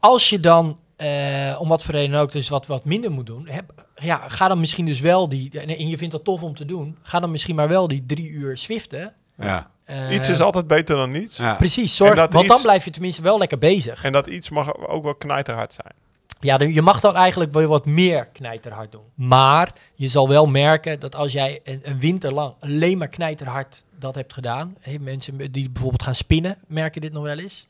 Als 0.00 0.28
je 0.28 0.40
dan, 0.40 0.78
eh, 0.96 1.56
om 1.58 1.68
wat 1.68 1.84
voor 1.84 1.94
reden 1.94 2.20
ook, 2.20 2.32
dus 2.32 2.48
wat, 2.48 2.66
wat 2.66 2.84
minder 2.84 3.10
moet 3.10 3.26
doen. 3.26 3.48
Heb, 3.48 3.84
ja, 3.96 4.28
ga 4.28 4.48
dan 4.48 4.60
misschien 4.60 4.84
dus 4.86 5.00
wel 5.00 5.28
die, 5.28 5.60
en, 5.60 5.68
en 5.68 5.88
je 5.88 5.96
vindt 5.98 6.12
dat 6.14 6.24
tof 6.24 6.42
om 6.42 6.54
te 6.54 6.64
doen. 6.64 6.98
Ga 7.02 7.20
dan 7.20 7.30
misschien 7.30 7.54
maar 7.54 7.68
wel 7.68 7.88
die 7.88 8.04
drie 8.06 8.28
uur 8.30 8.56
swiften. 8.56 9.14
Ja. 9.38 9.70
Eh, 9.84 10.10
Iets 10.14 10.28
is 10.28 10.40
altijd 10.40 10.66
beter 10.66 10.96
dan 10.96 11.10
niets. 11.10 11.36
Ja. 11.36 11.54
Precies, 11.54 11.96
zorg, 11.96 12.14
want 12.14 12.32
dan 12.32 12.44
iets- 12.44 12.62
blijf 12.62 12.84
je 12.84 12.90
tenminste 12.90 13.22
wel 13.22 13.38
lekker 13.38 13.58
bezig. 13.58 14.04
En 14.04 14.12
dat 14.12 14.26
iets 14.26 14.50
mag 14.50 14.76
ook 14.76 15.02
wel 15.04 15.14
knijterhard 15.14 15.72
zijn. 15.72 15.92
Ja, 16.40 16.56
dan- 16.56 16.72
je 16.72 16.82
mag 16.82 17.00
dan 17.00 17.16
eigenlijk 17.16 17.52
wel 17.52 17.66
wat 17.66 17.86
meer 17.86 18.26
knijterhard 18.26 18.92
doen. 18.92 19.04
Maar 19.14 19.72
je 19.94 20.08
zal 20.08 20.28
wel 20.28 20.46
merken 20.46 21.00
dat 21.00 21.14
als 21.14 21.32
jij 21.32 21.60
een, 21.64 21.80
een 21.82 21.98
winter 22.00 22.32
lang 22.32 22.54
alleen 22.60 22.98
maar 22.98 23.08
knijterhard 23.08 23.84
dat 23.98 24.14
hebt 24.14 24.32
gedaan. 24.32 24.76
Mensen 25.00 25.52
die 25.52 25.70
bijvoorbeeld 25.70 26.02
gaan 26.02 26.14
spinnen, 26.14 26.58
merken 26.66 27.00
dit 27.00 27.12
nog 27.12 27.22
wel 27.22 27.38
eens. 27.38 27.66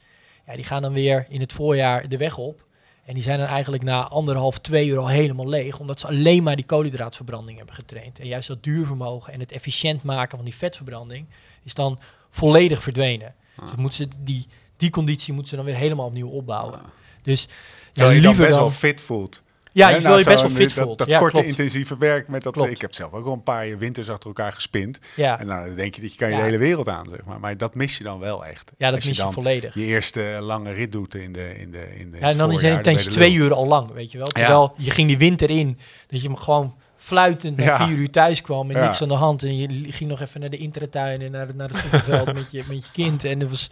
Ja, 0.47 0.55
die 0.55 0.65
gaan 0.65 0.83
dan 0.83 0.93
weer 0.93 1.27
in 1.29 1.41
het 1.41 1.53
voorjaar 1.53 2.09
de 2.09 2.17
weg 2.17 2.39
op. 2.39 2.65
En 3.05 3.15
die 3.15 3.23
zijn 3.23 3.39
dan 3.39 3.49
eigenlijk 3.49 3.83
na 3.83 4.09
anderhalf, 4.09 4.59
twee 4.59 4.87
uur 4.89 4.99
al 4.99 5.09
helemaal 5.09 5.49
leeg. 5.49 5.79
Omdat 5.79 6.01
ze 6.01 6.07
alleen 6.07 6.43
maar 6.43 6.57
die 6.57 6.65
koolhydraatverbranding 6.65 7.57
hebben 7.57 7.75
getraind. 7.75 8.19
En 8.19 8.27
juist 8.27 8.49
dat 8.49 8.63
duurvermogen 8.63 9.33
en 9.33 9.41
het 9.41 9.53
efficiënt 9.53 10.03
maken 10.03 10.37
van 10.37 10.45
die 10.45 10.55
vetverbranding 10.55 11.27
is 11.65 11.75
dan 11.75 11.99
volledig 12.31 12.83
verdwenen. 12.83 13.35
Dus 13.61 13.71
moeten 13.77 13.99
ze 13.99 14.09
die, 14.19 14.47
die 14.77 14.91
conditie 14.91 15.33
moeten 15.33 15.51
ze 15.51 15.57
dan 15.57 15.65
weer 15.65 15.75
helemaal 15.77 16.07
opnieuw 16.07 16.29
opbouwen. 16.29 16.81
Dus 17.23 17.43
ja, 17.43 17.49
Terwijl 17.93 18.15
je 18.17 18.21
dan 18.21 18.29
liever 18.31 18.47
best 18.47 18.59
dan... 18.59 18.69
wel 18.69 18.77
fit 18.79 19.01
voelt. 19.01 19.43
Ja, 19.73 19.89
je 19.89 20.01
wil 20.01 20.19
je 20.19 20.25
best 20.25 20.41
wel 20.41 20.51
fit 20.51 20.75
dat, 20.75 20.85
voelt. 20.85 20.99
Dat 20.99 21.09
ja, 21.09 21.19
korte 21.19 21.33
klopt. 21.33 21.47
intensieve 21.49 21.99
werk. 21.99 22.29
Met 22.29 22.43
dat, 22.43 22.53
Klopt. 22.53 22.71
ik 22.71 22.81
heb 22.81 22.95
zelf 22.95 23.13
ook 23.13 23.27
al 23.27 23.33
een 23.33 23.43
paar 23.43 23.79
winters 23.79 24.11
achter 24.11 24.27
elkaar 24.27 24.53
gespind. 24.53 24.99
Ja, 25.17 25.39
En 25.41 25.47
dan 25.47 25.75
denk 25.75 25.95
je 25.95 26.01
dat 26.01 26.13
je 26.13 26.19
kan 26.19 26.29
je 26.29 26.35
Ja. 26.35 26.41
de 26.41 26.47
hele 26.47 26.59
wereld 26.59 26.89
aan, 26.89 27.07
zeg 27.11 27.25
maar. 27.25 27.41
Maar 27.41 27.57
dat 27.57 27.75
mis 27.75 27.99
je 27.99 28.05
dan 28.05 28.19
wel 28.19 28.45
echt. 28.45 28.73
ja 28.79 28.87
dat 28.87 28.95
Als 28.97 29.05
mis 29.05 29.17
je 29.17 29.23
dan 29.23 29.33
volledig. 29.33 29.75
je 29.75 29.85
eerste 29.85 30.37
lange 30.41 30.71
rit 30.73 30.93
doet 30.93 31.15
in 31.15 31.33
de 31.33 31.59
in 31.59 31.71
de 31.71 31.97
in 31.99 32.11
de 32.11 32.19
Ja, 32.19 32.31
en 32.31 32.37
dan 32.37 32.53
is 32.53 32.63
het 32.63 32.87
ineens 32.87 33.05
twee 33.05 33.35
uur 33.35 33.55
al 33.55 33.67
lang, 33.67 33.91
weet 33.93 34.13
je 34.13 34.19
wel. 34.19 34.27
Terwijl 34.27 34.75
je 34.77 34.91
ging 34.91 35.09
die 35.09 35.19
winter 35.19 35.51
in, 35.51 35.79
dat 36.07 36.21
je 36.23 36.27
hem 36.29 36.37
gewoon 36.37 36.75
fluitend 37.05 37.57
na 37.57 37.65
Ja. 37.65 37.87
vier 37.87 37.97
uur 37.97 38.11
thuis 38.11 38.41
kwam 38.41 38.71
en 38.71 38.77
Ja. 38.77 38.85
niks 38.85 39.03
aan 39.03 39.09
de 39.09 39.15
hand. 39.15 39.43
En 39.43 39.57
je 39.57 39.93
ging 39.93 40.11
nog 40.11 40.21
even 40.21 40.41
naar 40.41 40.51
de 40.51 40.57
intratuin 40.57 41.21
en 41.23 41.31
naar, 41.31 41.55
naar 41.55 41.69
het 41.69 41.77
voetbalveld 41.79 42.33
met, 42.35 42.51
je, 42.51 42.65
met 42.69 42.85
je 42.85 42.93
kind. 42.93 43.25
En 43.25 43.41
er 43.41 43.49
was 43.49 43.69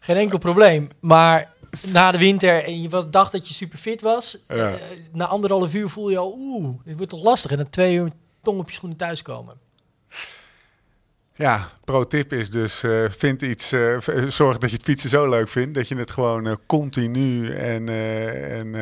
geen 0.00 0.16
enkel 0.16 0.38
probleem. 0.38 0.88
Maar 1.00 1.52
na 1.86 2.10
de 2.12 2.18
winter 2.18 2.64
en 2.64 2.82
je 2.82 2.88
was, 2.88 3.10
dacht 3.10 3.32
dat 3.32 3.48
je 3.48 3.54
super 3.54 3.78
fit 3.78 4.00
was, 4.00 4.38
Ja. 4.48 4.54
eh, 4.56 4.74
na 5.12 5.26
anderhalf 5.26 5.74
uur 5.74 5.88
voel 5.88 6.10
je 6.10 6.18
al, 6.18 6.34
oeh, 6.38 6.68
dit 6.84 6.96
wordt 6.96 7.10
toch 7.10 7.22
lastig. 7.22 7.50
En 7.50 7.56
dan 7.56 7.70
twee 7.70 7.94
uur 7.94 8.10
tong 8.42 8.58
op 8.60 8.68
je 8.68 8.74
schoenen 8.74 8.98
thuiskomen. 8.98 9.54
Ja, 11.40 11.70
pro-tip 11.84 12.32
is 12.32 12.50
dus, 12.50 12.82
eh, 12.82 13.04
vind 13.08 13.42
iets, 13.42 13.72
eh, 13.72 13.98
zorg 14.28 14.58
dat 14.58 14.70
je 14.70 14.76
het 14.76 14.84
fietsen 14.84 15.10
zo 15.10 15.28
leuk 15.28 15.48
vindt, 15.48 15.74
dat 15.74 15.88
je 15.88 15.96
het 15.96 16.10
gewoon 16.10 16.46
eh, 16.46 16.52
continu 16.66 17.48
en, 17.48 17.88
en 17.88 18.74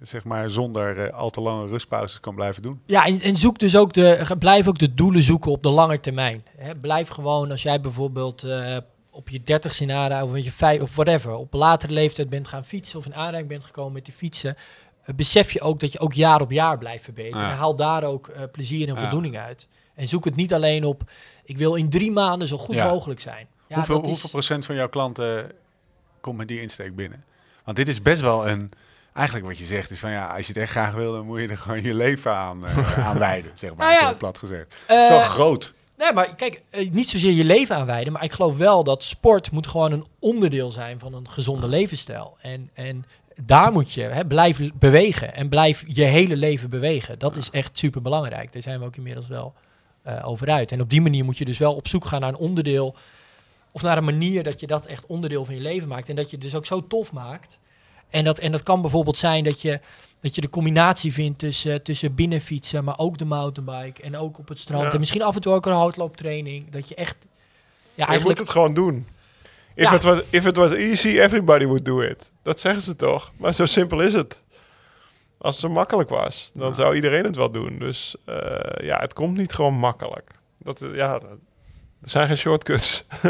zeg 0.00 0.24
maar 0.24 0.50
zonder 0.50 1.12
al 1.12 1.30
te 1.30 1.40
lange 1.40 1.66
rustpauzes 1.66 2.20
kan 2.20 2.34
blijven 2.34 2.62
doen. 2.62 2.80
Ja, 2.86 3.06
en, 3.06 3.20
en 3.20 3.36
zoek 3.36 3.58
dus 3.58 3.76
ook 3.76 3.92
de, 3.92 4.34
blijf 4.38 4.68
ook 4.68 4.78
de 4.78 4.94
doelen 4.94 5.22
zoeken 5.22 5.50
op 5.50 5.62
de 5.62 5.68
lange 5.68 6.00
termijn. 6.00 6.44
Hè, 6.56 6.74
blijf 6.76 7.08
gewoon, 7.08 7.50
als 7.50 7.62
jij 7.62 7.80
bijvoorbeeld 7.80 8.46
op 9.10 9.28
je 9.28 9.42
dertigste 9.42 9.84
nada 9.84 10.24
of 10.24 10.38
je 10.38 10.52
vijf 10.52 10.80
of 10.80 10.94
whatever, 10.94 11.32
op 11.32 11.52
latere 11.52 11.92
leeftijd 11.92 12.28
bent 12.28 12.48
gaan 12.48 12.64
fietsen 12.64 12.98
of 12.98 13.06
in 13.06 13.14
aanraking 13.14 13.48
bent 13.48 13.64
gekomen 13.64 13.92
met 13.92 14.04
die 14.04 14.14
fietsen, 14.14 14.56
besef 15.16 15.52
je 15.52 15.60
ook 15.60 15.80
dat 15.80 15.92
je 15.92 15.98
ook 15.98 16.12
jaar 16.12 16.40
op 16.40 16.52
jaar 16.52 16.78
blijft 16.78 17.04
verbeteren. 17.04 17.46
Ja. 17.46 17.54
Haal 17.54 17.76
daar 17.76 18.04
ook 18.04 18.30
plezier 18.52 18.88
en 18.88 18.94
Ja. 18.94 19.00
voldoening 19.00 19.38
uit. 19.38 19.68
En 19.94 20.08
zoek 20.08 20.24
het 20.24 20.36
niet 20.36 20.54
alleen 20.54 20.84
op, 20.84 21.02
ik 21.44 21.58
wil 21.58 21.74
in 21.74 21.90
drie 21.90 22.12
maanden 22.12 22.48
zo 22.48 22.58
goed 22.58 22.74
Ja. 22.74 22.88
mogelijk 22.88 23.20
zijn. 23.20 23.46
Ja, 23.68 23.74
hoeveel, 23.76 23.94
dat 23.94 24.04
is- 24.04 24.10
hoeveel 24.10 24.30
procent 24.30 24.64
van 24.64 24.74
jouw 24.74 24.88
klanten 24.88 25.52
komt 26.20 26.36
met 26.36 26.48
die 26.48 26.60
insteek 26.60 26.96
binnen? 26.96 27.24
Want 27.64 27.76
dit 27.76 27.88
is 27.88 28.02
best 28.02 28.20
wel 28.20 28.48
een, 28.48 28.70
eigenlijk 29.14 29.46
wat 29.46 29.58
je 29.58 29.64
zegt 29.64 29.90
is 29.90 29.98
van 29.98 30.10
ja, 30.10 30.26
als 30.36 30.46
je 30.46 30.52
het 30.52 30.62
echt 30.62 30.70
graag 30.70 30.92
wil, 30.94 31.12
dan 31.12 31.26
moet 31.26 31.40
je 31.40 31.48
er 31.48 31.56
gewoon 31.58 31.82
je 31.82 31.94
leven 31.94 32.32
aan, 32.36 32.66
aan 33.08 33.18
wijden, 33.18 33.50
zeg 33.54 33.74
maar, 33.74 33.92
Nou 33.92 34.06
ja, 34.06 34.14
plat 34.14 34.38
gezegd. 34.38 34.76
Het 34.86 35.00
is 35.02 35.08
wel 35.08 35.18
Eh, 35.20 35.28
groot. 35.28 35.74
Nee, 35.96 36.12
maar 36.12 36.34
kijk, 36.34 36.62
eh, 36.70 36.90
niet 36.90 37.08
zozeer 37.08 37.32
je 37.32 37.44
leven 37.44 37.76
aanwijden, 37.76 38.12
maar 38.12 38.24
ik 38.24 38.32
geloof 38.32 38.56
wel 38.56 38.84
dat 38.84 39.02
sport 39.02 39.50
moet 39.50 39.66
gewoon 39.66 39.92
een 39.92 40.04
onderdeel 40.18 40.70
zijn 40.70 40.98
van 40.98 41.14
een 41.14 41.30
gezonde 41.30 41.68
levensstijl. 41.68 42.36
En, 42.40 42.70
en 42.74 43.04
daar 43.42 43.72
moet 43.72 43.92
je, 43.92 44.02
hè, 44.02 44.26
blijf 44.26 44.60
bewegen 44.74 45.34
en 45.34 45.48
blijf 45.48 45.84
je 45.86 46.02
hele 46.04 46.36
leven 46.36 46.70
bewegen. 46.70 47.18
Dat 47.18 47.36
is 47.36 47.50
echt 47.50 47.78
super 47.78 48.02
belangrijk. 48.02 48.52
Daar 48.52 48.62
zijn 48.62 48.78
we 48.78 48.84
ook 48.84 48.96
inmiddels 48.96 49.28
wel 49.28 49.54
over 50.22 50.50
uit. 50.50 50.72
En 50.72 50.80
op 50.80 50.90
die 50.90 51.00
manier 51.00 51.24
moet 51.24 51.38
je 51.38 51.44
dus 51.44 51.58
wel 51.58 51.74
op 51.74 51.88
zoek 51.88 52.04
gaan 52.04 52.20
naar 52.20 52.28
een 52.28 52.36
onderdeel 52.36 52.94
of 53.72 53.82
naar 53.82 53.96
een 53.96 54.04
manier 54.04 54.42
dat 54.42 54.60
je 54.60 54.66
dat 54.66 54.86
echt 54.86 55.06
onderdeel 55.06 55.44
van 55.44 55.54
je 55.54 55.60
leven 55.60 55.88
maakt. 55.88 56.08
En 56.08 56.16
dat 56.16 56.30
je 56.30 56.36
het 56.36 56.44
dus 56.44 56.54
ook 56.54 56.66
zo 56.66 56.86
tof 56.86 57.12
maakt. 57.12 57.58
En 58.10 58.24
dat, 58.24 58.38
en 58.38 58.52
dat 58.52 58.62
kan 58.62 58.80
bijvoorbeeld 58.80 59.18
zijn 59.18 59.44
dat 59.44 59.60
je, 59.60 59.80
dat 60.20 60.34
je 60.34 60.40
de 60.40 60.50
combinatie 60.50 61.12
vindt 61.12 61.38
tussen, 61.38 61.82
tussen 61.82 62.14
binnenfietsen, 62.14 62.84
maar 62.84 62.98
ook 62.98 63.18
de 63.18 63.24
mountainbike 63.24 64.02
en 64.02 64.16
ook 64.16 64.38
op 64.38 64.48
het 64.48 64.58
strand. 64.58 64.82
Ja. 64.82 64.92
En 64.92 64.98
misschien 64.98 65.22
af 65.22 65.34
en 65.34 65.40
toe 65.40 65.52
ook 65.52 65.66
een 65.66 65.72
houtlooptraining. 65.72 66.70
Dat 66.70 66.88
je 66.88 66.94
echt. 66.94 67.16
Ja, 67.20 67.26
je 67.94 68.04
eigenlijk. 68.04 68.38
moet 68.38 68.38
het 68.38 68.56
gewoon 68.56 68.74
doen. 68.74 69.06
If, 69.74 69.90
Ja. 69.90 69.94
it 69.94 70.02
was, 70.02 70.20
if 70.30 70.46
it 70.46 70.56
was 70.56 70.70
easy, 70.70 71.08
everybody 71.08 71.64
would 71.64 71.84
do 71.84 72.00
it. 72.00 72.32
Dat 72.42 72.60
zeggen 72.60 72.82
ze 72.82 72.96
toch? 72.96 73.32
Maar 73.36 73.54
zo 73.54 73.66
simpel 73.66 74.00
is 74.00 74.12
het. 74.12 74.42
Als 75.42 75.54
het 75.54 75.64
zo 75.64 75.68
makkelijk 75.70 76.08
was, 76.08 76.50
dan 76.54 76.74
zou 76.74 76.94
iedereen 76.94 77.24
het 77.24 77.36
wel 77.36 77.50
doen. 77.50 77.78
Dus 77.78 78.16
eh, 78.24 78.36
ja, 78.86 78.98
het 79.00 79.12
komt 79.12 79.36
niet 79.36 79.52
gewoon 79.52 79.74
makkelijk. 79.74 80.30
Dat, 80.58 80.80
eh, 80.82 80.94
ja, 80.94 81.14
Er 82.02 82.10
zijn 82.10 82.26
geen 82.26 82.36
shortcuts. 82.36 83.04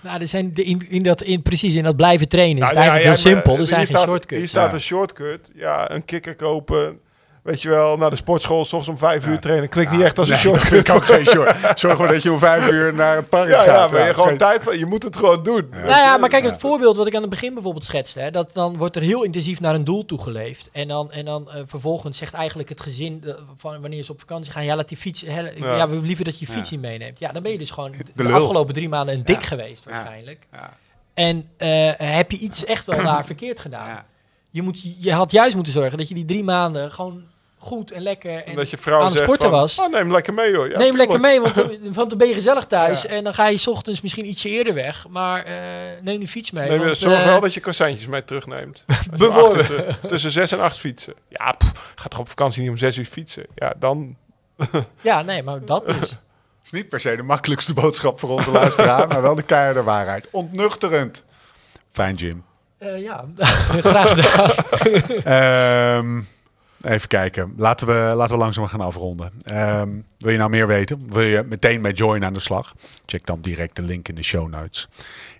Nou, 0.00 0.20
er 0.20 0.28
zijn 0.28 0.54
de, 0.54 0.62
in, 0.64 0.86
in 0.90 1.02
dat, 1.02 1.22
in, 1.22 1.42
precies 1.42 1.74
in 1.74 1.82
dat 1.84 1.96
blijven 1.96 2.28
trainen 2.28 2.62
is 2.62 2.72
Nou, 2.72 2.74
het 2.74 2.78
eigenlijk 2.78 3.16
ja, 3.16 3.22
heel 3.22 3.30
ja, 3.30 3.34
maar 3.34 3.42
simpel. 3.42 3.52
Er 3.52 3.58
hier 3.58 3.66
zijn 3.66 3.78
geen 3.86 3.88
staat- 3.96 4.06
shortcuts. 4.08 4.38
Hier 4.38 4.48
staat 4.48 4.68
Ja. 4.68 4.74
een 4.74 4.80
shortcut. 4.80 5.50
Ja, 5.54 5.90
een 5.90 6.04
kikker 6.04 6.36
kopen. 6.36 7.00
Weet 7.42 7.62
je 7.62 7.68
wel, 7.68 7.96
naar 7.96 8.10
de 8.10 8.16
sportschool, 8.16 8.64
s 8.64 8.72
ochtends 8.72 8.88
om 8.88 8.98
vijf 9.08 9.26
uur 9.26 9.38
trainen. 9.40 9.68
Klinkt 9.68 9.92
niet 9.92 10.00
echt 10.00 10.18
als 10.18 10.28
een 10.28 10.50
Nee, 10.50 10.60
vind 10.60 10.88
ik 10.88 10.94
ook 10.94 11.04
geen 11.04 11.26
short. 11.26 11.56
Zorg 11.78 11.94
gewoon 11.96 12.10
dat 12.12 12.22
je 12.22 12.32
om 12.32 12.38
vijf 12.38 12.70
uur 12.70 12.94
naar 12.94 13.16
het 13.16 13.28
park 13.28 13.48
Ja, 13.48 13.56
gaat. 13.56 13.66
ja, 13.66 13.88
maar 13.88 14.06
je 14.06 14.14
gewoon 14.14 14.28
geen- 14.28 14.38
tijd 14.38 14.62
van. 14.62 14.78
Je 14.78 14.86
moet 14.86 15.02
het 15.02 15.16
gewoon 15.16 15.42
doen. 15.42 15.68
Nou 15.70 15.86
ja, 15.88 16.16
maar 16.16 16.28
kijk, 16.28 16.44
Ja. 16.44 16.50
het 16.50 16.60
voorbeeld 16.60 16.96
wat 16.96 17.06
ik 17.06 17.14
aan 17.14 17.20
het 17.20 17.30
begin 17.30 17.54
bijvoorbeeld 17.54 17.84
schetste, 17.84 18.20
hè, 18.20 18.30
dat 18.30 18.50
dan 18.52 18.76
wordt 18.76 18.96
er 18.96 19.02
heel 19.02 19.22
intensief 19.22 19.60
naar 19.60 19.74
een 19.74 19.84
doel 19.84 20.04
toegeleefd. 20.04 20.68
En 20.72 20.88
dan, 20.88 21.12
en 21.12 21.24
dan 21.24 21.50
eh, 21.50 21.62
vervolgens 21.66 22.18
zegt 22.18 22.34
eigenlijk 22.34 22.68
het 22.68 22.80
gezin, 22.80 23.22
eh, 23.26 23.34
van 23.56 23.80
wanneer 23.80 24.02
ze 24.02 24.12
op 24.12 24.20
vakantie 24.20 24.52
gaan, 24.52 24.64
ja, 24.64 24.76
laat 24.76 24.88
die 24.88 24.96
fiets, 24.98 25.20
hè, 25.26 25.40
ja. 25.40 25.74
Ja. 25.76 25.88
we 25.88 25.96
liever 25.96 26.24
dat 26.24 26.38
je 26.38 26.46
je 26.46 26.52
fiets 26.52 26.70
niet 26.70 26.80
meeneemt. 26.80 27.18
Ja, 27.18 27.32
dan 27.32 27.42
ben 27.42 27.52
je 27.52 27.58
dus 27.58 27.70
gewoon 27.70 27.94
de, 28.14 28.32
afgelopen 28.32 28.74
drie 28.74 28.88
maanden 28.88 29.14
een 29.14 29.24
dik 29.24 29.40
Ja. 29.40 29.46
geweest, 29.46 29.84
waarschijnlijk. 29.84 30.46
Ja. 30.52 30.76
En 31.14 31.44
eh, 31.56 31.90
heb 31.96 32.30
je 32.30 32.38
iets 32.38 32.64
echt 32.64 32.86
wel 32.86 33.02
daar 33.12 33.24
verkeerd 33.26 33.60
gedaan. 33.60 33.86
Ja. 33.88 34.04
Je, 34.50 34.62
moet, 34.62 35.02
je 35.02 35.12
had 35.12 35.30
juist 35.32 35.54
moeten 35.54 35.72
zorgen 35.72 35.98
dat 35.98 36.08
je 36.08 36.14
die 36.14 36.24
drie 36.24 36.44
maanden 36.44 36.90
gewoon 36.92 37.22
goed 37.62 37.90
en 37.90 38.02
lekker 38.02 38.44
en 38.44 38.54
dat 38.54 38.70
je 38.70 38.76
vrouw 38.78 38.98
aan 38.98 39.04
het 39.04 39.12
zegt 39.12 39.24
sporten 39.24 39.50
van, 39.50 39.58
was. 39.58 39.78
"Oh, 39.78 39.90
neem 39.92 40.12
lekker 40.12 40.34
mee 40.34 40.56
hoor. 40.56 40.70
Ja, 40.70 40.78
Neem 40.78 40.96
lekker 40.96 41.20
mee, 41.20 41.40
want, 41.40 41.54
dan- 41.54 41.70
want 41.92 42.08
dan 42.08 42.18
ben 42.18 42.28
je 42.28 42.34
gezellig 42.34 42.66
thuis. 42.66 43.02
Ja. 43.02 43.08
En 43.08 43.24
dan 43.24 43.34
ga 43.34 43.46
je 43.46 43.58
's 43.58 43.66
ochtends 43.66 44.00
misschien 44.00 44.26
ietsje 44.28 44.48
eerder 44.48 44.74
weg. 44.74 45.06
Maar 45.08 45.44
eh, 45.44 45.54
neem 46.02 46.18
die 46.18 46.28
fiets 46.28 46.50
mee. 46.50 46.68
Neem 46.68 46.78
je- 46.78 46.84
want, 46.84 46.98
zorg 46.98 47.18
eh, 47.18 47.24
wel 47.24 47.40
dat 47.40 47.54
je 47.54 47.60
croissantjes 47.60 48.06
mee 48.06 48.24
terugneemt. 48.24 48.84
Bijvoorbeeld. 49.16 49.70
tussen 50.08 50.30
zes 50.30 50.52
en 50.52 50.60
acht 50.60 50.78
fietsen. 50.78 51.14
Ja, 51.28 51.52
pff, 51.52 51.92
ga 51.94 52.08
toch 52.08 52.18
op 52.20 52.28
vakantie 52.28 52.60
niet 52.62 52.70
om 52.70 52.76
zes 52.76 52.96
uur 52.96 53.04
fietsen. 53.04 53.46
Ja, 53.54 53.74
dan... 53.78 54.16
Ja, 55.00 55.22
nee, 55.22 55.42
maar 55.42 55.64
dat 55.64 55.86
dus. 55.86 55.96
Het 55.96 56.10
is 56.64 56.70
niet 56.70 56.88
per 56.88 57.00
se 57.00 57.16
de 57.16 57.22
makkelijkste 57.22 57.72
boodschap 57.74 58.18
voor 58.18 58.28
onze 58.30 58.50
luisteraar, 58.50 59.08
maar 59.08 59.22
wel 59.22 59.34
de 59.34 59.42
keiharde 59.42 59.82
waarheid. 59.82 60.28
Ontnuchterend. 60.30 61.24
Fijn, 61.92 62.14
Jim. 62.14 62.44
Eh, 62.78 63.00
ja, 63.02 63.24
graag 63.82 64.08
gedaan. 64.10 64.50
Ehm, 65.24 66.20
even 66.84 67.08
kijken. 67.08 67.54
Laten 67.56 67.86
we, 67.86 68.12
laten 68.16 68.34
we 68.34 68.40
langzaam 68.40 68.66
gaan 68.66 68.80
afronden. 68.80 69.32
Ehm, 69.44 69.90
wil 70.18 70.32
je 70.32 70.38
nou 70.38 70.50
meer 70.50 70.66
weten? 70.66 71.06
Wil 71.08 71.22
je 71.22 71.42
meteen 71.48 71.80
met 71.80 71.98
Join 71.98 72.24
aan 72.24 72.32
de 72.32 72.40
slag? 72.40 72.74
Check 73.06 73.26
dan 73.26 73.40
direct 73.40 73.76
de 73.76 73.82
link 73.82 74.08
in 74.08 74.14
de 74.14 74.22
show 74.22 74.48
notes. 74.48 74.88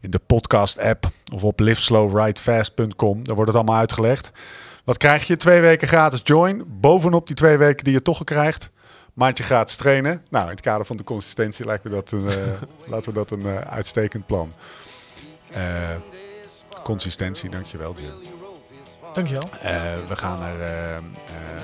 In 0.01 0.11
de 0.11 0.21
podcast 0.27 0.79
app 0.79 1.11
of 1.35 1.45
op 1.45 1.61
liveslowridefast.com. 1.61 3.25
Daar 3.25 3.35
wordt 3.35 3.51
het 3.51 3.61
allemaal 3.61 3.81
uitgelegd. 3.81 4.31
Wat 4.85 4.97
krijg 4.97 5.27
je? 5.27 5.37
Twee 5.37 5.61
weken 5.61 5.89
gratis 5.89 6.21
Join. 6.25 6.65
Bovenop 6.67 7.27
die 7.27 7.37
twee 7.37 7.57
weken 7.57 7.85
die 7.85 7.93
je 7.93 8.03
toch 8.03 8.25
krijgt. 8.25 8.71
Maandje 9.13 9.45
gratis 9.45 9.77
trainen. 9.77 10.23
Nou, 10.31 10.45
in 10.45 10.51
het 10.51 10.61
kader 10.61 10.87
van 10.87 10.97
de 10.97 11.05
consistentie 11.05 11.65
lijkt 11.65 11.85
me 11.85 11.91
dat 11.91 12.11
een, 12.11 12.29
eh, 12.29 12.37
laten 12.93 13.13
we 13.13 13.19
dat 13.19 13.31
een 13.31 13.47
eh, 13.47 13.57
uitstekend 13.57 14.27
plan. 14.27 14.53
Eh, 15.53 15.97
consistentie, 16.83 17.51
dankjewel 17.51 17.95
Jim. 17.95 18.42
Dankjewel. 19.13 19.49
Eh, 19.61 19.73
we, 20.09 20.17
gaan 20.17 20.43
er, 20.43 20.61
eh, 20.61 20.97
eh, 20.97 21.03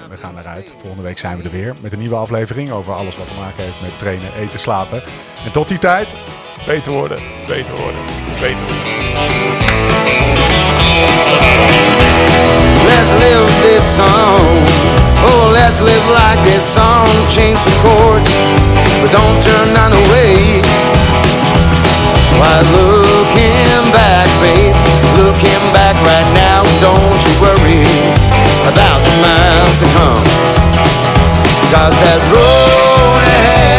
we 0.09 0.17
gaan 0.17 0.39
eruit. 0.39 0.73
Volgende 0.81 1.05
week 1.05 1.19
zijn 1.19 1.37
we 1.37 1.43
er 1.43 1.51
weer 1.51 1.75
met 1.81 1.93
een 1.93 1.99
nieuwe 1.99 2.17
aflevering 2.17 2.71
over 2.71 2.93
alles 2.93 3.17
wat 3.17 3.29
te 3.29 3.35
maken 3.41 3.65
heeft 3.65 3.81
met 3.81 3.99
trainen, 3.99 4.29
eten, 4.41 4.59
slapen. 4.59 5.03
En 5.45 5.53
tot 5.53 5.69
die 5.69 5.79
tijd, 5.79 6.17
Beter 6.69 6.93
worden, 6.93 7.19
beter 7.47 7.75
worden, 7.77 8.01
beter 8.41 8.67
worden. 8.67 8.87
Let's 12.85 13.13
live 13.13 13.49
this 13.63 13.95
song. 13.95 14.41
Oh, 15.25 15.51
let's 15.53 15.81
live 15.81 16.07
like 16.21 16.41
this 16.43 16.73
song. 16.73 17.07
Change 17.29 17.57
some 17.57 17.77
chords, 17.83 18.31
but 19.01 19.11
don't 19.11 19.39
turn 19.43 19.73
none 19.73 19.95
away. 20.03 20.61
Why, 22.39 22.57
looking 22.77 23.91
back, 23.93 24.29
babe, 24.41 24.77
looking 25.17 25.65
back 25.73 25.97
right 26.11 26.31
now, 26.35 26.48
about 27.77 29.01
the 29.05 29.15
miles 29.21 29.79
to 29.81 29.87
come. 29.93 30.25
Cause 31.71 31.97
that 32.01 32.21
road 32.33 33.23
ahead 33.23 33.78